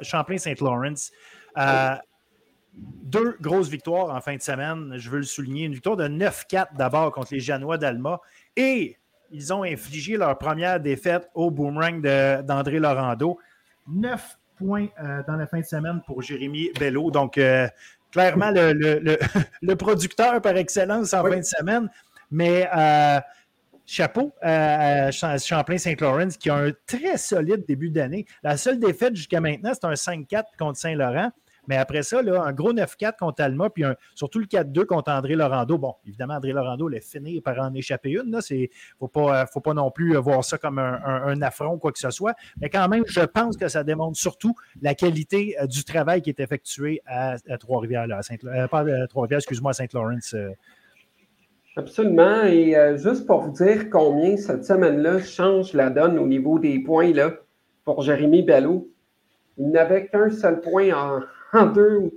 Champlain-Saint-Lawrence. 0.00 1.12
Euh, 1.58 1.94
deux 2.76 3.36
grosses 3.40 3.68
victoires 3.68 4.14
en 4.14 4.20
fin 4.20 4.36
de 4.36 4.42
semaine. 4.42 4.94
Je 4.96 5.10
veux 5.10 5.18
le 5.18 5.24
souligner. 5.24 5.64
Une 5.64 5.74
victoire 5.74 5.96
de 5.96 6.08
9-4 6.08 6.76
d'abord 6.76 7.12
contre 7.12 7.34
les 7.34 7.40
Janois 7.40 7.78
d'Alma. 7.78 8.20
Et 8.56 8.96
ils 9.30 9.52
ont 9.52 9.64
infligé 9.64 10.16
leur 10.16 10.38
première 10.38 10.80
défaite 10.80 11.28
au 11.34 11.50
boomerang 11.50 12.00
d'André 12.00 12.78
Laurando. 12.78 13.38
9 13.88 14.38
points 14.58 14.88
euh, 15.02 15.22
dans 15.26 15.36
la 15.36 15.46
fin 15.46 15.60
de 15.60 15.64
semaine 15.64 16.00
pour 16.06 16.22
Jérémy 16.22 16.70
Bello. 16.78 17.10
Donc, 17.10 17.38
euh, 17.38 17.68
clairement, 18.10 18.50
le, 18.52 19.74
producteur 19.76 20.40
par 20.40 20.56
excellence 20.56 21.14
en 21.14 21.22
fin 21.22 21.38
de 21.38 21.42
semaine. 21.42 21.90
Mais 22.30 22.68
euh, 22.76 23.20
chapeau 23.84 24.32
à 24.42 25.10
Champlain-Saint-Laurent 25.10 26.28
qui 26.38 26.50
a 26.50 26.56
un 26.56 26.72
très 26.86 27.16
solide 27.16 27.64
début 27.66 27.90
d'année. 27.90 28.26
La 28.42 28.56
seule 28.56 28.80
défaite 28.80 29.14
jusqu'à 29.14 29.40
maintenant, 29.40 29.72
c'est 29.74 29.84
un 29.84 29.92
5-4 29.92 30.44
contre 30.58 30.78
Saint-Laurent. 30.78 31.30
Mais 31.68 31.76
après 31.76 32.02
ça, 32.02 32.22
là, 32.22 32.42
un 32.42 32.52
gros 32.52 32.72
9-4 32.72 33.18
contre 33.18 33.42
Alma, 33.42 33.70
puis 33.70 33.84
surtout 34.14 34.38
le 34.38 34.46
4-2 34.46 34.86
contre 34.86 35.10
André 35.10 35.34
Laurando. 35.34 35.78
Bon, 35.78 35.94
évidemment, 36.06 36.34
André 36.34 36.52
Laurando 36.52 36.88
l'a 36.88 37.00
fini 37.00 37.40
par 37.40 37.58
en 37.58 37.74
échapper 37.74 38.10
une. 38.10 38.38
Il 38.50 38.62
ne 38.62 38.66
faut 38.98 39.08
pas, 39.08 39.46
faut 39.46 39.60
pas 39.60 39.74
non 39.74 39.90
plus 39.90 40.16
voir 40.16 40.44
ça 40.44 40.58
comme 40.58 40.78
un, 40.78 41.42
affront 41.42 41.74
ou 41.74 41.78
quoi 41.78 41.92
que 41.92 41.98
ce 41.98 42.10
soit. 42.10 42.34
Mais 42.60 42.70
quand 42.70 42.88
même, 42.88 43.04
je 43.06 43.20
pense 43.20 43.56
que 43.56 43.68
ça 43.68 43.84
démontre 43.84 44.18
surtout 44.18 44.54
la 44.80 44.94
qualité 44.94 45.56
euh, 45.60 45.66
du 45.66 45.84
travail 45.84 46.22
qui 46.22 46.30
est 46.30 46.40
effectué 46.40 47.02
à, 47.06 47.36
Trois-Rivières, 47.58 48.06
à 48.10 48.20
euh, 48.20 49.06
Trois-Rivières, 49.06 49.38
excuse-moi, 49.38 49.70
à 49.70 49.74
Saint-Laurence. 49.74 50.34
Euh. 50.34 50.50
Absolument. 51.76 52.44
Et 52.44 52.74
juste 52.96 53.26
pour 53.26 53.42
vous 53.42 53.52
dire 53.52 53.90
combien 53.90 54.38
cette 54.38 54.64
semaine-là 54.64 55.20
change 55.20 55.74
la 55.74 55.90
donne 55.90 56.18
au 56.18 56.26
niveau 56.26 56.58
des 56.58 56.78
points 56.78 57.12
là, 57.12 57.32
pour 57.84 58.00
Jérémy 58.00 58.42
Bellot. 58.42 58.88
Il 59.58 59.70
n'avait 59.70 60.06
qu'un 60.06 60.30
seul 60.30 60.62
point 60.62 60.90
en, 60.94 61.20
en 61.56 61.66
deux, 61.66 62.10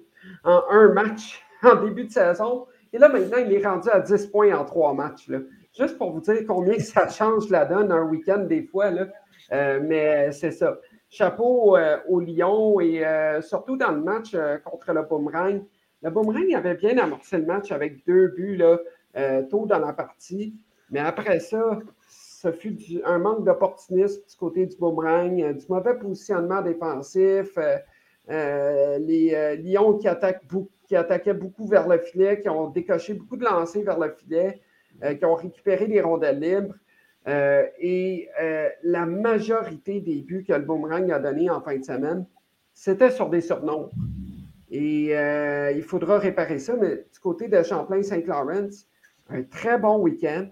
en 0.44 0.64
un 0.70 0.94
match 0.94 1.44
en 1.64 1.76
début 1.76 2.06
de 2.06 2.12
saison. 2.12 2.66
Et 2.92 2.98
là, 2.98 3.10
maintenant, 3.10 3.38
il 3.38 3.54
est 3.54 3.66
rendu 3.66 3.90
à 3.90 4.00
10 4.00 4.28
points 4.28 4.58
en 4.58 4.66
trois 4.66 4.94
matchs. 4.94 5.28
Là. 5.28 5.40
Juste 5.78 5.98
pour 5.98 6.12
vous 6.12 6.22
dire 6.22 6.42
combien 6.48 6.80
ça 6.80 7.08
change 7.08 7.50
la 7.50 7.66
donne 7.66 7.92
un 7.92 8.04
week-end 8.04 8.40
des 8.40 8.64
fois. 8.64 8.90
Là. 8.90 9.08
Euh, 9.52 9.80
mais 9.82 10.32
c'est 10.32 10.52
ça. 10.52 10.80
Chapeau 11.10 11.76
euh, 11.76 11.98
au 12.08 12.20
Lyon 12.20 12.80
et 12.80 13.06
euh, 13.06 13.42
surtout 13.42 13.78
dans 13.78 13.92
le 13.92 14.02
match 14.02 14.36
contre 14.64 14.94
le 14.94 15.04
Boomerang. 15.04 15.64
Le 16.02 16.10
Boomerang 16.10 16.54
avait 16.56 16.76
bien 16.76 16.98
amorcé 16.98 17.38
le 17.38 17.46
match 17.46 17.72
avec 17.72 18.06
deux 18.06 18.28
buts 18.30 18.58
là, 18.58 18.78
tôt 19.50 19.66
dans 19.66 19.80
la 19.80 19.92
partie. 19.92 20.56
Mais 20.92 21.00
après 21.00 21.40
ça, 21.40 21.80
ce 22.08 22.52
fut 22.52 22.78
un 23.04 23.20
manque 23.20 23.44
d'opportunisme 23.44 24.22
du 24.28 24.36
côté 24.38 24.66
du 24.66 24.78
Boomerang, 24.78 25.36
du 25.36 25.66
mauvais 25.68 25.96
positionnement 25.96 26.62
défensif. 26.62 27.58
Euh, 28.30 29.00
les 29.00 29.34
euh, 29.34 29.56
Lions 29.56 29.98
qui, 29.98 30.08
attaquaient 30.08 31.34
beaucoup 31.34 31.68
vers 31.68 31.88
le 31.88 31.98
filet, 31.98 32.40
qui 32.40 32.50
ont 32.50 32.68
décoché 32.70 33.14
beaucoup 33.16 33.38
de 33.38 33.44
lancers 33.44 33.84
vers 33.84 33.98
le 33.98 34.12
filet, 34.12 34.62
euh, 35.04 35.16
qui 35.16 35.26
ont 35.26 35.36
récupéré 35.36 35.88
des 35.88 36.02
rondelles 36.02 36.40
libres. 36.40 36.76
et 37.28 38.30
la 38.84 39.06
majorité 39.06 40.02
des 40.02 40.22
buts 40.22 40.44
que 40.48 40.54
le 40.54 40.64
Boomerang 40.64 41.12
a 41.12 41.20
donnés 41.20 41.50
en 41.50 41.62
fin 41.62 41.78
de 41.78 41.84
semaine, 41.84 42.26
c'était 42.74 43.12
sur 43.12 43.30
des 43.30 43.42
surnoms. 43.42 43.90
Et 44.72 45.12
il 45.76 45.84
faudra 45.84 46.18
réparer 46.18 46.60
ça. 46.60 46.76
Mais 46.76 47.06
du 47.12 47.20
côté 47.22 47.48
de 47.48 47.62
Champlain-Saint-Laurent, 47.62 48.70
un 49.30 49.44
très 49.44 49.78
bon 49.78 50.00
week-end. 50.00 50.48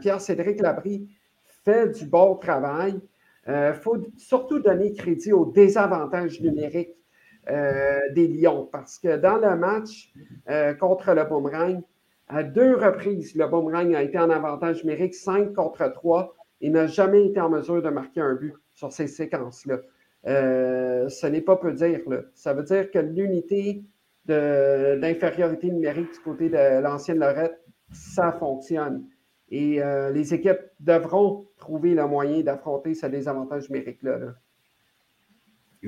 Pierre-Cédric 0.00 0.60
Labrie 0.60 1.08
fait 1.64 1.90
du 1.90 2.06
bon 2.06 2.34
travail. 2.36 3.00
Il 3.46 3.52
euh, 3.52 3.74
faut 3.74 3.98
surtout 4.16 4.58
donner 4.58 4.92
crédit 4.92 5.32
aux 5.32 5.46
désavantages 5.46 6.40
numériques 6.40 6.96
euh, 7.50 8.00
des 8.14 8.26
Lions 8.26 8.68
parce 8.72 8.98
que 8.98 9.16
dans 9.16 9.36
le 9.36 9.54
match 9.56 10.12
euh, 10.48 10.72
contre 10.74 11.12
le 11.12 11.24
Boomerang, 11.24 11.82
à 12.28 12.42
deux 12.42 12.74
reprises, 12.74 13.34
le 13.34 13.46
Boomerang 13.46 13.94
a 13.94 14.02
été 14.02 14.18
en 14.18 14.30
avantage 14.30 14.82
numérique, 14.82 15.14
5 15.14 15.52
contre 15.52 15.92
3 15.92 16.34
et 16.62 16.70
n'a 16.70 16.86
jamais 16.86 17.26
été 17.26 17.38
en 17.38 17.50
mesure 17.50 17.82
de 17.82 17.90
marquer 17.90 18.22
un 18.22 18.34
but. 18.34 18.54
sur 18.72 18.90
ces 18.90 19.06
séquences-là. 19.06 19.78
ce 20.24 21.26
n'est 21.26 21.42
pas 21.42 21.56
peu 21.56 21.72
dire. 21.72 22.00
Ça 22.34 22.54
veut 22.54 22.62
dire 22.62 22.90
que 22.90 22.98
l'unité 22.98 23.84
d'infériorité 24.26 25.70
numérique 25.70 26.12
du 26.12 26.20
côté 26.20 26.48
de 26.48 26.80
l'ancienne 26.80 27.18
Lorette, 27.18 27.60
ça 27.92 28.32
fonctionne. 28.32 29.04
Et 29.56 29.80
les 30.12 30.34
équipes 30.34 30.58
devront 30.80 31.46
trouver 31.58 31.94
le 31.94 32.08
moyen 32.08 32.40
d'affronter 32.40 32.94
ce 32.94 33.06
désavantage 33.06 33.70
numérique-là. 33.70 34.18
là 34.18 34.34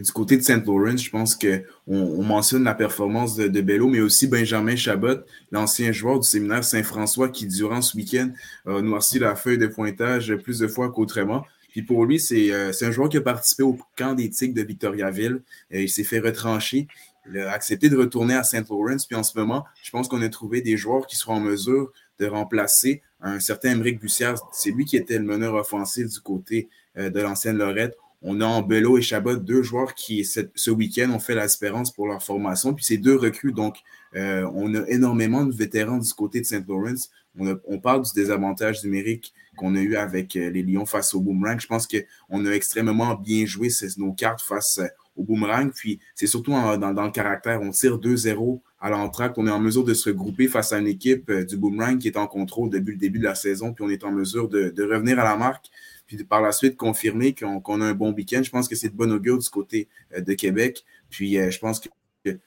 du 0.03 0.13
côté 0.13 0.37
de 0.37 0.43
Saint 0.43 0.63
Lawrence, 0.65 1.03
je 1.03 1.11
pense 1.11 1.35
qu'on 1.35 1.63
on 1.87 2.23
mentionne 2.23 2.65
la 2.65 2.75
performance 2.75 3.37
de, 3.37 3.61
Bello, 3.61 3.89
mais 3.89 4.01
aussi 4.01 4.27
Benjamin 4.27 4.77
Chabot, 4.77 5.19
l'ancien 5.51 5.93
joueur 5.93 6.21
du 6.21 6.29
séminaire 6.29 6.65
Saint-François, 6.65 7.29
qui, 7.29 7.47
durant 7.47 7.81
ce 7.81 7.97
week-end, 7.97 8.31
a 8.67 8.81
noirci 8.83 9.19
la 9.19 9.35
feuille 9.37 9.59
de 9.59 9.67
pointage 9.67 10.35
plus 10.37 10.59
de 10.59 10.69
fois 10.69 10.91
qu'autrement. 10.91 11.45
Puis 11.71 11.83
pour 11.83 12.05
lui, 12.05 12.19
c'est 12.19 12.53
euh, 12.53 12.73
un 12.81 12.91
joueur 12.91 13.09
qui 13.09 13.19
a 13.19 13.21
participé 13.21 13.63
au 13.63 13.79
camp 13.97 14.15
d'éthique 14.15 14.55
de 14.55 14.63
Victoriaville. 14.63 15.43
Euh, 15.75 15.83
il 15.83 15.91
s'est 15.91 16.05
fait 16.05 16.21
retrancher. 16.21 16.89
Il 17.29 17.39
a 17.39 17.53
accepté 17.53 17.89
de 17.89 17.97
retourner 17.97 18.35
à 18.35 18.45
Saint 18.45 18.65
Lawrence. 18.69 19.07
Puis 19.07 19.17
en 19.17 19.23
ce 19.23 19.37
moment, 19.39 19.65
je 19.83 19.91
pense 19.91 20.09
qu'on 20.09 20.23
a 20.23 20.29
trouvé 20.29 20.63
des 20.63 20.77
joueurs 20.77 21.07
qui 21.07 21.17
seront 21.17 21.35
en 21.35 21.41
mesure 21.41 21.93
de 22.19 22.27
remplacer 22.27 23.03
un 23.21 23.41
certain 23.41 23.73
Émeric 23.73 24.01
Bussière. 24.01 24.35
C'est 24.53 24.71
lui 24.71 24.85
qui 24.85 24.97
était 24.97 25.19
le 25.19 25.25
meneur 25.25 25.55
offensif 25.55 26.09
du 26.09 26.21
côté 26.21 26.69
euh, 26.97 27.11
de 27.11 27.21
l'ancienne 27.21 27.59
Lorette. 27.59 27.97
On 28.23 28.41
a 28.41 28.47
en 28.47 28.63
Bello 28.63 28.99
et 28.99 29.03
Chabot 29.03 29.37
deux 29.37 29.63
joueurs 29.63 29.95
qui, 29.95 30.25
ce 30.25 30.71
week-end, 30.71 31.11
ont 31.11 31.19
fait 31.19 31.35
l'espérance 31.35 31.93
pour 31.93 32.09
leur 32.09 32.23
formation. 32.23 32.75
Puis 32.75 32.85
c'est 32.85 32.97
deux 32.97 33.17
recrues. 33.17 33.53
Donc, 33.53 33.77
euh, 34.15 34.49
on 34.55 34.75
a 34.75 34.87
énormément 34.89 35.45
de 35.45 35.55
vétérans 35.55 35.99
du 35.99 36.13
côté 36.15 36.41
de 36.41 36.47
St. 36.47 36.67
Lawrence. 36.67 37.11
On, 37.39 37.79
parle 37.79 38.03
du 38.03 38.11
désavantage 38.15 38.83
numérique 38.83 39.35
qu'on 39.57 39.77
a 39.77 39.81
eu 39.81 39.97
avec 39.97 40.35
euh, 40.37 40.49
les 40.49 40.63
Lions 40.63 40.87
face 40.87 41.13
au 41.13 41.21
Boomerang. 41.21 41.61
Je 41.61 41.67
pense 41.67 41.87
qu'on 41.87 42.47
a 42.47 42.51
extrêmement 42.51 43.15
bien 43.15 43.45
joué 43.45 43.69
nos 43.99 44.15
cartes 44.15 44.41
face 44.41 44.81
au 45.15 45.23
Boomerang. 45.23 45.71
Puis 45.71 46.01
c'est 46.15 46.27
surtout 46.27 46.53
dans, 46.53 47.05
le 47.05 47.11
caractère. 47.11 47.61
On 47.61 47.71
tire 47.71 47.99
2-0 47.99 48.61
à 48.87 48.91
l'entracte. 48.91 49.37
On 49.39 49.47
est 49.47 49.51
en 49.51 49.61
mesure 49.61 49.85
de 49.85 49.95
se 49.95 50.11
regrouper 50.11 50.49
face 50.49 50.73
à 50.73 50.79
une 50.79 50.87
équipe 50.87 51.31
du 51.31 51.57
Boomerang 51.57 51.99
qui 51.99 52.09
est 52.09 52.17
en 52.17 52.27
contrôle 52.27 52.71
depuis 52.71 52.93
le 52.93 52.99
début 52.99 53.19
de 53.19 53.25
la 53.25 53.35
saison. 53.35 53.73
Puis 53.73 53.85
on 53.85 53.91
est 53.91 54.05
en 54.05 54.13
mesure 54.13 54.49
de 54.49 54.83
revenir 54.83 55.19
à 55.19 55.25
la 55.25 55.37
marque 55.37 55.71
puis 56.07 56.23
par 56.25 56.41
la 56.41 56.53
suite 56.53 56.77
confirmer 56.77 57.35
qu'on 57.35 57.81
a 57.81 57.85
un 57.85 57.95
bon 57.95 58.13
week-end. 58.13 58.43
Je 58.43 58.51
pense 58.51 58.69
que 58.69 58.77
c'est 58.77 58.89
de 58.89 58.97
bon 58.97 59.13
augure 59.13 59.39
du 59.39 59.49
côté 59.49 59.89
euh, 60.15 60.21
de 60.21 60.33
Québec. 60.35 60.85
Puis 61.11 61.39
euh, 61.39 61.51
je 61.51 61.59
pense 61.59 61.81
que 61.81 61.89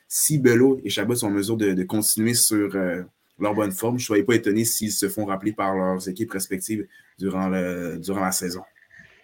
si 0.08 0.40
Bello 0.40 0.80
et 0.84 0.90
Chabot 0.90 1.16
sont 1.16 1.28
en 1.28 1.32
mesure 1.32 1.58
de, 1.58 1.84
continuer 1.84 2.34
sur 2.34 2.76
euh, 2.76 3.04
leur 3.40 3.54
bonne 3.54 3.72
forme, 3.72 3.98
je 3.98 4.04
ne 4.04 4.08
serais 4.08 4.24
pas 4.24 4.36
étonné 4.36 4.66
s'ils 4.66 4.92
se 4.92 5.08
font 5.08 5.26
rappeler 5.26 5.54
par 5.54 5.76
leurs 5.76 6.08
équipes 6.10 6.32
respectives 6.32 6.88
durant 7.18 7.48
la 7.48 8.32
saison. 8.32 8.64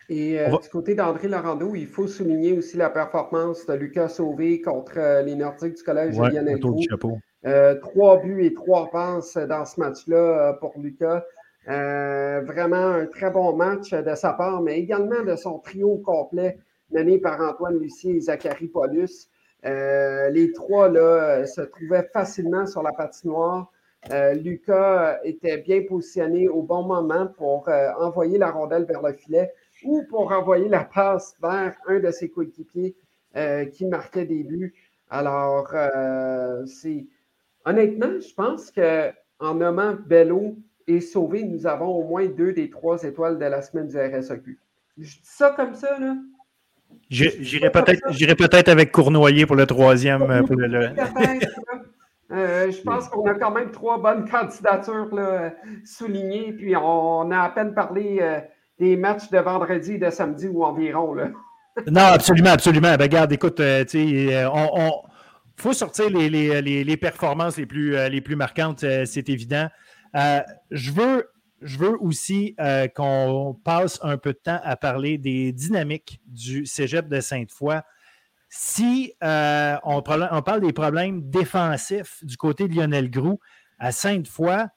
Et 0.09 0.37
du 0.61 0.69
côté 0.69 0.93
d'André 0.93 1.27
Laurando, 1.27 1.73
il 1.75 1.87
faut 1.87 2.07
souligner 2.07 2.53
aussi 2.53 2.77
la 2.77 2.89
performance 2.89 3.65
de 3.65 3.73
Lucas 3.73 4.09
Sauvé 4.09 4.61
contre 4.61 5.23
les 5.23 5.35
Nordiques 5.35 5.77
du 5.77 5.83
Collège 5.83 6.17
ouais, 6.19 6.29
Lionel 6.29 6.59
trois 7.81 8.17
buts 8.21 8.43
et 8.43 8.53
trois 8.53 8.89
passes 8.91 9.37
dans 9.37 9.65
ce 9.65 9.79
match-là 9.79 10.53
pour 10.59 10.73
Lucas. 10.77 11.23
Euh, 11.67 12.41
vraiment 12.45 12.75
un 12.75 13.07
très 13.07 13.31
bon 13.31 13.55
match 13.55 13.91
de 13.91 14.13
sa 14.15 14.33
part, 14.33 14.61
mais 14.61 14.77
également 14.77 15.23
de 15.23 15.35
son 15.35 15.57
trio 15.59 15.97
complet 15.97 16.59
mené 16.91 17.17
par 17.17 17.41
Antoine 17.41 17.79
Lucier 17.79 18.15
et 18.15 18.19
Zachary 18.19 18.67
Paulus. 18.67 19.29
Euh, 19.65 20.29
les 20.29 20.51
trois 20.51 20.89
là, 20.89 21.45
se 21.47 21.61
trouvaient 21.61 22.07
facilement 22.13 22.67
sur 22.67 22.83
la 22.83 22.91
patinoire. 22.91 23.71
Euh, 24.11 24.35
Lucas 24.35 25.19
était 25.23 25.57
bien 25.57 25.81
positionné 25.81 26.47
au 26.47 26.61
bon 26.61 26.83
moment 26.83 27.25
pour 27.35 27.67
envoyer 27.99 28.37
la 28.37 28.51
rondelle 28.51 28.85
vers 28.85 29.01
le 29.01 29.13
filet 29.13 29.51
ou 29.85 30.03
pour 30.09 30.31
envoyer 30.31 30.67
la 30.67 30.83
passe 30.83 31.35
vers 31.41 31.75
un 31.87 31.99
de 31.99 32.11
ses 32.11 32.29
coéquipiers 32.29 32.95
qui 33.73 33.85
marquait 33.85 34.25
des 34.25 34.43
buts. 34.43 34.73
Alors, 35.09 35.73
c'est 36.67 37.05
honnêtement, 37.65 38.19
je 38.19 38.33
pense 38.33 38.71
qu'en 38.71 39.55
nommant 39.55 39.95
Bello 40.05 40.55
et 40.87 41.01
sauvé, 41.01 41.43
nous 41.43 41.67
avons 41.67 41.87
au 41.87 42.03
moins 42.03 42.27
deux 42.27 42.53
des 42.53 42.69
trois 42.69 43.03
étoiles 43.03 43.37
de 43.37 43.45
la 43.45 43.61
semaine 43.61 43.87
du 43.87 43.97
RSEQ. 43.97 44.57
Je 44.97 45.03
dis 45.03 45.19
ça 45.23 45.53
comme 45.55 45.75
ça, 45.75 45.99
là. 45.99 46.15
J'irai 47.09 47.69
peut-être 47.69 48.71
peut 48.71 48.71
avec 48.71 48.91
Cournoyer 48.91 49.45
pour 49.45 49.55
le 49.55 49.65
troisième. 49.65 50.23
Euh, 50.23 50.41
euh, 52.31 52.71
je 52.71 52.81
pense 52.81 53.07
qu'on 53.09 53.25
a 53.27 53.35
quand 53.35 53.51
même 53.51 53.71
trois 53.71 54.01
bonnes 54.01 54.27
candidatures 54.27 55.13
là, 55.13 55.53
soulignées, 55.83 56.53
puis 56.53 56.75
on 56.75 57.29
a 57.31 57.39
à 57.39 57.49
peine 57.49 57.73
parlé 57.73 58.17
euh, 58.21 58.39
des 58.79 58.97
matchs 58.97 59.29
de 59.29 59.39
vendredi 59.39 59.93
et 59.93 59.97
de 59.97 60.09
samedi 60.09 60.47
ou 60.47 60.63
environ. 60.63 61.13
Là. 61.13 61.29
non, 61.87 62.01
absolument, 62.01 62.51
absolument. 62.51 62.95
Ben, 62.95 63.03
regarde, 63.03 63.31
écoute, 63.31 63.59
on, 63.61 64.91
faut 65.57 65.73
sortir 65.73 66.09
les, 66.09 66.97
performances 66.97 67.57
les 67.57 67.65
plus, 67.65 67.95
les 68.09 68.21
plus 68.21 68.35
marquantes, 68.35 68.85
c'est 69.05 69.29
évident. 69.29 69.67
Euh, 70.15 70.41
je, 70.71 70.91
veux, 70.91 71.29
je 71.61 71.77
veux 71.77 72.01
aussi 72.01 72.55
euh, 72.59 72.87
qu'on 72.87 73.59
passe 73.63 73.99
un 74.01 74.17
peu 74.17 74.31
de 74.33 74.39
temps 74.41 74.59
à 74.63 74.77
parler 74.77 75.17
des 75.17 75.51
dynamiques 75.51 76.21
du 76.27 76.65
cégep 76.65 77.07
de 77.07 77.19
Sainte-Foy. 77.19 77.81
Si 78.47 79.13
euh, 79.23 79.75
on, 79.83 80.01
parle 80.01 80.61
des 80.61 80.71
problèmes 80.71 81.29
défensifs 81.29 82.23
du 82.23 82.37
côté 82.37 82.67
de 82.67 82.75
Lionel 82.75 83.09
Groux, 83.09 83.39
à 83.79 83.91
Sainte-Foy, 83.91 84.67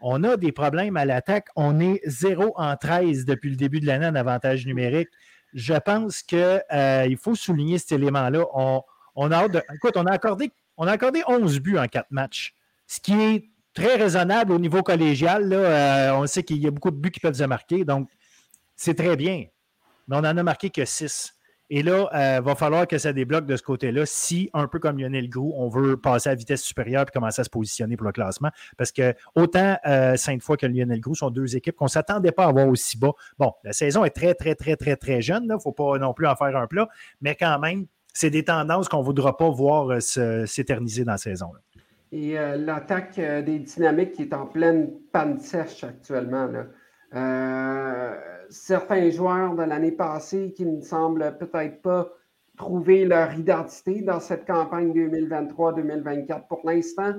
on 0.00 0.22
a 0.24 0.36
des 0.36 0.52
problèmes 0.52 0.96
à 0.96 1.04
l'attaque. 1.04 1.48
On 1.56 1.80
est 1.80 2.00
0 2.04 2.54
en 2.56 2.76
13 2.76 3.24
depuis 3.24 3.50
le 3.50 3.56
début 3.56 3.80
de 3.80 3.86
l'année 3.86 4.06
en 4.06 4.14
avantage 4.14 4.66
numérique. 4.66 5.08
Je 5.54 5.74
pense 5.74 6.22
qu'il 6.22 7.16
faut 7.20 7.34
souligner 7.34 7.78
cet 7.78 7.92
élément-là. 7.92 8.44
On, 8.54 9.32
a, 9.32 9.46
écoute, 9.74 9.96
on 9.96 10.06
a, 10.06 10.12
accordé, 10.12 10.52
on 10.76 10.86
a 10.86 10.92
accordé 10.92 11.22
11 11.26 11.60
buts 11.60 11.78
en 11.78 11.86
4 11.86 12.06
matchs, 12.10 12.54
ce 12.86 13.00
qui 13.00 13.14
est 13.14 13.44
très 13.74 13.96
raisonnable 13.96 14.52
au 14.52 14.58
niveau 14.58 14.82
collégial. 14.82 15.52
Euh, 15.52 16.14
on 16.14 16.26
sait 16.26 16.42
qu'il 16.42 16.58
y 16.58 16.66
a 16.66 16.70
beaucoup 16.70 16.90
de 16.90 16.96
buts 16.96 17.10
qui 17.10 17.20
peuvent 17.20 17.34
se 17.34 17.44
marquer, 17.44 17.84
donc 17.84 18.08
c'est 18.76 18.94
très 18.94 19.16
bien. 19.16 19.46
Mais 20.06 20.16
on 20.16 20.22
n'en 20.22 20.36
a 20.36 20.42
marqué 20.42 20.70
que 20.70 20.84
six. 20.84 21.34
Et 21.70 21.82
là, 21.82 22.08
il 22.12 22.18
euh, 22.18 22.40
va 22.40 22.54
falloir 22.54 22.86
que 22.86 22.96
ça 22.96 23.12
débloque 23.12 23.44
de 23.44 23.56
ce 23.56 23.62
côté-là 23.62 24.04
si, 24.06 24.48
un 24.54 24.66
peu 24.68 24.78
comme 24.78 24.98
Lionel 24.98 25.28
Grou, 25.28 25.52
on 25.56 25.68
veut 25.68 25.96
passer 25.96 26.30
à 26.30 26.34
vitesse 26.34 26.62
supérieure 26.62 27.02
et 27.02 27.10
commencer 27.12 27.40
à 27.40 27.44
se 27.44 27.50
positionner 27.50 27.96
pour 27.96 28.06
le 28.06 28.12
classement. 28.12 28.50
Parce 28.76 28.90
que 28.90 29.14
autant 29.34 29.76
euh, 29.86 30.16
Sainte-Foy 30.16 30.56
que 30.56 30.66
Lionel 30.66 31.00
Grou 31.00 31.14
sont 31.14 31.30
deux 31.30 31.56
équipes 31.56 31.76
qu'on 31.76 31.84
ne 31.84 31.90
s'attendait 31.90 32.32
pas 32.32 32.46
à 32.46 32.48
avoir 32.48 32.68
aussi 32.68 32.98
bas. 32.98 33.12
Bon, 33.38 33.52
la 33.64 33.72
saison 33.72 34.04
est 34.04 34.10
très, 34.10 34.34
très, 34.34 34.54
très, 34.54 34.76
très, 34.76 34.96
très 34.96 35.20
jeune. 35.20 35.44
Il 35.44 35.52
ne 35.52 35.58
faut 35.58 35.72
pas 35.72 35.98
non 35.98 36.14
plus 36.14 36.26
en 36.26 36.36
faire 36.36 36.56
un 36.56 36.66
plat. 36.66 36.88
Mais 37.20 37.34
quand 37.34 37.58
même, 37.58 37.86
c'est 38.14 38.30
des 38.30 38.44
tendances 38.44 38.88
qu'on 38.88 39.00
ne 39.00 39.04
voudra 39.04 39.36
pas 39.36 39.50
voir 39.50 40.00
s'éterniser 40.00 41.04
dans 41.04 41.12
la 41.12 41.18
saison. 41.18 41.50
Et 42.10 42.38
euh, 42.38 42.56
l'attaque 42.56 43.18
euh, 43.18 43.42
des 43.42 43.58
dynamiques 43.58 44.12
qui 44.12 44.22
est 44.22 44.34
en 44.34 44.46
pleine 44.46 44.90
panne 45.12 45.38
sèche 45.40 45.84
actuellement. 45.84 46.48
Euh, 47.14 48.14
certains 48.50 49.10
joueurs 49.10 49.54
de 49.54 49.62
l'année 49.62 49.92
passée 49.92 50.52
qui 50.54 50.66
ne 50.66 50.80
semblent 50.80 51.36
peut-être 51.38 51.80
pas 51.82 52.08
trouver 52.56 53.04
leur 53.04 53.32
identité 53.34 54.02
dans 54.02 54.20
cette 54.20 54.46
campagne 54.46 54.92
2023-2024 54.92 56.48
pour 56.48 56.60
l'instant, 56.64 57.14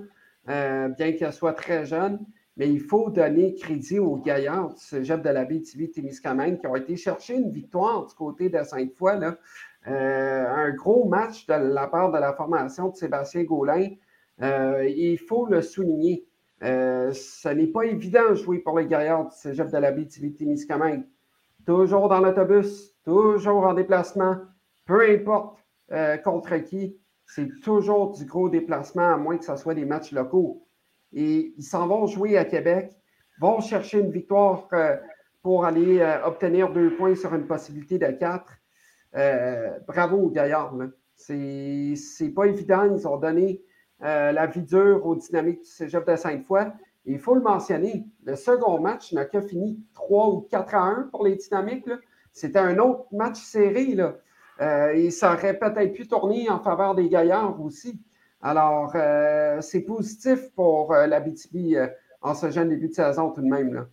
bien 0.45 1.13
qu'elle 1.13 1.33
soit 1.33 1.53
très 1.53 1.85
jeune. 1.85 2.19
Mais 2.57 2.69
il 2.69 2.81
faut 2.81 3.09
donner 3.09 3.55
crédit 3.55 3.99
aux 3.99 4.17
gaillards 4.17 4.73
du 4.73 4.83
cégep 4.83 5.21
de 5.21 5.29
la 5.29 5.45
BTV-Témiscamingue 5.45 6.59
qui 6.59 6.67
ont 6.67 6.75
été 6.75 6.97
chercher 6.97 7.35
une 7.35 7.51
victoire 7.51 8.05
du 8.05 8.13
côté 8.15 8.49
de 8.49 8.61
Sainte-Foy. 8.61 9.37
un 9.85 10.71
gros 10.71 11.07
match 11.07 11.47
de 11.47 11.53
la 11.53 11.87
part 11.87 12.11
de 12.11 12.17
la 12.17 12.33
formation 12.33 12.89
de 12.89 12.95
Sébastien 12.95 13.43
Gaulin 13.43 13.87
euh, 14.41 14.87
il 14.87 15.17
faut 15.17 15.45
le 15.47 15.61
souligner. 15.61 16.25
Euh, 16.63 17.11
ce 17.13 17.49
n'est 17.49 17.67
pas 17.67 17.83
évident 17.83 18.29
de 18.29 18.35
jouer 18.35 18.59
pour 18.59 18.77
les 18.77 18.87
gaillards 18.87 19.29
du 19.29 19.35
cégep 19.35 19.71
de 19.71 19.77
la 19.77 19.91
BTV-Témiscamingue. 19.91 21.05
Toujours 21.65 22.09
dans 22.09 22.19
l'autobus, 22.19 22.95
toujours 23.05 23.65
en 23.65 23.73
déplacement, 23.73 24.37
peu 24.85 25.09
importe 25.09 25.59
euh, 25.91 26.17
contre 26.17 26.57
qui, 26.57 26.97
c'est 27.25 27.49
toujours 27.61 28.11
du 28.11 28.25
gros 28.25 28.49
déplacement, 28.49 29.13
à 29.13 29.17
moins 29.17 29.37
que 29.37 29.45
ce 29.45 29.55
soit 29.55 29.75
des 29.75 29.85
matchs 29.85 30.11
locaux. 30.11 30.65
Et 31.13 31.53
ils 31.57 31.63
s'en 31.63 31.87
vont 31.87 32.07
jouer 32.07 32.37
à 32.37 32.45
Québec, 32.45 32.91
vont 33.39 33.61
chercher 33.61 33.99
une 33.99 34.11
victoire 34.11 34.67
pour 35.41 35.65
aller 35.65 36.01
obtenir 36.25 36.71
deux 36.71 36.95
points 36.95 37.15
sur 37.15 37.33
une 37.33 37.47
possibilité 37.47 37.97
de 37.97 38.11
quatre. 38.11 38.53
bravo 39.87 40.17
aux 40.17 40.29
Gaillards. 40.29 40.75
C'est 41.15 42.33
pas 42.35 42.45
évident. 42.45 42.95
Ils 42.95 43.07
ont 43.07 43.17
donné 43.17 43.61
euh, 44.03 44.31
la 44.31 44.47
vie 44.47 44.63
dure 44.63 45.05
au 45.05 45.15
dynamique 45.15 45.61
du 45.61 45.69
cégep 45.69 46.07
de 46.07 46.15
Sainte-Foy. 46.15 46.71
Il 47.05 47.19
faut 47.19 47.35
le 47.35 47.41
mentionner, 47.41 48.05
le 48.23 48.35
second 48.35 48.79
match 48.79 49.13
n'a 49.13 49.25
que 49.25 49.41
fini 49.41 49.79
3 49.93 50.27
ou 50.29 50.41
4 50.41 50.75
à 50.75 50.81
1 50.83 51.09
pour 51.11 51.25
les 51.25 51.35
dynamiques. 51.35 51.89
C'était 52.31 52.59
un 52.59 52.77
autre 52.77 53.05
match 53.11 53.41
serré. 53.41 53.97
Euh, 54.61 54.93
et 54.93 55.09
ça 55.09 55.33
aurait 55.33 55.57
peut-être 55.57 55.93
pu 55.93 56.07
tourner 56.07 56.49
en 56.49 56.59
faveur 56.59 56.95
des 56.95 57.09
gaillards 57.09 57.59
aussi. 57.61 57.99
Alors, 58.41 58.91
euh, 58.95 59.59
c'est 59.61 59.81
positif 59.81 60.49
pour 60.55 60.93
la 60.93 61.19
BTB 61.19 61.77
en 62.21 62.33
ce 62.33 62.51
jeune 62.51 62.69
début 62.69 62.89
de 62.89 62.93
saison 62.93 63.31
tout 63.31 63.41
de 63.41 63.47
même. 63.47 63.85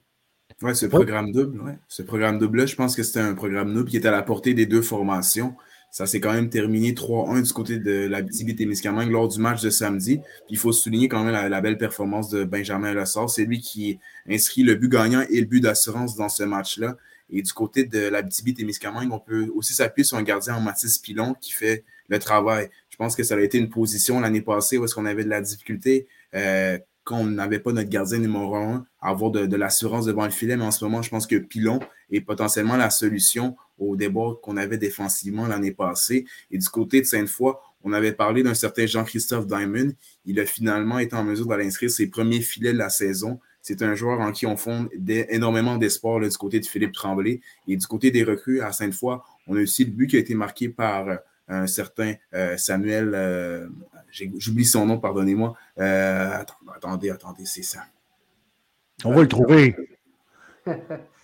Oui, 0.62 0.74
ce 0.74 0.86
programme 0.86 1.32
double, 1.32 1.60
ouais. 1.60 1.78
Ce 1.88 2.02
programme 2.02 2.38
double-là, 2.38 2.66
je 2.66 2.76
pense 2.76 2.96
que 2.96 3.02
c'était 3.02 3.20
un 3.20 3.34
programme 3.34 3.74
double 3.74 3.90
qui 3.90 3.96
était 3.96 4.08
à 4.08 4.12
la 4.12 4.22
portée 4.22 4.54
des 4.54 4.66
deux 4.66 4.82
formations. 4.82 5.54
Ça 5.96 6.04
s'est 6.04 6.20
quand 6.20 6.34
même 6.34 6.50
terminé 6.50 6.92
3-1 6.92 7.40
du 7.42 7.52
côté 7.54 7.78
de 7.78 8.06
la 8.06 8.22
Témiscamingue 8.22 9.10
lors 9.10 9.28
du 9.28 9.40
match 9.40 9.62
de 9.62 9.70
samedi. 9.70 10.20
Il 10.50 10.58
faut 10.58 10.70
souligner 10.70 11.08
quand 11.08 11.24
même 11.24 11.32
la, 11.32 11.60
belle 11.62 11.78
performance 11.78 12.28
de 12.28 12.44
Benjamin 12.44 12.92
Lessard. 12.92 13.30
C'est 13.30 13.46
lui 13.46 13.60
qui 13.60 13.98
inscrit 14.28 14.62
le 14.62 14.74
but 14.74 14.90
gagnant 14.90 15.24
et 15.30 15.40
le 15.40 15.46
but 15.46 15.62
d'assurance 15.62 16.14
dans 16.14 16.28
ce 16.28 16.42
match-là. 16.42 16.98
Et 17.30 17.40
du 17.40 17.50
côté 17.50 17.84
de 17.84 18.08
la 18.08 18.22
Témiscamingue, 18.22 19.10
on 19.10 19.18
peut 19.18 19.50
aussi 19.54 19.72
s'appuyer 19.72 20.04
sur 20.04 20.18
un 20.18 20.22
gardien 20.22 20.56
en 20.56 20.60
Mathis 20.60 20.98
Pilon 20.98 21.34
qui 21.40 21.52
fait 21.52 21.82
le 22.10 22.18
travail. 22.18 22.68
Je 22.90 22.96
pense 22.98 23.16
que 23.16 23.22
ça 23.22 23.34
a 23.34 23.40
été 23.40 23.56
une 23.56 23.70
position 23.70 24.20
l'année 24.20 24.42
passée 24.42 24.76
où 24.76 24.84
est-ce 24.84 24.94
qu'on 24.94 25.06
avait 25.06 25.24
de 25.24 25.30
la 25.30 25.40
difficulté. 25.40 26.08
Euh, 26.34 26.76
qu'on 27.06 27.24
n'avait 27.24 27.60
pas 27.60 27.72
notre 27.72 27.88
gardien 27.88 28.18
numéro 28.18 28.56
un, 28.56 28.84
avoir 29.00 29.30
de, 29.30 29.56
l'assurance 29.56 30.04
devant 30.04 30.24
le 30.24 30.30
filet. 30.30 30.56
Mais 30.56 30.64
en 30.64 30.72
ce 30.72 30.84
moment, 30.84 31.00
je 31.00 31.08
pense 31.08 31.26
que 31.26 31.36
Pilon 31.36 31.78
est 32.10 32.20
potentiellement 32.20 32.76
la 32.76 32.90
solution 32.90 33.56
au 33.78 33.96
débat 33.96 34.32
qu'on 34.42 34.56
avait 34.56 34.78
défensivement 34.78 35.46
l'année 35.46 35.72
passée. 35.72 36.26
Et 36.50 36.58
du 36.58 36.68
côté 36.68 37.00
de 37.00 37.06
Sainte-Foy, 37.06 37.54
on 37.84 37.92
avait 37.92 38.12
parlé 38.12 38.42
d'un 38.42 38.54
certain 38.54 38.86
Jean-Christophe 38.86 39.46
Diamond. 39.46 39.92
Il 40.24 40.40
a 40.40 40.46
finalement 40.46 40.98
été 40.98 41.14
en 41.14 41.24
mesure 41.24 41.46
d'aller 41.46 41.66
inscrire 41.66 41.90
ses 41.90 42.08
premiers 42.08 42.40
filets 42.40 42.72
de 42.72 42.78
la 42.78 42.88
saison. 42.88 43.38
C'est 43.62 43.82
un 43.82 43.94
joueur 43.94 44.20
en 44.20 44.32
qui 44.32 44.46
on 44.46 44.56
fonde 44.56 44.88
énormément 45.08 45.76
d'espoir 45.76 46.20
du 46.20 46.28
côté 46.36 46.60
de 46.60 46.66
Philippe 46.66 46.92
Tremblay. 46.92 47.40
Et 47.68 47.76
du 47.76 47.86
côté 47.86 48.10
des 48.10 48.24
recrues 48.24 48.60
à 48.60 48.72
Sainte-Foy, 48.72 49.18
on 49.46 49.56
a 49.56 49.60
aussi 49.60 49.84
le 49.84 49.90
but 49.90 50.08
qui 50.08 50.16
a 50.16 50.20
été 50.20 50.34
marqué 50.34 50.68
par 50.68 51.08
euh, 51.08 51.16
un 51.48 51.66
certain 51.66 52.14
euh, 52.34 52.56
Samuel, 52.56 53.12
euh, 53.14 53.68
j'oublie 54.10 54.64
son 54.64 54.86
nom, 54.86 54.98
pardonnez-moi. 54.98 55.54
Attendez, 55.76 57.10
attendez, 57.10 57.44
c'est 57.44 57.62
ça. 57.62 57.84
On 59.04 59.12
va 59.12 59.22
le 59.22 59.28
trouver. 59.28 59.76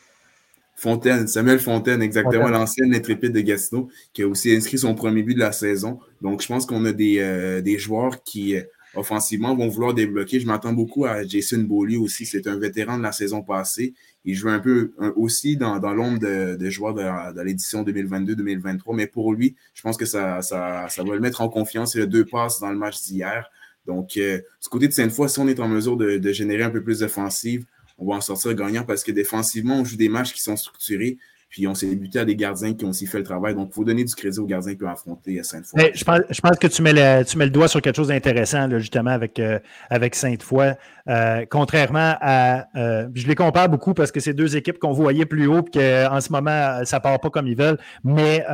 Fontaine, 0.82 1.28
Samuel 1.28 1.60
Fontaine, 1.60 2.02
exactement, 2.02 2.48
l'ancienne 2.48 2.92
intrépide 2.92 3.32
de 3.32 3.40
Gatineau, 3.40 3.88
qui 4.12 4.22
a 4.22 4.26
aussi 4.26 4.52
inscrit 4.52 4.78
son 4.78 4.96
premier 4.96 5.22
but 5.22 5.34
de 5.34 5.38
la 5.38 5.52
saison. 5.52 6.00
Donc, 6.20 6.42
je 6.42 6.48
pense 6.48 6.66
qu'on 6.66 6.84
a 6.84 6.92
des, 6.92 7.62
des 7.62 7.78
joueurs 7.78 8.24
qui 8.24 8.56
offensivement 8.94 9.54
vont 9.54 9.68
vouloir 9.68 9.94
débloquer. 9.94 10.40
Je 10.40 10.46
m'attends 10.46 10.72
beaucoup 10.72 11.04
à 11.04 11.24
Jason 11.24 11.60
Beaulieu 11.60 11.98
aussi. 11.98 12.26
C'est 12.26 12.46
un 12.46 12.58
vétéran 12.58 12.98
de 12.98 13.02
la 13.02 13.12
saison 13.12 13.42
passée. 13.42 13.94
Il 14.24 14.34
joue 14.34 14.48
un 14.48 14.58
peu 14.58 14.92
aussi 15.16 15.56
dans, 15.56 15.78
dans 15.78 15.92
l'ombre 15.94 16.18
de, 16.18 16.70
joueurs 16.70 16.94
de, 16.94 17.42
l'édition 17.42 17.84
2022-2023. 17.84 18.94
Mais 18.94 19.06
pour 19.06 19.32
lui, 19.32 19.56
je 19.74 19.82
pense 19.82 19.96
que 19.96 20.04
ça, 20.04 20.42
ça, 20.42 20.86
ça, 20.88 21.02
va 21.02 21.14
le 21.14 21.20
mettre 21.20 21.40
en 21.40 21.48
confiance. 21.48 21.94
Il 21.94 22.02
a 22.02 22.06
deux 22.06 22.24
passes 22.24 22.60
dans 22.60 22.70
le 22.70 22.78
match 22.78 23.02
d'hier. 23.02 23.50
Donc, 23.86 24.16
euh, 24.16 24.38
du 24.62 24.68
côté 24.68 24.86
de 24.86 24.92
Sainte-Foy, 24.92 25.28
si 25.28 25.40
on 25.40 25.48
est 25.48 25.58
en 25.58 25.68
mesure 25.68 25.96
de, 25.96 26.18
de 26.18 26.32
générer 26.32 26.62
un 26.62 26.70
peu 26.70 26.82
plus 26.82 27.00
d'offensive, 27.00 27.66
on 28.02 28.10
va 28.10 28.16
en 28.16 28.20
sortir 28.20 28.54
gagnant 28.54 28.84
parce 28.84 29.04
que 29.04 29.12
défensivement, 29.12 29.80
on 29.80 29.84
joue 29.84 29.96
des 29.96 30.08
matchs 30.08 30.32
qui 30.32 30.42
sont 30.42 30.56
structurés. 30.56 31.18
Puis 31.48 31.66
on 31.66 31.74
s'est 31.74 31.94
buté 31.94 32.18
à 32.18 32.24
des 32.24 32.34
gardiens 32.34 32.72
qui 32.72 32.86
ont 32.86 32.88
aussi 32.88 33.06
fait 33.06 33.18
le 33.18 33.24
travail. 33.24 33.54
Donc, 33.54 33.68
il 33.70 33.74
faut 33.74 33.84
donner 33.84 34.04
du 34.04 34.14
crédit 34.14 34.38
aux 34.38 34.46
gardiens 34.46 34.74
qui 34.74 34.82
ont 34.84 34.88
affronté 34.88 35.42
Sainte-Foy. 35.42 35.92
Je 35.94 36.02
pense, 36.40 36.58
que 36.58 36.66
tu 36.66 36.80
mets, 36.80 36.94
le, 36.94 37.50
doigt 37.50 37.68
sur 37.68 37.82
quelque 37.82 37.96
chose 37.96 38.08
d'intéressant, 38.08 38.70
justement, 38.78 39.10
avec, 39.10 39.38
euh, 39.38 39.58
Sainte-Foy. 40.12 40.72
Euh, 41.08 41.44
contrairement 41.50 42.16
à. 42.22 42.64
Euh, 42.74 43.08
je 43.14 43.26
les 43.26 43.34
compare 43.34 43.68
beaucoup 43.68 43.92
parce 43.92 44.10
que 44.10 44.18
c'est 44.18 44.32
deux 44.32 44.56
équipes 44.56 44.78
qu'on 44.78 44.92
voyait 44.92 45.26
plus 45.26 45.46
haut 45.46 45.62
et 45.74 45.78
qu'en 45.78 46.22
ce 46.22 46.32
moment, 46.32 46.82
ça 46.86 46.96
ne 46.96 47.02
part 47.02 47.20
pas 47.20 47.28
comme 47.28 47.46
ils 47.46 47.56
veulent. 47.56 47.78
Mais 48.02 48.46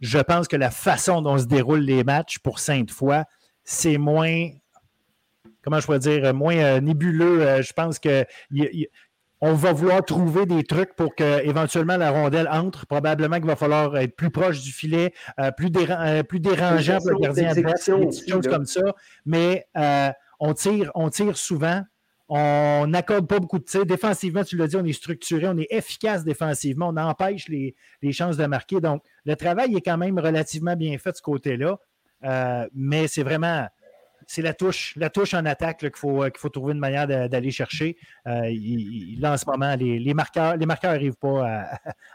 je 0.00 0.18
pense 0.20 0.46
que 0.46 0.56
la 0.56 0.70
façon 0.70 1.22
dont 1.22 1.38
se 1.38 1.46
déroulent 1.46 1.80
les 1.80 2.04
matchs 2.04 2.38
pour 2.38 2.60
Sainte-Foy, 2.60 3.24
c'est 3.64 3.98
moins 3.98 4.48
comment 5.68 5.80
je 5.80 5.86
pourrais 5.86 5.98
dire, 5.98 6.32
moins 6.32 6.80
nébuleux. 6.80 7.60
je 7.60 7.72
pense 7.74 7.98
que 7.98 8.24
on 9.40 9.54
va 9.54 9.72
vouloir 9.72 10.04
trouver 10.04 10.46
des 10.46 10.64
trucs 10.64 10.94
pour 10.94 11.14
que 11.14 11.44
éventuellement 11.44 11.96
la 11.96 12.10
rondelle 12.10 12.48
entre. 12.50 12.86
Probablement 12.86 13.36
qu'il 13.36 13.46
va 13.46 13.56
falloir 13.56 13.96
être 13.96 14.16
plus 14.16 14.30
proche 14.30 14.62
du 14.62 14.72
filet, 14.72 15.12
euh, 15.38 15.50
plus, 15.52 15.70
euh, 15.76 16.22
plus 16.22 16.40
dérangeant 16.40 16.98
pour 16.98 17.10
le 17.10 17.18
gardien 17.18 17.54
de 17.54 17.62
des 17.62 18.30
choses 18.30 18.48
comme 18.48 18.66
ça. 18.66 18.82
Mais 19.24 19.66
euh, 19.76 20.10
on, 20.40 20.54
tire, 20.54 20.90
on 20.94 21.08
tire 21.10 21.36
souvent. 21.36 21.82
On 22.28 22.86
n'accorde 22.88 23.26
pas 23.26 23.38
beaucoup 23.38 23.58
de 23.58 23.64
tirs. 23.64 23.86
Défensivement, 23.86 24.44
tu 24.44 24.56
l'as 24.56 24.66
dit, 24.66 24.76
on 24.76 24.84
est 24.84 24.92
structuré, 24.92 25.46
on 25.48 25.56
est 25.56 25.68
efficace 25.70 26.24
défensivement, 26.24 26.88
on 26.88 26.96
empêche 26.98 27.48
les, 27.48 27.74
les, 28.02 28.12
chances 28.12 28.36
de 28.36 28.44
marquer. 28.44 28.80
Donc, 28.80 29.02
le 29.24 29.34
travail 29.34 29.74
est 29.74 29.80
quand 29.80 29.96
même 29.96 30.18
relativement 30.18 30.76
bien 30.76 30.98
fait 30.98 31.12
de 31.12 31.16
ce 31.16 31.22
côté-là. 31.22 31.78
mais 32.74 33.08
c'est 33.08 33.22
vraiment 33.22 33.66
c'est 34.28 34.42
la 34.42 34.52
touche, 34.52 34.94
la 34.96 35.08
touche 35.08 35.32
en 35.32 35.46
attaque 35.46 35.78
qu'il 35.78 35.90
faut, 35.96 36.22
qu'il 36.24 36.36
faut 36.36 36.50
trouver 36.50 36.74
une 36.74 36.78
manière 36.78 37.08
d'aller 37.08 37.50
chercher. 37.50 37.96
Euh, 38.26 38.42
là, 39.18 39.32
en 39.32 39.36
ce 39.38 39.46
moment, 39.46 39.74
les, 39.74 40.14
marqueurs 40.14 40.58
les 40.58 40.66
n'arrivent 40.66 41.16
pas 41.16 41.64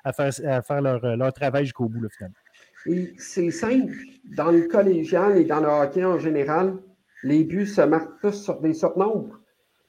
à, 0.03 0.14
faire, 0.14 0.82
leur, 0.82 1.34
travail 1.34 1.66
jusqu'au 1.66 1.89
bout, 1.89 2.07
finalement. 2.16 3.16
c'est 3.18 3.49
simple. 3.49 3.95
Dans 4.38 4.51
le 4.51 4.68
collégial 4.68 5.38
et 5.38 5.43
dans 5.43 5.59
le 5.59 5.68
hockey 5.68 6.05
en 6.05 6.20
général, 6.20 6.76
les 7.24 7.43
buts 7.43 7.66
se 7.66 7.82
marquent 7.82 8.22
tous 8.22 8.43
sur 8.43 8.61
des 8.61 8.76
surnombres. 8.76 9.39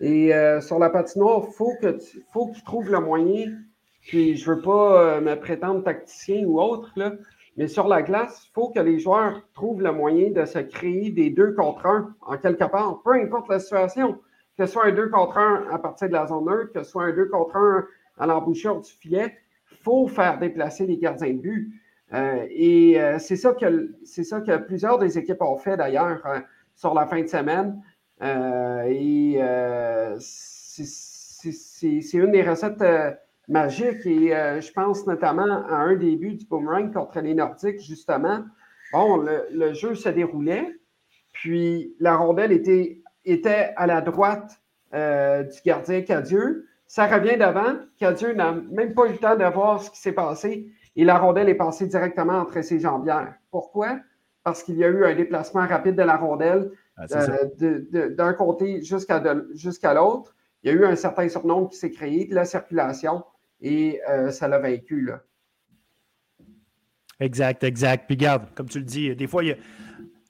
Et 0.00 0.34
euh, 0.34 0.62
sur 0.62 0.78
la 0.78 0.88
patinoire, 0.88 1.44
il 1.46 1.52
faut 1.52 1.76
qu'ils 1.78 2.64
trouvent 2.64 2.90
le 2.90 3.00
moyen. 3.00 3.52
Puis 4.00 4.36
je 4.36 4.50
ne 4.50 4.56
veux 4.56 4.62
pas 4.62 5.16
euh, 5.16 5.20
me 5.20 5.34
prétendre 5.34 5.84
tacticien 5.84 6.44
ou 6.46 6.58
autre, 6.58 6.90
là, 6.96 7.12
mais 7.57 7.68
sur 7.68 7.86
la 7.86 8.02
glace, 8.02 8.46
il 8.48 8.52
faut 8.52 8.70
que 8.70 8.80
les 8.80 8.98
joueurs 8.98 9.40
trouvent 9.55 9.82
le 9.82 9.92
moyen 9.92 10.30
de 10.30 10.44
se 10.44 10.59
créer 10.59 11.11
des 11.11 11.30
deux 11.30 11.52
contre 11.52 11.86
un 11.86 12.14
en 12.22 12.36
quelque 12.36 12.64
part, 12.64 13.00
peu 13.02 13.12
importe 13.12 13.48
la 13.48 13.61
situation. 13.61 14.18
Que 14.57 14.66
ce 14.66 14.72
soit 14.72 14.86
un 14.86 14.92
deux 14.92 15.09
contre 15.09 15.38
un 15.38 15.64
à 15.70 15.78
partir 15.78 16.09
de 16.09 16.12
la 16.12 16.26
zone 16.26 16.44
neutre, 16.46 16.72
que 16.72 16.82
ce 16.82 16.90
soit 16.90 17.05
un 17.05 17.12
deux 17.12 17.26
contre 17.26 17.57
un 17.57 17.84
à 18.18 18.26
l'embouchure 18.26 18.80
du 18.80 18.90
filet, 18.90 19.36
il 19.72 19.76
faut 19.78 20.07
faire 20.09 20.38
déplacer 20.38 20.86
les 20.86 20.96
gardiens 20.96 21.32
de 21.32 21.38
but. 21.38 21.80
Euh, 22.12 22.46
et 22.50 23.00
euh, 23.00 23.18
c'est 23.18 23.36
ça, 23.36 23.52
que, 23.55 23.94
ça 24.05 24.40
que 24.40 24.57
plusieurs 24.59 24.98
des 24.98 25.18
équipes 25.18 25.42
ont 25.42 25.57
fait 25.57 25.76
d'ailleurs 25.76 26.24
euh, 26.26 26.38
sur 26.74 26.94
la 26.94 27.07
fin 27.07 27.20
de 27.22 27.26
semaine. 27.26 27.82
et 28.20 29.40
c'est 30.20 32.18
une 32.18 32.30
des 32.30 32.42
recettes 32.42 32.82
magique. 33.49 34.07
Et 34.07 34.34
euh, 34.34 34.61
je 34.61 34.72
pense 34.72 35.07
notamment 35.07 35.64
à 35.66 35.76
un 35.76 35.97
début 35.97 36.34
du 36.34 36.47
boomerang 36.47 36.92
contre 36.92 37.20
les 37.20 37.34
Nordiques, 37.34 37.80
justement. 37.80 38.45
Bon, 38.92 39.16
le, 39.16 39.72
jeu 39.74 39.95
se 39.95 40.09
déroulait, 40.09 40.78
puis 41.32 41.97
la 41.99 42.16
rondelle 42.16 42.53
était, 42.53 43.03
était 43.24 43.72
à 43.76 43.86
la 43.86 44.01
droite 44.01 44.61
euh, 44.95 45.42
du 45.42 45.59
gardien 45.64 46.03
Cadieux. 46.03 46.68
Ça 46.86 47.07
revient 47.07 47.36
devant. 47.36 47.76
Cadieux 47.99 48.34
n'a 48.34 48.53
même 48.53 48.95
pas 48.95 49.07
eu 49.07 49.12
le 49.12 49.18
temps 49.18 49.36
de 49.36 49.45
voir 49.45 49.82
ce 49.82 49.90
qui 49.90 49.99
s'est 49.99 50.12
passé 50.12 50.70
et 50.97 51.05
la 51.05 51.18
rondelle 51.18 51.49
est 51.49 51.57
passée 51.57 51.86
directement 51.86 52.34
entre 52.34 52.62
ses 52.62 52.78
jambières. 52.78 53.34
Pourquoi? 53.51 53.99
Parce 54.45 54.62
qu'il 54.62 54.76
y 54.76 54.84
a 54.84 54.88
eu 54.88 55.05
un 55.05 55.14
déplacement 55.14 55.66
rapide 55.66 55.97
de 55.97 56.03
la 56.03 56.16
rondelle 56.16 56.70
ah, 56.97 57.07
euh, 57.12 58.11
d'un 58.11 58.32
côté 58.34 58.82
jusqu'à 58.82 59.95
l'autre. 59.95 60.36
Il 60.62 60.70
y 60.70 60.74
a 60.74 60.76
eu 60.76 60.84
un 60.84 60.97
certain 60.97 61.28
surnombre 61.28 61.70
qui 61.70 61.76
s'est 61.76 61.90
créé, 61.90 62.26
de 62.26 62.34
la 62.34 62.45
circulation 62.45 63.24
et 63.64 64.00
euh, 64.08 64.30
ça 64.30 64.46
l'a 64.46 64.58
vaincu. 64.58 65.00
Là. 65.00 65.22
Exact, 67.18 67.64
exact. 67.64 68.06
Puis 68.06 68.16
garde, 68.16 68.46
comme 68.54 68.68
tu 68.68 68.78
le 68.78 68.84
dis, 68.84 69.16
des 69.16 69.26
fois, 69.26 69.42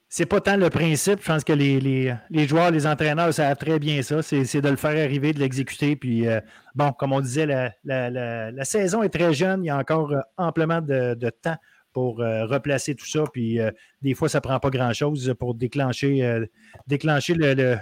c'est 0.07 0.25
pas 0.25 0.39
tant 0.39 0.55
le 0.55 0.69
principe. 0.69 1.19
Je 1.21 1.27
pense 1.27 1.43
que 1.43 1.51
les, 1.51 2.17
joueurs, 2.47 2.71
les 2.71 2.87
entraîneurs 2.87 3.33
savent 3.33 3.57
très 3.57 3.77
bien 3.77 4.01
ça. 4.01 4.21
C'est 4.21 4.61
de 4.61 4.69
le 4.69 4.77
faire 4.77 4.91
arriver, 4.91 5.33
de 5.33 5.39
l'exécuter. 5.39 5.97
Puis, 5.97 6.27
euh, 6.27 6.39
bon, 6.75 6.93
comme 6.93 7.11
on 7.11 7.19
disait, 7.19 7.45
la, 7.83 8.63
saison 8.63 9.03
est 9.03 9.09
très 9.09 9.33
jeune. 9.33 9.63
Il 9.65 9.67
y 9.67 9.69
a 9.69 9.77
encore 9.77 10.13
euh, 10.13 10.21
amplement 10.37 10.81
de, 10.81 11.29
temps 11.29 11.57
pour 11.91 12.17
replacer 12.17 12.93
tout 12.93 13.05
ça. 13.05 13.23
Puis, 13.31 13.57
des 14.01 14.13
fois, 14.15 14.27
ça 14.27 14.41
prend 14.41 14.59
pas 14.59 14.69
grand-chose 14.69 15.33
pour 15.39 15.55
déclencher, 15.55 16.45
déclencher 16.87 17.33
le, 17.35 17.53
le 17.53 17.77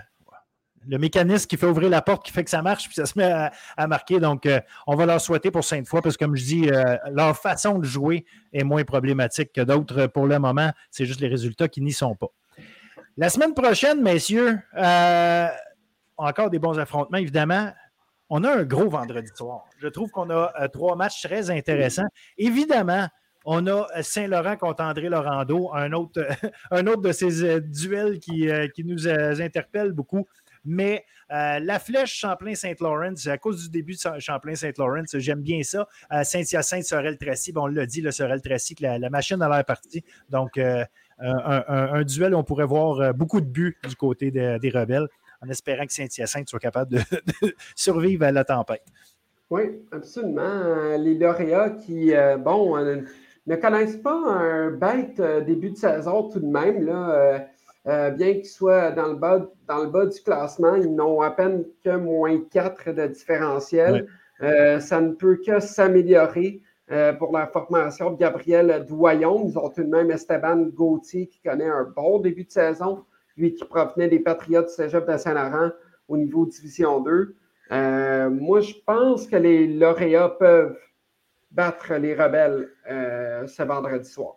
mécanisme 0.88 1.48
qui 1.48 1.58
fait 1.58 1.66
ouvrir 1.66 1.90
la 1.90 2.02
porte, 2.02 2.26
qui 2.26 2.32
fait 2.32 2.44
que 2.44 2.50
ça 2.50 2.62
marche, 2.62 2.86
puis 2.86 2.96
ça 2.96 3.06
se 3.06 3.18
met 3.18 3.32
à, 3.78 3.88
marquer. 3.88 4.20
Donc, 4.20 4.46
euh, 4.46 4.60
on 4.88 4.96
va 4.96 5.06
leur 5.06 5.22
souhaiter 5.22 5.52
pour 5.52 5.66
fois, 5.86 6.02
parce 6.02 6.18
que 6.18 6.24
comme 6.24 6.36
je 6.36 6.44
dis, 6.44 6.70
euh, 6.70 6.98
leur 7.12 7.38
façon 7.38 7.80
de 7.80 7.86
jouer 7.86 8.26
est 8.52 8.64
moins 8.64 8.84
problématique 8.84 9.52
que 9.54 9.62
d'autres 9.62 10.08
pour 10.08 10.28
le 10.28 10.40
moment. 10.40 10.72
C'est 10.92 11.06
juste 11.06 11.20
les 11.20 11.28
résultats 11.28 11.68
qui 11.68 11.82
n'y 11.82 11.94
sont 11.94 12.16
pas. 12.16 12.28
La 13.18 13.30
semaine 13.30 13.54
prochaine, 13.54 14.02
messieurs, 14.02 14.60
euh, 14.78 15.48
encore 16.18 16.50
des 16.50 16.60
bons 16.60 16.80
affrontements, 16.80 17.18
évidemment. 17.18 17.72
On 18.30 18.44
a 18.44 18.52
un 18.52 18.64
gros 18.64 18.90
vendredi 18.90 19.30
soir. 19.36 19.66
Je 19.78 19.88
trouve 19.88 20.10
qu'on 20.10 20.30
a 20.32 20.68
trois 20.70 20.96
matchs 20.96 21.22
très 21.22 21.52
intéressants. 21.52 22.08
Évidemment, 22.38 23.08
on 23.46 23.68
a 23.68 23.86
Saint-Laurent 24.02 24.56
contre 24.56 24.84
André 24.84 25.10
Laurando, 25.10 25.72
un 25.74 25.92
autre, 25.92 26.26
un 26.72 26.88
autre 26.88 27.02
de 27.02 27.12
ces 27.12 27.60
duels 27.62 28.20
qui, 28.20 28.50
qui 28.74 28.84
nous 28.84 29.08
interpelle 29.08 29.92
beaucoup. 29.92 30.26
Mais 30.66 31.06
euh, 31.32 31.60
la 31.60 31.80
flèche 31.80 32.16
Champlain-Saint-Laurent, 32.16 33.14
à 33.26 33.38
cause 33.38 33.64
du 33.64 33.70
début 33.70 33.94
de 33.94 34.20
Champlain-Saint-Laurent, 34.20 35.04
j'aime 35.14 35.42
bien 35.42 35.64
ça. 35.64 35.88
Euh, 36.12 36.24
Saint-Hyacinthe, 36.24 36.86
Sorel-Tracy, 36.86 37.52
bon, 37.52 37.64
on 37.64 37.68
l'a 37.68 37.86
dit, 37.86 38.02
le 38.02 38.12
Sorel-Tracy, 38.12 38.76
la, 38.80 38.98
la, 38.98 39.10
machine 39.10 39.42
a 39.42 39.50
l'air 39.50 39.66
partie. 39.66 40.04
Donc, 40.30 40.58
euh, 40.58 40.86
un, 41.20 42.04
duel, 42.04 42.36
on 42.36 42.44
pourrait 42.44 42.66
voir 42.66 43.14
beaucoup 43.14 43.42
de 43.42 43.46
buts 43.46 43.78
du 43.88 43.96
côté 43.96 44.32
des 44.32 44.70
rebelles, 44.70 45.08
en 45.42 45.50
espérant 45.50 45.86
que 45.86 45.94
Saint-Hyacinthe 45.94 46.50
soit 46.50 46.60
capable 46.60 46.92
de, 46.92 47.02
survivre 47.76 48.26
à 48.26 48.32
la 48.32 48.44
tempête. 48.44 48.84
Oui, 49.50 49.64
absolument. 49.92 50.98
Les 50.98 51.16
lauréats 51.16 51.70
qui, 51.72 52.14
bon, 52.40 52.78
ne 53.46 53.56
connaissent 53.56 53.98
pas 53.98 54.16
un 54.16 54.72
bête 54.72 55.22
début 55.46 55.72
de 55.72 55.78
saison 55.78 56.30
tout 56.30 56.40
de 56.40 56.48
même. 56.48 56.86
Là, 56.86 57.48
bien 57.86 58.34
qu'ils 58.34 58.46
soient 58.46 58.92
dans 58.92 59.08
le, 59.08 59.16
bas, 59.16 59.46
dans 59.68 59.84
le 59.84 59.90
bas 59.90 60.06
du 60.06 60.20
classement, 60.22 60.76
ils 60.76 60.94
n'ont 60.94 61.22
à 61.22 61.32
peine 61.32 61.66
que 61.84 61.96
moins 61.96 62.40
4 62.52 62.92
de 62.92 63.08
différentiel. 63.08 64.08
ça 64.40 65.02
ne 65.02 65.12
peut 65.14 65.40
que 65.46 65.60
s'améliorer. 65.60 66.62
Euh, 66.92 67.14
pour 67.14 67.32
la 67.32 67.48
formation 67.48 68.12
de 68.12 68.18
Gabriel 68.18 68.86
Doyon. 68.86 69.48
Ils 69.48 69.58
ont 69.58 69.70
tout 69.70 69.84
de 69.84 69.88
même 69.88 70.12
Esteban 70.12 70.58
Gauthier 70.74 71.28
qui 71.28 71.40
connaît 71.40 71.70
un 71.70 71.86
bon 71.86 72.20
début 72.20 72.44
de 72.44 72.52
saison, 72.52 73.06
lui 73.38 73.56
qui 73.56 73.64
provenait 73.64 74.10
des 74.10 74.20
Patriotes 74.20 74.68
du 74.68 74.74
Cégep 74.74 75.10
de 75.10 75.16
Saint-Laurent 75.16 75.72
au 76.10 76.18
niveau 76.18 76.46
Division 76.46 77.00
2. 77.00 77.36
Euh, 77.72 78.30
moi, 78.30 78.60
je 78.60 78.74
pense 78.86 79.28
que 79.28 79.38
les 79.38 79.66
lauréats 79.66 80.36
peuvent 80.38 80.78
battre 81.52 81.94
les 81.94 82.14
rebelles 82.16 82.70
euh, 82.92 83.48
ce 83.48 83.64
vendredi 83.64 84.10
soir. 84.10 84.36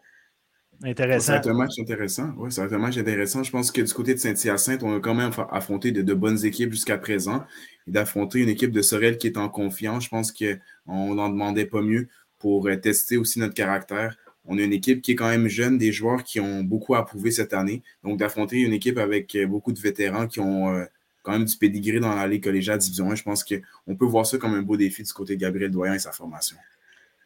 Intéressant. 0.82 1.40
C'est 1.42 1.48
un 1.48 1.54
match 1.54 1.78
intéressant. 1.80 2.34
Oui, 2.36 2.52
c'est 2.52 2.60
un 2.60 2.78
match 2.78 2.98
intéressant. 2.98 3.42
Je 3.42 3.50
pense 3.50 3.70
que 3.70 3.80
du 3.80 3.92
côté 3.92 4.14
de 4.14 4.18
Saint-Hyacinthe, 4.18 4.82
on 4.82 4.96
a 4.96 5.00
quand 5.00 5.14
même 5.14 5.30
affronté 5.50 5.90
de, 5.90 6.02
de 6.02 6.14
bonnes 6.14 6.44
équipes 6.44 6.72
jusqu'à 6.72 6.98
présent. 6.98 7.44
Et 7.86 7.92
d'affronter 7.92 8.40
une 8.40 8.48
équipe 8.48 8.72
de 8.72 8.82
Sorel 8.82 9.16
qui 9.16 9.26
est 9.26 9.38
en 9.38 9.48
confiance, 9.48 10.04
je 10.04 10.08
pense 10.10 10.32
qu'on 10.32 11.14
n'en 11.14 11.28
demandait 11.28 11.66
pas 11.66 11.82
mieux 11.82 12.08
pour 12.38 12.68
euh, 12.68 12.76
tester 12.76 13.16
aussi 13.16 13.38
notre 13.38 13.54
caractère. 13.54 14.16
On 14.44 14.58
a 14.58 14.62
une 14.62 14.72
équipe 14.72 15.02
qui 15.02 15.12
est 15.12 15.14
quand 15.14 15.28
même 15.28 15.48
jeune, 15.48 15.78
des 15.78 15.92
joueurs 15.92 16.22
qui 16.22 16.40
ont 16.40 16.62
beaucoup 16.62 16.94
à 16.94 17.04
prouver 17.04 17.30
cette 17.30 17.52
année. 17.52 17.82
Donc, 18.04 18.18
d'affronter 18.18 18.60
une 18.60 18.72
équipe 18.72 18.98
avec 18.98 19.34
euh, 19.34 19.46
beaucoup 19.46 19.72
de 19.72 19.80
vétérans 19.80 20.26
qui 20.26 20.40
ont 20.40 20.72
euh, 20.72 20.84
quand 21.22 21.32
même 21.32 21.44
du 21.44 21.56
pédigré 21.56 21.98
dans 21.98 22.14
la 22.14 22.28
Ligue 22.28 22.44
collégiale 22.44 22.78
Division 22.78 23.10
1, 23.10 23.16
je 23.16 23.22
pense 23.24 23.42
qu'on 23.42 23.96
peut 23.96 24.04
voir 24.04 24.26
ça 24.26 24.38
comme 24.38 24.54
un 24.54 24.62
beau 24.62 24.76
défi 24.76 25.02
du 25.02 25.12
côté 25.12 25.34
de 25.34 25.40
Gabriel 25.40 25.72
Doyen 25.72 25.94
et 25.94 25.98
sa 25.98 26.12
formation. 26.12 26.56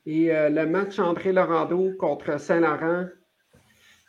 Et 0.07 0.31
le 0.31 0.65
match 0.65 0.99
André 0.99 1.31
Laurando 1.35 1.93
contre 1.99 2.41
Saint-Laurent, 2.41 3.09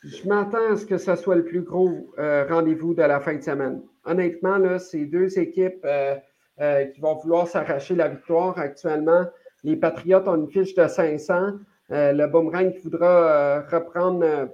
je 0.04 0.28
m'attends 0.28 0.74
à 0.74 0.78
ce 0.78 0.86
que 0.86 0.98
ce 0.98 1.16
soit 1.16 1.36
le 1.36 1.46
plus 1.46 1.62
gros 1.62 2.14
rendez-vous 2.18 2.94
de 2.94 3.04
la 3.04 3.20
fin 3.20 3.36
de 3.36 3.42
semaine. 3.42 3.82
Honnêtement, 4.06 4.58
là, 4.58 4.80
c'est 4.80 5.06
deux 5.06 5.38
équipes 5.38 5.86
qui 6.58 7.02
vont 7.02 7.16
vouloir 7.16 7.48
s'arracher 7.48 7.96
la 7.96 8.08
victoire 8.10 8.58
actuellement. 8.58 9.26
Les 9.64 9.76
Patriotes 9.76 10.28
ont 10.28 10.36
une 10.36 10.50
fiche 10.50 10.74
de 10.76 10.88
500. 10.88 11.60
Euh, 11.92 12.14
le 12.14 12.28
Boomerang 12.28 12.74
voudra 12.84 13.08
euh, 13.08 13.62
reprendre, 13.70 14.24
euh, 14.24 14.46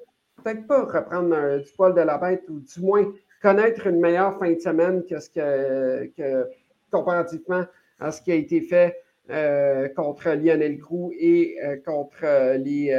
peut-être 0.43 0.66
pas 0.68 0.84
reprendre 0.84 1.60
du 1.60 1.72
poil 1.76 1.93
de 1.93 2.02
la 2.02 2.18
bête, 2.18 2.43
ou 2.50 2.60
du 2.60 2.82
moins 2.82 3.12
connaître 3.41 3.88
une 3.88 4.00
meilleure 4.00 4.38
fin 4.39 4.52
de 4.52 4.60
semaine 4.60 5.04
que 5.06 5.20
ce 5.20 5.30
que, 5.30 6.50
comparativement 6.91 7.66
à 8.00 8.12
ce 8.12 8.22
qui 8.22 8.32
a 8.32 8.36
été 8.36 8.62
fait 8.62 8.98
contre 9.95 10.30
Lionel 10.30 10.78
Groux 10.78 11.12
et 11.20 11.58
contre 11.86 12.56
les, 12.58 12.89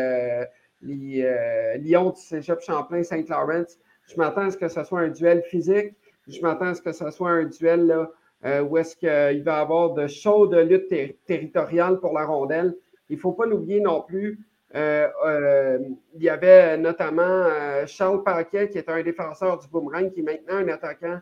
les 0.83 1.79
Lions 1.81 2.11
du 2.11 2.21
Cégep 2.21 2.61
Champlain-Saint-Laurent. 2.61 3.67
Je 4.07 4.17
m'attends 4.17 4.47
à 4.47 4.51
ce 4.51 4.57
que 4.57 4.69
ce 4.69 4.85
soit 4.85 5.01
un 5.01 5.09
duel 5.09 5.43
physique. 5.43 5.95
Je 6.27 6.41
m'attends 6.41 6.67
à 6.67 6.75
ce 6.75 6.83
que 6.83 6.93
ce 6.93 7.11
soit 7.11 7.31
un 7.31 7.45
duel 7.45 8.09
euh, 8.45 8.63
où 8.63 8.79
est-ce 8.79 8.97
qu'il 8.97 9.43
va 9.43 9.59
y 9.59 9.61
avoir 9.61 9.95
de 9.95 10.07
chaudes 10.07 10.55
luttes 10.55 10.95
territoriales 11.27 11.99
pour 11.99 12.13
la 12.13 12.25
rondelle. 12.25 12.77
Il 13.09 13.17
ne 13.17 13.21
faut 13.21 13.33
pas 13.33 13.47
l'oublier 13.47 13.81
non 13.81 14.03
plus. 14.03 14.39
Euh, 14.75 15.09
euh, 15.27 15.79
il 16.15 16.23
y 16.23 16.29
avait 16.29 16.77
notamment 16.77 17.49
Charles 17.87 18.23
Paquet, 18.23 18.69
qui 18.69 18.79
est 18.79 18.89
un 18.89 19.03
défenseur 19.03 19.59
du 19.59 19.67
boomerang, 19.69 20.13
qui 20.13 20.21
est 20.21 20.23
maintenant 20.23 20.57
un 20.57 20.69
attaquant 20.69 21.21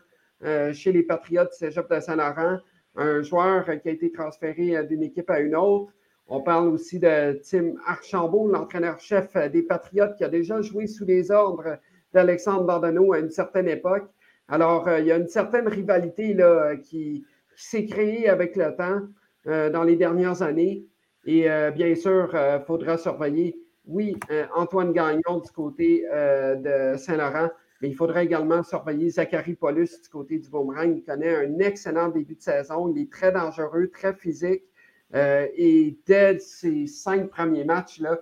chez 0.73 0.91
les 0.91 1.01
Patriotes 1.01 1.49
du 1.49 1.57
Cégep 1.57 1.89
de 1.89 1.99
Saint-Laurent, 1.99 2.59
un 2.95 3.21
joueur 3.23 3.65
qui 3.81 3.89
a 3.89 3.91
été 3.91 4.11
transféré 4.11 4.83
d'une 4.85 5.01
équipe 5.01 5.29
à 5.31 5.39
une 5.39 5.55
autre. 5.55 5.91
On 6.29 6.41
parle 6.41 6.67
aussi 6.67 6.99
de 6.99 7.39
Tim 7.41 7.75
Archambault, 7.85 8.49
l'entraîneur-chef 8.49 9.37
des 9.49 9.63
Patriotes, 9.63 10.15
qui 10.17 10.25
a 10.25 10.29
déjà 10.29 10.61
joué 10.61 10.85
sous 10.85 11.05
les 11.05 11.31
ordres 11.31 11.77
d'Alexandre 12.13 12.65
Bandano 12.65 13.13
à 13.13 13.19
une 13.19 13.29
certaine 13.29 13.69
époque. 13.69 14.09
Alors, 14.49 14.87
euh, 14.87 14.99
il 14.99 15.07
y 15.07 15.11
a 15.11 15.17
une 15.17 15.27
certaine 15.27 15.67
rivalité 15.67 16.35
qui, 16.83 17.25
s'est 17.55 17.85
créée 17.85 18.29
avec 18.29 18.55
le 18.55 18.75
temps 18.75 19.01
euh, 19.47 19.71
dans 19.71 19.83
les 19.83 19.95
dernières 19.95 20.43
années. 20.43 20.85
Et 21.25 21.49
euh, 21.49 21.71
bien 21.71 21.95
sûr, 21.95 22.29
il 22.33 22.63
faudra 22.67 22.97
surveiller, 22.97 23.59
oui, 23.85 24.15
Antoine 24.53 24.91
Gagnon 24.91 25.39
du 25.43 25.51
côté 25.51 26.03
de 26.03 26.95
Saint-Laurent, 26.97 27.49
mais 27.81 27.89
il 27.89 27.95
faudra 27.95 28.21
également 28.23 28.63
surveiller 28.63 29.09
Zachary 29.09 29.55
Paulus 29.55 30.01
du 30.03 30.09
côté 30.09 30.37
du 30.37 30.49
Boomerang. 30.49 30.93
Il 30.97 31.03
connaît 31.03 31.35
un 31.35 31.57
excellent 31.59 32.09
début 32.09 32.35
de 32.35 32.41
saison. 32.41 32.93
Il 32.93 33.01
est 33.01 33.11
très 33.11 33.31
dangereux, 33.31 33.89
très 33.91 34.13
physique. 34.13 34.63
Et 35.13 35.97
dès 36.05 36.39
ses 36.39 36.87
cinq 36.87 37.29
premiers 37.29 37.63
matchs, 37.63 37.99
là, 37.99 38.19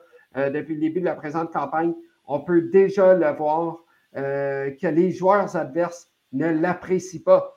depuis 0.50 0.76
le 0.76 0.82
début 0.82 1.00
de 1.00 1.06
la 1.06 1.16
présente 1.16 1.52
campagne, 1.52 1.94
on 2.28 2.40
peut 2.40 2.62
déjà 2.62 3.14
le 3.14 3.32
voir 3.36 3.80
que 4.14 4.88
les 4.88 5.12
joueurs 5.12 5.56
adverses 5.56 6.12
ne 6.32 6.50
l'apprécie 6.50 7.24
pas. 7.24 7.56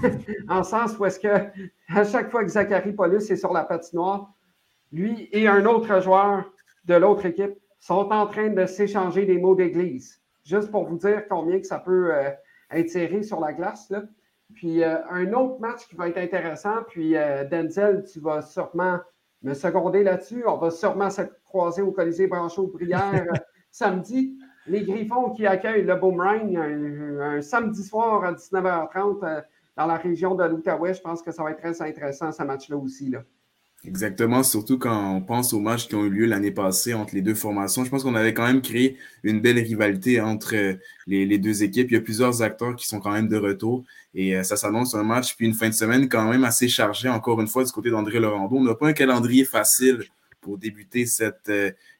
en 0.48 0.62
sens 0.62 0.98
où 0.98 1.04
est-ce 1.04 1.20
que 1.20 1.28
à 1.94 2.04
chaque 2.04 2.30
fois 2.30 2.44
que 2.44 2.50
Zachary 2.50 2.92
Paulus 2.92 3.30
est 3.30 3.36
sur 3.36 3.52
la 3.52 3.64
patinoire, 3.64 4.32
lui 4.92 5.28
et 5.32 5.48
un 5.48 5.64
autre 5.66 6.00
joueur 6.00 6.50
de 6.84 6.94
l'autre 6.94 7.26
équipe 7.26 7.54
sont 7.78 8.08
en 8.10 8.26
train 8.26 8.48
de 8.48 8.66
s'échanger 8.66 9.26
des 9.26 9.38
mots 9.38 9.54
d'église. 9.54 10.20
Juste 10.44 10.70
pour 10.70 10.84
vous 10.88 10.98
dire 10.98 11.24
combien 11.28 11.60
que 11.60 11.66
ça 11.66 11.78
peut 11.78 12.14
euh, 12.14 12.30
être 12.70 12.90
serré 12.90 13.22
sur 13.22 13.40
la 13.40 13.52
glace. 13.52 13.92
Puis 14.54 14.82
euh, 14.82 14.96
un 15.10 15.32
autre 15.32 15.60
match 15.60 15.86
qui 15.88 15.96
va 15.96 16.08
être 16.08 16.18
intéressant, 16.18 16.82
puis 16.88 17.16
euh, 17.16 17.44
Denzel, 17.44 18.04
tu 18.04 18.20
vas 18.20 18.42
sûrement 18.42 18.98
me 19.42 19.54
seconder 19.54 20.02
là-dessus. 20.02 20.44
On 20.46 20.56
va 20.56 20.70
sûrement 20.70 21.10
se 21.10 21.22
croiser 21.44 21.82
au 21.82 21.92
Colisée 21.92 22.26
Branchot-Brière 22.26 23.26
samedi 23.70 24.38
les 24.66 24.84
Griffons 24.84 25.30
qui 25.30 25.46
accueillent 25.46 25.84
le 25.84 25.96
Boomerang 25.96 26.56
un, 26.56 27.40
samedi 27.42 27.82
soir 27.82 28.24
à 28.24 28.32
19h30 28.32 29.24
euh, 29.24 29.40
dans 29.76 29.86
la 29.86 29.96
région 29.96 30.34
de 30.34 30.44
l'Outaouais. 30.44 30.94
Je 30.94 31.00
pense 31.00 31.22
que 31.22 31.32
ça 31.32 31.42
va 31.42 31.50
être 31.50 31.58
très 31.58 31.80
intéressant 31.82 32.30
ce 32.32 32.42
match-là 32.42 32.76
aussi. 32.76 33.10
Là. 33.10 33.22
Exactement, 33.84 34.44
surtout 34.44 34.78
quand 34.78 35.16
on 35.16 35.20
pense 35.20 35.52
aux 35.52 35.58
matchs 35.58 35.88
qui 35.88 35.96
ont 35.96 36.04
eu 36.04 36.10
lieu 36.10 36.26
l'année 36.26 36.52
passée 36.52 36.94
entre 36.94 37.16
les 37.16 37.20
deux 37.20 37.34
formations. 37.34 37.84
Je 37.84 37.90
pense 37.90 38.04
qu'on 38.04 38.14
avait 38.14 38.32
quand 38.32 38.46
même 38.46 38.62
créé 38.62 38.96
une 39.24 39.40
belle 39.40 39.58
rivalité 39.58 40.20
entre 40.20 40.54
euh, 40.54 40.74
les, 41.08 41.38
deux 41.38 41.64
équipes. 41.64 41.90
Il 41.90 41.94
y 41.94 41.96
a 41.96 42.00
plusieurs 42.00 42.42
acteurs 42.42 42.76
qui 42.76 42.86
sont 42.86 43.00
quand 43.00 43.10
même 43.10 43.26
de 43.26 43.36
retour 43.36 43.82
et 44.14 44.36
euh, 44.36 44.44
ça 44.44 44.56
s'annonce 44.56 44.94
un 44.94 45.02
match 45.02 45.34
puis 45.34 45.46
une 45.46 45.54
fin 45.54 45.68
de 45.68 45.74
semaine 45.74 46.08
quand 46.08 46.30
même 46.30 46.44
assez 46.44 46.68
chargée, 46.68 47.08
encore 47.08 47.40
une 47.40 47.48
fois, 47.48 47.64
du 47.64 47.72
côté 47.72 47.90
d'André 47.90 48.20
Laurando. 48.20 48.54
On 48.56 48.62
n'a 48.62 48.76
pas 48.76 48.86
un 48.86 48.92
calendrier 48.92 49.44
facile 49.44 50.04
pour 50.40 50.58
débuter 50.58 51.04
cette 51.04 51.50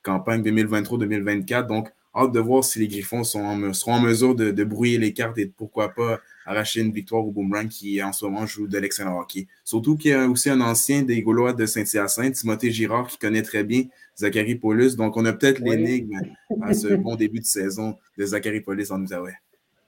campagne 0.04 0.42
2023-2024. 0.42 1.66
Donc, 1.66 1.88
hâte 2.14 2.30
de 2.30 2.38
voir 2.38 2.62
si 2.62 2.78
les 2.78 2.86
Griffons 2.86 3.24
sont 3.24 3.72
seront 3.72 3.94
en 3.94 4.00
mesure 4.00 4.36
de, 4.36 4.64
brouiller 4.64 4.98
les 4.98 5.12
cartes 5.12 5.38
et 5.38 5.46
pourquoi 5.46 5.88
pas 5.88 6.20
arracher 6.46 6.80
une 6.80 6.92
victoire 6.92 7.26
au 7.26 7.30
Boomerang 7.30 7.68
qui 7.68 8.02
en 8.02 8.12
ce 8.12 8.24
moment 8.24 8.46
joue 8.46 8.66
de 8.66 8.78
l'excellent 8.78 9.18
hockey. 9.18 9.46
Surtout 9.64 9.96
qu'il 9.96 10.10
y 10.10 10.14
a 10.14 10.26
aussi 10.26 10.50
un 10.50 10.60
ancien 10.60 11.02
des 11.02 11.22
Gaulois 11.22 11.52
de 11.52 11.66
Saint-Hyacinthe, 11.66 12.34
Timothée 12.34 12.70
Girard, 12.70 13.06
qui 13.08 13.18
connaît 13.18 13.42
très 13.42 13.64
bien 13.64 13.84
Zachary 14.16 14.54
Paulus. 14.56 14.96
Donc, 14.96 15.16
on 15.16 15.24
a 15.24 15.32
peut-être 15.32 15.60
l'énigme 15.60 16.20
à 16.62 16.74
ce 16.74 16.88
bon 16.94 17.16
début 17.16 17.40
de 17.40 17.44
saison 17.44 17.96
de 18.18 18.24
Zachary 18.24 18.60
Paulus 18.60 18.90
en 18.90 19.00
Outaouais. 19.00 19.34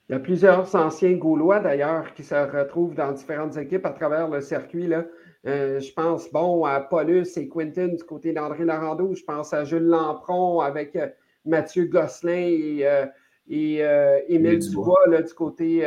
Il 0.09 0.13
y 0.13 0.17
a 0.17 0.21
plusieurs 0.21 0.75
anciens 0.75 1.13
Gaulois 1.13 1.61
d'ailleurs 1.61 2.13
qui 2.13 2.25
se 2.25 2.35
retrouvent 2.35 2.95
dans 2.95 3.13
différentes 3.13 3.57
équipes 3.57 3.87
à 3.87 3.91
travers 3.91 4.29
le 4.29 4.43
circuit. 4.43 4.87
Là. 4.87 5.07
Euh, 5.47 5.81
je 5.81 5.93
pense 5.93 6.31
bon 6.31 6.65
à 6.65 6.81
Paulus 6.81 7.37
et 7.37 7.49
Quinton 7.49 7.95
du 7.97 8.05
côté 8.05 8.33
d'André 8.33 8.65
Larando. 8.65 9.15
Je 9.15 9.25
pense 9.25 9.55
à 9.55 9.65
Jules 9.65 9.87
Lampron 9.87 10.61
avec 10.61 10.95
euh, 10.97 11.09
Mathieu 11.47 11.85
Gosselin 11.85 12.33
et, 12.33 12.87
euh, 12.87 14.19
Émile 14.29 14.59
Dubois 14.59 15.07
du 15.09 15.35
côté 15.35 15.87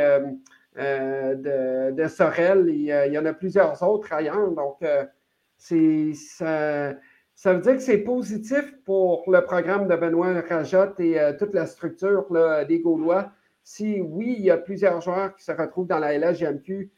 euh, 0.77 1.91
de, 1.91 2.07
Sorel. 2.07 2.69
il 2.69 2.85
y 2.85 3.17
en 3.17 3.25
a 3.25 3.33
plusieurs 3.33 3.81
autres 3.83 4.13
ailleurs. 4.13 4.51
Donc, 4.51 4.83
c'est 5.57 6.13
ça, 6.13 6.93
veut 7.45 7.61
dire 7.61 7.75
que 7.75 7.81
c'est 7.81 7.99
positif 7.99 8.75
pour 8.85 9.23
le 9.27 9.41
programme 9.41 9.87
de 9.87 9.95
Benoît 9.95 10.41
Rajotte 10.41 10.99
et 10.99 11.19
toute 11.39 11.53
la 11.53 11.65
structure 11.65 12.25
des 12.67 12.79
Gaulois. 12.79 13.31
Si 13.63 13.99
oui, 14.01 14.35
il 14.37 14.45
y 14.45 14.51
a 14.51 14.57
plusieurs 14.57 15.01
joueurs 15.01 15.35
qui 15.35 15.43
se 15.43 15.51
retrouvent 15.51 15.87
dans 15.87 15.99
la 15.99 16.17
LHGMQ, 16.17 16.91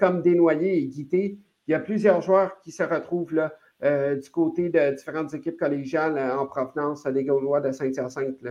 comme 0.00 0.22
Desnoyers 0.22 0.78
et 0.78 0.86
Guité, 0.86 1.38
il 1.66 1.72
y 1.72 1.74
a 1.74 1.80
plusieurs 1.80 2.20
joueurs 2.20 2.60
qui 2.60 2.70
se 2.70 2.82
retrouvent 2.82 3.34
là 3.34 3.52
euh, 3.82 4.16
du 4.16 4.30
côté 4.30 4.70
de 4.70 4.94
différentes 4.94 5.34
équipes 5.34 5.58
collégiales 5.58 6.16
euh, 6.16 6.38
en 6.38 6.46
provenance 6.46 7.04
des 7.04 7.24
Gaulois 7.24 7.60
de 7.60 7.72
Saint-Hyacinthe. 7.72 8.46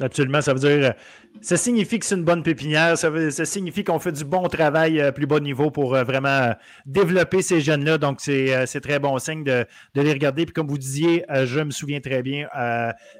Absolument, 0.00 0.40
ça 0.40 0.54
veut 0.54 0.58
dire, 0.58 0.94
ça 1.40 1.56
signifie 1.56 1.98
que 1.98 2.06
c'est 2.06 2.14
une 2.14 2.24
bonne 2.24 2.42
pépinière, 2.42 2.96
ça, 2.96 3.10
ça 3.30 3.44
signifie 3.44 3.84
qu'on 3.84 3.98
fait 3.98 4.12
du 4.12 4.24
bon 4.24 4.48
travail 4.48 5.00
à 5.00 5.12
plus 5.12 5.26
bas 5.26 5.40
niveau 5.40 5.70
pour 5.70 5.94
euh, 5.94 6.02
vraiment 6.04 6.28
euh, 6.28 6.52
développer 6.86 7.42
ces 7.42 7.60
jeunes-là. 7.60 7.98
Donc, 7.98 8.20
c'est 8.20 8.54
euh, 8.54 8.80
très 8.80 8.98
bon 8.98 9.18
signe 9.18 9.44
de, 9.44 9.66
les 9.94 10.12
regarder. 10.12 10.44
Puis, 10.44 10.52
comme 10.52 10.66
vous 10.66 10.78
disiez, 10.78 11.24
je 11.30 11.60
me 11.60 11.70
souviens 11.70 12.00
très 12.00 12.22
bien, 12.22 12.48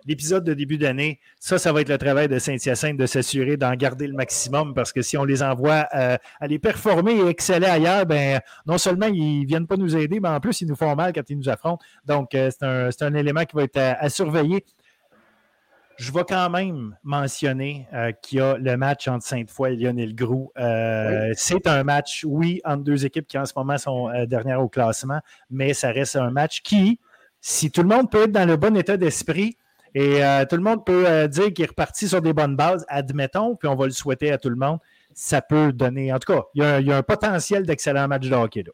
l'épisode 0.06 0.44
de 0.44 0.54
début 0.54 0.78
d'année, 0.78 1.20
ça, 1.38 1.58
ça 1.58 1.72
va 1.72 1.82
être 1.82 1.88
le 1.88 1.98
travail 1.98 2.28
de 2.28 2.38
Saint-Hyacinthe 2.38 2.96
de 2.96 3.06
s'assurer 3.06 3.56
d'en 3.56 3.74
garder 3.74 4.06
le 4.06 4.14
maximum 4.14 4.74
parce 4.74 4.92
que 4.92 5.02
si 5.02 5.16
on 5.16 5.24
les 5.24 5.42
envoie 5.42 5.86
les 6.40 6.58
performer 6.58 7.12
et 7.12 7.28
exceller 7.28 7.66
ailleurs, 7.66 8.06
ben, 8.06 8.40
non 8.66 8.78
seulement 8.78 9.06
ils 9.06 9.42
ne 9.42 9.46
viennent 9.46 9.66
pas 9.66 9.76
nous 9.76 9.96
aider, 9.96 10.20
mais 10.20 10.28
en 10.28 10.40
plus, 10.40 10.60
ils 10.62 10.66
nous 10.66 10.76
font 10.76 10.94
mal 10.96 11.12
quand 11.12 11.28
ils 11.28 11.36
nous 11.36 11.48
affrontent. 11.48 11.84
Donc, 12.06 12.30
c'est 12.32 12.62
un, 12.62 12.88
un, 13.00 13.14
élément 13.14 13.44
qui 13.44 13.54
va 13.54 13.64
être 13.64 13.78
à 13.78 14.08
surveiller 14.08 14.64
je 16.02 16.10
vais 16.10 16.24
quand 16.28 16.50
même 16.50 16.96
mentionner 17.04 17.86
euh, 17.92 18.10
qu'il 18.10 18.38
y 18.38 18.40
a 18.40 18.58
le 18.58 18.76
match 18.76 19.06
entre 19.06 19.24
Sainte-Foy 19.24 19.74
et 19.74 19.76
Lionel 19.76 20.16
Groux. 20.16 20.50
Euh, 20.58 21.32
c'est 21.36 21.68
un 21.68 21.84
match, 21.84 22.24
oui, 22.26 22.60
entre 22.64 22.82
deux 22.82 23.06
équipes 23.06 23.28
qui 23.28 23.38
en 23.38 23.46
ce 23.46 23.52
moment 23.54 23.78
sont 23.78 24.08
euh, 24.08 24.26
dernières 24.26 24.60
au 24.60 24.68
classement, 24.68 25.20
mais 25.48 25.74
ça 25.74 25.92
reste 25.92 26.16
un 26.16 26.32
match 26.32 26.60
qui, 26.62 26.98
si 27.40 27.70
tout 27.70 27.82
le 27.82 27.88
monde 27.88 28.10
peut 28.10 28.24
être 28.24 28.32
dans 28.32 28.48
le 28.48 28.56
bon 28.56 28.76
état 28.76 28.96
d'esprit 28.96 29.56
et 29.94 30.22
tout 30.48 30.56
le 30.56 30.62
monde 30.62 30.86
peut 30.86 31.28
dire 31.28 31.52
qu'il 31.52 31.66
est 31.66 31.68
reparti 31.68 32.08
sur 32.08 32.22
des 32.22 32.32
bonnes 32.32 32.56
bases, 32.56 32.86
admettons, 32.88 33.56
puis 33.56 33.68
on 33.68 33.74
va 33.74 33.84
le 33.84 33.92
souhaiter 33.92 34.32
à 34.32 34.38
tout 34.38 34.48
le 34.48 34.56
monde, 34.56 34.78
ça 35.12 35.42
peut 35.42 35.70
donner. 35.70 36.10
En 36.14 36.18
tout 36.18 36.32
cas, 36.32 36.44
il 36.54 36.62
y 36.62 36.90
a, 36.90 36.96
un 36.96 37.02
potentiel 37.02 37.66
d'excellent 37.66 38.08
match 38.08 38.26
de 38.26 38.34
hockey 38.34 38.62
là. 38.62 38.72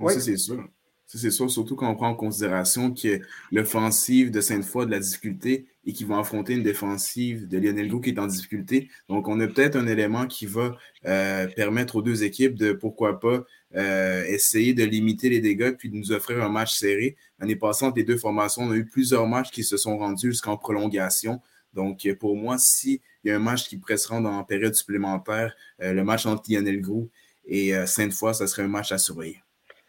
Oui, 0.00 0.12
ça 0.12 0.20
c'est 0.20 0.36
sûr. 0.36 0.64
C'est 1.06 1.30
sûr, 1.30 1.48
surtout 1.48 1.76
quand 1.76 1.88
on 1.88 1.94
prend 1.94 2.08
en 2.08 2.16
considération 2.16 2.92
que 2.92 3.20
l'offensive 3.52 4.32
de 4.32 4.40
Sainte-Foy 4.40 4.82
a 4.82 4.86
de 4.86 4.90
la 4.90 4.98
difficulté 4.98 5.66
et 5.86 5.92
qu'ils 5.92 6.06
vont 6.06 6.18
affronter 6.18 6.54
une 6.54 6.64
défensive 6.64 7.46
de 7.46 7.58
Lionel 7.58 7.88
Gou 7.88 8.00
qui 8.00 8.10
est 8.10 8.18
en 8.18 8.26
difficulté. 8.26 8.90
Donc, 9.08 9.28
on 9.28 9.38
a 9.40 9.46
peut-être 9.46 9.76
un 9.76 9.86
élément 9.86 10.26
qui 10.26 10.44
va 10.44 10.76
euh, 11.06 11.46
permettre 11.46 11.96
aux 11.96 12.02
deux 12.02 12.24
équipes 12.24 12.56
de, 12.56 12.72
pourquoi 12.72 13.20
pas, 13.20 13.44
euh, 13.76 14.24
essayer 14.24 14.74
de 14.74 14.82
limiter 14.82 15.28
les 15.28 15.40
dégâts 15.40 15.76
puis 15.76 15.88
de 15.88 15.96
nous 15.96 16.10
offrir 16.10 16.42
un 16.42 16.48
match 16.48 16.74
serré. 16.74 17.16
L'année 17.38 17.54
passante, 17.54 17.96
les 17.96 18.02
deux 18.02 18.16
formations, 18.16 18.62
on 18.62 18.72
a 18.72 18.76
eu 18.76 18.84
plusieurs 18.84 19.28
matchs 19.28 19.52
qui 19.52 19.62
se 19.62 19.76
sont 19.76 19.96
rendus 19.96 20.32
jusqu'en 20.32 20.56
prolongation. 20.56 21.40
Donc, 21.72 22.08
pour 22.18 22.36
moi, 22.36 22.56
s'il 22.58 22.98
y 23.22 23.30
a 23.30 23.36
un 23.36 23.40
match 23.40 23.68
qui 23.68 23.76
pourrait 23.76 23.98
se 23.98 24.08
rendre 24.08 24.28
en 24.28 24.42
période 24.42 24.74
supplémentaire, 24.74 25.54
euh, 25.82 25.92
le 25.92 26.02
match 26.02 26.26
entre 26.26 26.50
Lionel 26.50 26.80
Grou 26.80 27.08
et 27.46 27.72
Sainte-Foy, 27.86 28.34
ça 28.34 28.48
serait 28.48 28.64
un 28.64 28.68
match 28.68 28.90
à 28.90 28.98
surveiller. 28.98 29.38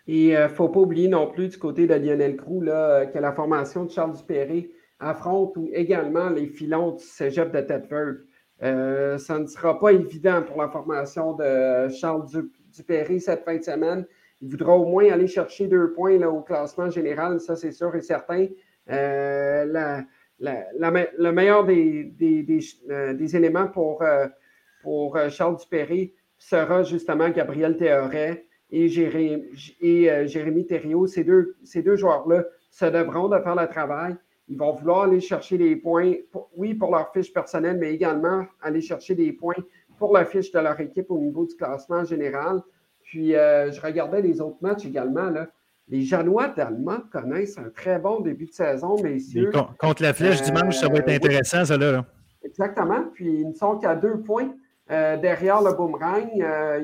Et 0.08 0.28
il 0.28 0.40
ne 0.40 0.48
faut 0.48 0.70
pas 0.70 0.80
oublier 0.80 1.08
non 1.08 1.32
plus 1.32 1.50
du 1.50 1.58
côté 1.58 1.88
de 1.88 1.96
Lionel 1.96 2.36
Grou 2.36 2.62
là, 2.62 3.08
que 3.08 3.18
la 3.18 3.34
formation 3.34 3.86
de 3.86 3.90
Charles 3.90 4.16
Dupéré 4.16 4.70
affronte 5.00 5.58
également 5.74 6.30
les 6.30 6.48
filons 6.48 6.92
du 6.94 7.04
cégep 7.04 7.52
de 7.52 7.62
Thetford. 7.62 8.16
Euh, 8.64 9.18
ça 9.18 9.38
ne 9.40 9.46
sera 9.46 9.80
pas 9.80 9.92
évident 9.92 10.42
pour 10.42 10.62
la 10.62 10.70
formation 10.70 11.34
de 11.34 11.90
Charles 11.90 12.26
Dupéry 12.72 13.22
cette 13.22 13.44
fin 13.44 13.58
de 13.58 13.64
semaine. 13.64 14.06
Il 14.42 14.50
voudra 14.50 14.76
au 14.76 14.86
moins 14.86 15.12
aller 15.12 15.28
chercher 15.28 15.68
deux 15.68 15.94
points 15.94 16.18
là, 16.18 16.30
au 16.30 16.42
classement 16.42 16.90
général, 16.90 17.40
ça 17.40 17.56
c'est 17.56 17.72
sûr 17.72 17.96
et 17.96 18.02
certain. 18.02 18.48
Euh, 18.90 19.66
le 20.40 21.32
meilleur 21.32 21.66
des, 21.66 22.14
euh, 22.90 23.14
des, 23.14 23.36
éléments 23.36 23.68
pour, 23.68 24.04
pour 24.82 25.20
Charles 25.30 25.58
Dupéry 25.58 26.14
sera 26.38 26.84
justement 26.84 27.30
Gabriel 27.30 27.78
Théoret 27.78 28.46
et 28.70 28.86
et, 29.82 30.28
Jérémy 30.28 30.66
Thériault. 30.66 31.08
Ces 31.08 31.24
deux, 31.24 31.56
ces 31.64 31.82
deux 31.82 31.96
joueurs-là 31.96 32.46
se 32.70 32.86
devront 32.86 33.28
de 33.30 33.40
faire 33.40 33.56
le 33.56 33.68
travail. 33.68 34.16
Ils 34.50 34.58
vont 34.58 34.74
vouloir 34.74 35.04
aller 35.04 35.20
chercher 35.20 35.58
des 35.58 35.76
points, 35.76 36.14
oui, 36.56 36.74
pour 36.74 36.92
leur 36.92 37.12
fiche 37.12 37.34
personnelle, 37.34 37.78
mais 37.78 37.94
également 37.94 38.46
aller 38.62 38.82
chercher 38.82 39.14
des 39.14 39.34
points 39.34 39.56
pour 39.98 40.14
la 40.14 40.26
fiche 40.26 40.52
de 40.52 40.60
leur 40.60 40.80
équipe 40.80 41.12
au 41.12 41.20
niveau 41.20 41.46
du 41.46 41.56
classement 41.56 42.04
général. 42.06 42.62
Puis, 43.04 43.36
euh, 43.36 43.72
je 43.72 43.82
regardais 43.82 44.22
les 44.22 44.42
autres 44.42 44.58
matchs 44.62 44.86
également. 44.86 45.30
Là. 45.30 45.48
Les 45.90 46.02
Janois 46.02 46.50
d'Allemagne 46.50 47.04
connaissent 47.12 47.58
un 47.58 47.70
très 47.70 48.00
bon 48.00 48.20
début 48.20 48.46
de 48.46 48.52
saison, 48.52 49.02
messieurs. 49.02 49.52
contre 49.80 50.04
la 50.04 50.14
flèche 50.14 50.42
dimanche, 50.42 50.78
ça 50.78 50.88
va 50.90 50.98
être 50.98 51.10
euh, 51.10 51.16
intéressant, 51.16 51.66
ça 51.66 51.78
là. 51.78 52.06
Exactement. 52.44 53.06
Puis, 53.14 53.42
ils 53.42 53.50
ne 53.50 53.54
sont 53.54 53.78
qu'à 53.78 53.96
deux 53.96 54.20
points 54.20 54.54
euh, 54.92 55.18
derrière 55.18 55.62
le 55.62 55.74
boomerang. 55.74 56.30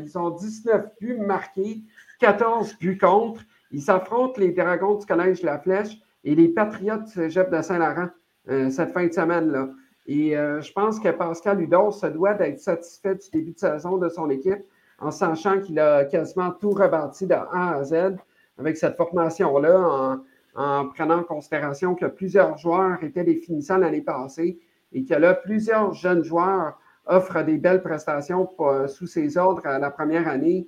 ils 0.02 0.18
ont 0.18 0.32
19 0.32 0.86
buts 1.00 1.18
marqués, 1.18 1.82
14 2.20 2.78
buts 2.80 2.98
contre. 2.98 3.42
Ils 3.72 3.82
s'affrontent 3.82 4.40
les 4.40 4.52
Dragons 4.52 4.96
du 4.96 5.06
Collège 5.06 5.42
de 5.42 5.46
la 5.46 5.60
Flèche 5.60 5.98
et 6.24 6.36
les 6.36 6.48
Patriotes 6.50 7.08
Cégep 7.08 7.50
de 7.52 7.62
Saint-Laurent 7.62 8.10
euh, 8.50 8.70
cette 8.70 8.92
fin 8.92 9.08
de 9.08 9.14
semaine-là. 9.14 9.70
Et 10.06 10.38
euh, 10.38 10.62
je 10.62 10.72
pense 10.74 11.00
que 11.00 11.10
Pascal 11.10 11.62
Hudon 11.62 11.92
se 11.92 12.08
doit 12.08 12.34
d'être 12.34 12.60
satisfait 12.60 13.16
du 13.16 13.30
début 13.32 13.54
de 13.54 13.60
saison 13.60 13.98
de 13.98 14.10
son 14.10 14.30
équipe 14.30 14.64
en 15.00 15.12
sachant 15.12 15.62
qu'il 15.62 15.80
a 15.80 16.06
quasiment 16.06 16.52
tout 16.52 16.72
rebâti 16.72 17.26
de 17.26 17.34
A 17.34 17.76
à 17.76 17.84
Z 17.84 18.18
avec 18.58 18.78
cette 18.78 18.96
formation-là, 18.98 20.20
en, 20.56 20.88
prenant 20.90 21.20
en 21.20 21.24
considération 21.24 21.96
que 21.96 22.06
plusieurs 22.06 22.58
joueurs 22.58 23.02
étaient 23.04 23.24
des 23.24 23.36
finissants 23.36 23.78
l'année 23.78 24.02
passée 24.02 24.60
et 24.92 25.04
que 25.04 25.16
là, 25.16 25.34
plusieurs 25.34 25.94
jeunes 25.94 26.24
joueurs 26.24 26.78
offrent 27.08 27.44
des 27.44 27.58
belles 27.58 27.82
prestations 27.82 28.48
sous 28.88 29.08
ses 29.08 29.38
ordres 29.38 29.66
à 29.66 29.80
la 29.80 29.90
première 29.90 30.28
année. 30.28 30.68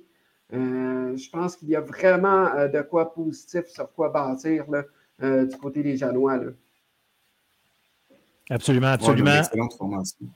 Euh, 0.52 1.16
je 1.16 1.30
pense 1.30 1.56
qu'il 1.56 1.68
y 1.68 1.76
a 1.76 1.80
vraiment 1.80 2.48
de 2.68 2.80
quoi 2.82 3.12
positif 3.12 3.66
sur 3.66 3.92
quoi 3.92 4.08
bâtir 4.08 4.68
là, 4.70 4.82
euh, 5.22 5.46
du 5.46 5.56
côté 5.56 5.82
des 5.82 5.96
Janois. 5.96 6.40
Absolument, 8.50 8.88
absolument. 8.88 9.30
Ouais, 9.30 9.38
excellente 9.38 9.74
formation. 9.74 10.26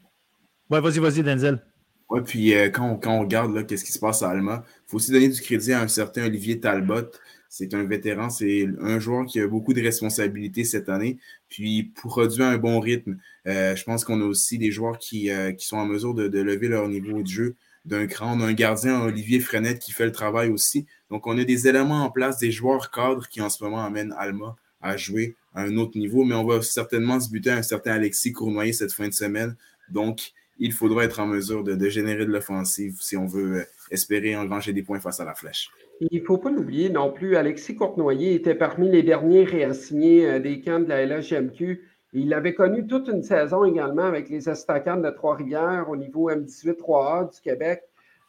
Ouais, 0.70 0.80
vas-y, 0.80 0.98
vas-y, 0.98 1.22
Denzel. 1.22 1.62
Oui, 2.08 2.20
puis 2.24 2.54
euh, 2.54 2.70
quand, 2.70 2.90
on, 2.90 2.96
quand, 2.96 3.18
on, 3.18 3.20
regarde 3.20 3.66
qu'est-ce 3.66 3.84
qui 3.84 3.92
se 3.92 3.98
passe 3.98 4.22
à 4.22 4.30
Alma, 4.30 4.64
il 4.66 4.90
faut 4.90 4.96
aussi 4.96 5.12
donner 5.12 5.28
du 5.28 5.40
crédit 5.40 5.72
à 5.72 5.82
un 5.82 5.88
certain 5.88 6.24
Olivier 6.26 6.58
Talbot. 6.58 7.10
C'est 7.48 7.74
un 7.74 7.84
vétéran, 7.84 8.30
c'est 8.30 8.66
un 8.80 8.98
joueur 8.98 9.26
qui 9.26 9.40
a 9.40 9.46
beaucoup 9.46 9.74
de 9.74 9.82
responsabilités 9.82 10.64
cette 10.64 10.88
année, 10.88 11.18
puis 11.48 11.92
produit 11.94 12.42
un 12.42 12.56
bon 12.58 12.78
rythme. 12.80 13.18
Euh, 13.46 13.74
je 13.76 13.84
pense 13.84 14.04
qu'on 14.04 14.20
a 14.22 14.24
aussi 14.24 14.56
des 14.56 14.70
joueurs 14.70 14.98
qui, 14.98 15.30
qui 15.58 15.66
sont 15.66 15.76
en 15.76 15.86
mesure 15.86 16.14
de, 16.14 16.28
de, 16.28 16.40
lever 16.40 16.68
leur 16.68 16.88
niveau 16.88 17.22
de 17.22 17.26
jeu 17.26 17.56
d'un 17.84 18.06
cran. 18.06 18.36
On 18.38 18.40
a 18.40 18.46
un 18.46 18.52
gardien, 18.52 19.02
Olivier 19.02 19.40
Frenette, 19.40 19.80
qui 19.80 19.90
fait 19.92 20.06
le 20.06 20.12
travail 20.12 20.50
aussi. 20.50 20.86
Donc, 21.10 21.26
on 21.26 21.36
a 21.38 21.44
des 21.44 21.66
éléments 21.66 22.04
en 22.04 22.10
place, 22.10 22.38
des 22.38 22.52
joueurs 22.52 22.90
cadres 22.90 23.26
qui 23.28 23.40
en 23.40 23.50
ce 23.50 23.62
moment 23.64 23.84
amènent 23.84 24.14
Alma 24.16 24.56
à 24.80 24.96
jouer 24.96 25.36
à 25.54 25.62
un 25.62 25.76
autre 25.76 25.98
niveau, 25.98 26.24
mais 26.24 26.34
on 26.34 26.44
va 26.44 26.62
certainement 26.62 27.20
se 27.20 27.30
buter 27.30 27.50
à 27.50 27.56
un 27.56 27.62
certain 27.62 27.92
Alexis 27.92 28.32
Cournoyer 28.32 28.72
cette 28.72 28.92
fin 28.92 29.08
de 29.08 29.14
semaine. 29.14 29.56
Donc, 29.90 30.32
il 30.58 30.72
faudra 30.72 31.04
être 31.04 31.20
en 31.20 31.26
mesure 31.26 31.64
de, 31.64 31.88
générer 31.88 32.26
de 32.26 32.30
l'offensive 32.30 32.96
si 33.00 33.16
on 33.16 33.26
veut 33.26 33.60
euh, 33.60 33.64
espérer 33.90 34.36
engranger 34.36 34.72
des 34.72 34.82
points 34.82 35.00
face 35.00 35.18
à 35.18 35.24
la 35.24 35.34
flèche. 35.34 35.70
Il 36.00 36.20
ne 36.20 36.24
faut 36.24 36.38
pas 36.38 36.50
l'oublier 36.50 36.90
non 36.90 37.10
plus, 37.10 37.36
Alexis 37.36 37.74
Cournoyer 37.74 38.34
était 38.34 38.54
parmi 38.54 38.90
les 38.90 39.02
derniers 39.02 39.44
réassignés 39.44 40.26
euh, 40.26 40.38
des 40.38 40.60
camps 40.60 40.80
de 40.80 40.88
la 40.88 41.04
LHMQ. 41.04 41.82
Il 42.12 42.34
avait 42.34 42.54
connu 42.54 42.86
toute 42.86 43.08
une 43.08 43.22
saison 43.22 43.64
également 43.64 44.02
avec 44.02 44.28
les 44.28 44.48
Estacades 44.48 45.02
de 45.02 45.10
Trois-Rivières 45.10 45.86
au 45.88 45.96
niveau 45.96 46.30
M18-3A 46.30 47.32
du 47.32 47.40
Québec. 47.40 47.82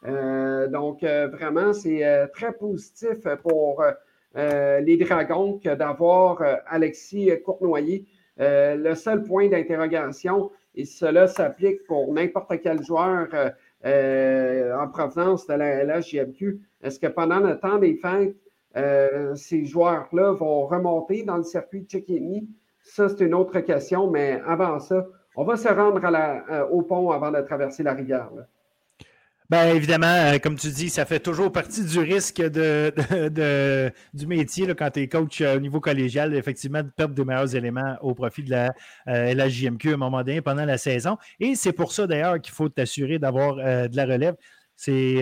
Euh, 0.06 0.68
donc, 0.68 1.02
vraiment, 1.02 1.72
c'est 1.72 2.28
très 2.32 2.52
positif 2.52 3.26
pour 3.42 3.82
les 4.34 4.96
Dragons 4.96 5.58
que 5.58 5.74
d'avoir 5.74 6.40
euh, 6.42 6.56
Alexis 6.66 7.30
Cournoyer. 7.44 8.06
Euh, 8.40 8.76
le 8.76 8.94
seul 8.94 9.22
point 9.24 9.48
d'interrogation, 9.48 10.50
et 10.74 10.86
cela 10.86 11.28
s'applique 11.28 11.84
pour 11.86 12.12
n'importe 12.12 12.60
quel 12.62 12.82
joueur 12.82 13.28
en 13.84 14.88
provenance 14.88 15.46
de 15.46 15.54
la 15.54 15.84
LHJMQ, 15.84 16.60
est-ce 16.82 16.98
que 16.98 17.08
pendant 17.08 17.40
le 17.40 17.58
temps 17.58 17.78
des 17.78 17.94
fêtes, 17.94 18.34
ces 19.36 19.66
joueurs-là 19.66 20.32
vont 20.32 20.66
remonter 20.66 21.24
dans 21.24 21.36
le 21.36 21.42
circuit 21.42 21.82
de 21.82 21.90
Chickini? 21.90 22.48
Ça, 22.80 23.10
c'est 23.10 23.20
une 23.22 23.34
autre 23.34 23.60
question, 23.60 24.10
mais 24.10 24.40
avant 24.46 24.78
ça, 24.78 25.06
on 25.36 25.44
va 25.44 25.56
se 25.56 25.68
rendre 25.68 26.02
à 26.02 26.10
la, 26.10 26.66
au 26.70 26.80
pont 26.80 27.10
avant 27.10 27.30
de 27.30 27.40
traverser 27.42 27.82
la 27.82 27.92
rivière. 27.92 28.30
Bien, 29.52 29.68
évidemment, 29.74 30.06
euh, 30.06 30.38
comme 30.38 30.56
tu 30.56 30.70
dis, 30.70 30.88
ça 30.88 31.04
fait 31.04 31.20
toujours 31.20 31.52
partie 31.52 31.84
du 31.84 31.98
risque 31.98 32.40
de, 32.40 32.90
du 34.14 34.26
métier 34.26 34.66
quand 34.74 34.90
tu 34.90 35.00
es 35.00 35.08
coach 35.08 35.42
euh, 35.42 35.58
au 35.58 35.60
niveau 35.60 35.78
collégial, 35.78 36.34
effectivement, 36.34 36.82
de 36.82 36.88
perdre 36.88 37.14
des 37.14 37.22
meilleurs 37.22 37.54
éléments 37.54 37.98
au 38.00 38.14
profit 38.14 38.42
de 38.42 38.50
la, 38.50 38.72
euh, 39.08 39.34
la 39.34 39.50
JMQ 39.50 39.90
à 39.90 39.92
un 39.92 39.96
moment 39.98 40.22
donné 40.22 40.40
pendant 40.40 40.64
la 40.64 40.78
saison. 40.78 41.18
Et 41.38 41.54
c'est 41.54 41.74
pour 41.74 41.92
ça, 41.92 42.06
d'ailleurs, 42.06 42.40
qu'il 42.40 42.54
faut 42.54 42.70
t'assurer 42.70 43.18
d'avoir 43.18 43.56
de 43.56 43.94
la 43.94 44.06
relève. 44.06 44.36
C'est 44.74 45.18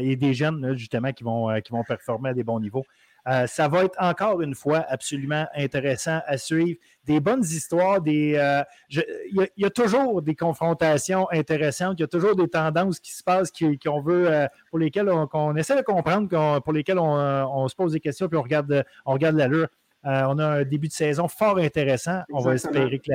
et 0.00 0.14
des 0.14 0.32
jeunes, 0.32 0.76
justement, 0.76 1.10
qui 1.10 1.24
vont, 1.24 1.48
qui 1.60 1.72
vont 1.72 1.82
performer 1.82 2.28
à 2.30 2.34
des 2.34 2.44
bons 2.44 2.60
niveaux. 2.60 2.84
Euh, 3.28 3.46
ça 3.46 3.66
va 3.66 3.84
être 3.84 3.96
encore 3.98 4.40
une 4.40 4.54
fois 4.54 4.84
absolument 4.88 5.46
intéressant 5.54 6.20
à 6.26 6.38
suivre. 6.38 6.78
Des 7.04 7.18
bonnes 7.18 7.42
histoires, 7.42 8.00
des, 8.00 8.36
euh, 8.36 8.62
il, 8.88 9.48
y 9.56 9.64
a, 9.64 9.70
toujours 9.70 10.22
des 10.22 10.36
confrontations 10.36 11.28
intéressantes, 11.30 11.94
il 11.98 12.02
y 12.02 12.04
a 12.04 12.08
toujours 12.08 12.36
des 12.36 12.48
tendances 12.48 13.00
qui 13.00 13.12
se 13.12 13.24
passent 13.24 13.50
qu'on 13.50 14.00
veut, 14.00 14.30
euh, 14.30 14.46
pour 14.70 14.78
lesquelles 14.78 15.10
on, 15.10 15.56
essaie 15.56 15.76
de 15.76 15.82
comprendre, 15.82 16.60
pour 16.60 16.72
lesquelles 16.72 16.98
on, 17.00 17.66
se 17.68 17.74
pose 17.74 17.92
des 17.92 18.00
questions 18.00 18.28
puis 18.28 18.38
on 18.38 18.42
regarde, 18.42 18.84
on 19.04 19.12
regarde 19.12 19.36
l'allure. 19.36 19.68
on 20.04 20.38
a 20.38 20.46
un 20.46 20.64
début 20.64 20.88
de 20.88 20.92
saison 20.92 21.26
fort 21.26 21.58
intéressant. 21.58 22.22
On 22.32 22.40
va 22.40 22.54
espérer 22.54 23.00
que 23.00 23.10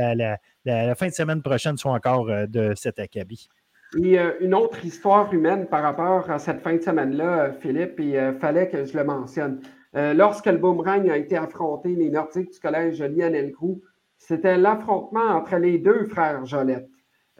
la, 0.66 0.96
fin 0.96 1.08
de 1.08 1.14
semaine 1.14 1.42
prochaine 1.42 1.78
soit 1.78 1.94
encore 1.94 2.28
de 2.48 2.74
cet 2.76 3.00
acabit. 3.00 3.48
Et 4.02 4.18
une 4.40 4.54
autre 4.54 4.86
histoire 4.86 5.34
humaine 5.34 5.68
par 5.68 5.84
rapport 5.84 6.30
à 6.30 6.40
cette 6.40 6.62
fin 6.62 6.76
de 6.76 6.82
semaine-là, 6.82 7.52
Philippe, 7.60 8.00
il 8.00 8.36
fallait 8.40 8.70
que 8.70 8.86
je 8.86 8.98
le 8.98 9.04
mentionne. 9.04 9.62
Lorsque 9.94 10.46
le 10.46 10.58
boomerang 10.58 11.10
a 11.10 11.18
été 11.18 11.38
affronté, 11.38 11.90
les 11.90 12.10
Nordiques 12.10 12.52
du 12.52 12.60
collège 12.60 13.02
Lionel 13.02 13.54
c'était 14.22 14.58
l'affrontement 14.58 15.30
entre 15.30 15.58
les 15.58 15.80
deux 15.80 16.06
frères 16.06 16.46
Jolette. 16.46 16.88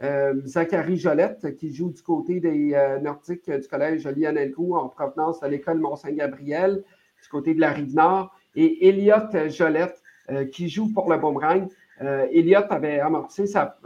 Euh, 0.02 0.34
Zachary 0.44 0.96
Jolette, 0.96 1.56
qui 1.56 1.72
joue 1.72 1.92
du 1.92 2.02
côté 2.02 2.40
des 2.40 2.74
euh, 2.74 2.98
Nordiques 2.98 3.48
du 3.48 3.68
collège 3.68 4.04
Lionel 4.08 4.52
en 4.58 4.88
provenance 4.88 5.38
de 5.40 5.46
l'école 5.46 5.78
Mont-Saint-Gabriel, 5.78 6.82
du 7.22 7.28
côté 7.28 7.54
de 7.54 7.60
la 7.60 7.70
Rive-Nord, 7.70 8.34
et 8.56 8.88
Elliott 8.88 9.48
Jolette, 9.48 10.02
euh, 10.30 10.44
qui 10.46 10.68
joue 10.68 10.92
pour 10.92 11.10
le 11.10 11.18
Boomerang. 11.18 11.68
Elliott 12.00 12.66
avait 12.70 12.98
amorcé 12.98 13.46
sa, 13.46 13.76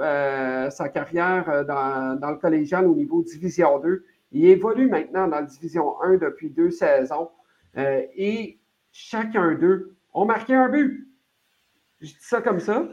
carrière 0.95 1.67
dans, 1.67 2.19
dans, 2.19 2.31
le 2.31 2.39
collégial 2.39 2.87
au 2.87 2.95
niveau 2.95 3.23
Division 3.23 3.79
2. 3.79 4.07
Il 4.33 4.47
évolue 4.47 4.89
maintenant 4.89 5.29
dans 5.29 5.37
la 5.37 5.43
Division 5.43 6.01
1 6.01 6.17
depuis 6.17 6.49
deux 6.49 6.71
saisons. 6.71 7.29
Et 7.77 8.59
chacun 8.93 9.55
d'eux 9.55 9.97
ont 10.14 10.24
marqué 10.24 10.55
un 10.55 10.68
but. 10.68 11.07
Je 12.01 12.07
dis 12.07 12.16
ça 12.20 12.41
comme 12.41 12.61
ça. 12.61 12.89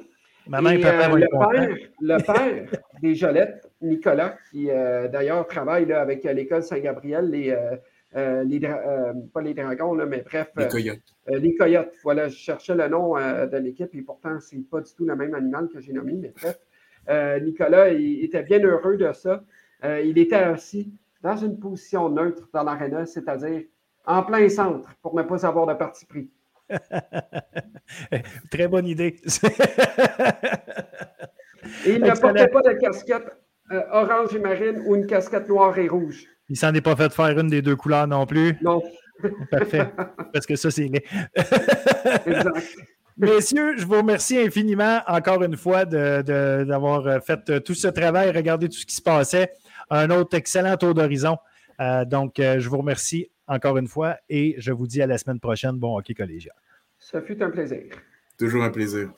Maman 0.48 0.72
et, 0.72 0.80
papa 0.80 1.10
euh, 1.10 1.16
le, 1.16 1.28
père, 1.28 1.78
le 2.02 2.24
père 2.24 2.82
des 3.02 3.16
Jolettes, 3.16 3.70
Nicolas, 3.82 4.38
qui 4.52 4.70
euh, 4.70 5.08
d'ailleurs 5.08 5.48
travaille 5.48 5.86
là, 5.86 6.02
avec 6.02 6.24
l'école 6.26 6.64
Saint-Gabriel, 6.64 7.30
les, 7.30 7.52
euh, 8.16 8.44
les 8.44 8.60
pas 8.60 9.42
les 9.42 9.54
dragons, 9.54 9.94
là, 9.94 10.06
mais 10.06 10.22
bref. 10.22 10.52
Les 10.58 10.68
coyotes. 10.68 11.16
les 11.28 11.56
coyotes. 11.56 11.94
Voilà, 12.04 12.28
je 12.28 12.36
cherchais 12.36 12.76
le 12.76 12.88
nom 12.88 13.16
de 13.16 13.58
l'équipe 13.58 13.94
et 13.94 14.02
pourtant, 14.02 14.40
ce 14.40 14.56
n'est 14.56 14.64
pas 14.64 14.82
du 14.82 14.94
tout 14.94 15.06
le 15.06 15.16
même 15.16 15.34
animal 15.34 15.70
que 15.70 15.80
j'ai 15.80 15.94
nommé, 15.94 16.14
mais 16.14 16.34
bref. 16.36 17.42
Nicolas, 17.42 17.90
il 17.90 18.26
était 18.26 18.44
bien 18.44 18.60
heureux 18.60 18.98
de 18.98 19.12
ça. 19.14 19.44
il 19.84 20.18
était 20.18 20.36
assis 20.36 20.94
dans 21.22 21.38
une 21.38 21.58
position 21.58 22.10
neutre 22.10 22.50
dans 22.54 22.64
l'aréna, 22.64 23.06
c'est-à-dire 23.06 23.64
en 24.06 24.24
plein 24.24 24.50
centre 24.50 24.90
pour 25.02 25.16
ne 25.16 25.24
pas 25.24 25.46
avoir 25.46 25.68
de 25.68 25.74
parti 25.74 26.06
pris. 26.06 26.30
Très 28.52 28.68
bonne 28.68 28.88
idée. 28.88 29.16
et 31.86 31.94
il 31.94 32.02
ne 32.02 32.20
portait 32.20 32.48
pas 32.48 32.62
de 32.62 32.80
casquette 32.80 33.38
euh, 33.72 33.82
orange 33.92 34.36
et 34.36 34.40
marine 34.40 34.84
ou 34.86 34.96
une 34.96 35.06
casquette 35.06 35.48
noire 35.48 35.78
et 35.78 35.88
rouge. 35.88 36.26
Il 36.50 36.58
s'en 36.58 36.74
est 36.74 36.82
pas 36.82 36.96
fait 36.96 37.14
faire 37.14 37.40
une 37.40 37.48
des 37.48 37.62
deux 37.62 37.76
couleurs 37.76 38.08
non 38.08 38.26
plus. 38.26 38.58
Non. 38.62 38.82
Parfait. 39.52 39.90
Parce 40.34 40.46
que 40.46 40.56
ça, 40.56 40.72
c'est 40.72 40.86
exact. 40.86 41.08
Messieurs, 43.16 43.78
je 43.78 43.86
vous 43.86 43.98
remercie 43.98 44.40
infiniment 44.40 45.02
encore 45.08 45.44
une 45.44 45.56
fois 45.56 45.86
d'avoir 45.86 47.24
fait 47.24 47.62
tout 47.64 47.76
ce 47.76 47.88
travail, 47.88 48.32
regardé 48.32 48.68
tout 48.68 48.78
ce 48.78 48.86
qui 48.86 48.96
se 48.96 49.02
passait. 49.02 49.54
Un 49.90 50.10
autre 50.10 50.36
excellent 50.36 50.76
tour 50.78 50.94
d'horizon. 50.94 51.38
Euh, 51.80 52.06
donc, 52.06 52.40
euh, 52.40 52.60
je 52.60 52.70
vous 52.70 52.78
remercie 52.78 53.30
encore 53.48 53.78
une 53.78 53.88
fois 53.88 54.18
et 54.30 54.56
je 54.58 54.72
vous 54.72 54.88
dis 54.88 55.02
à 55.02 55.08
la 55.08 55.18
semaine 55.18 55.40
prochaine. 55.40 55.78
Bon 55.78 55.98
hockey 55.98 56.14
collégial. 56.14 56.56
Ça 57.00 57.22
fut 57.22 57.42
un 57.42 57.50
plaisir. 57.50 57.84
Toujours 58.38 58.64
un 58.64 58.70
plaisir. 58.70 59.12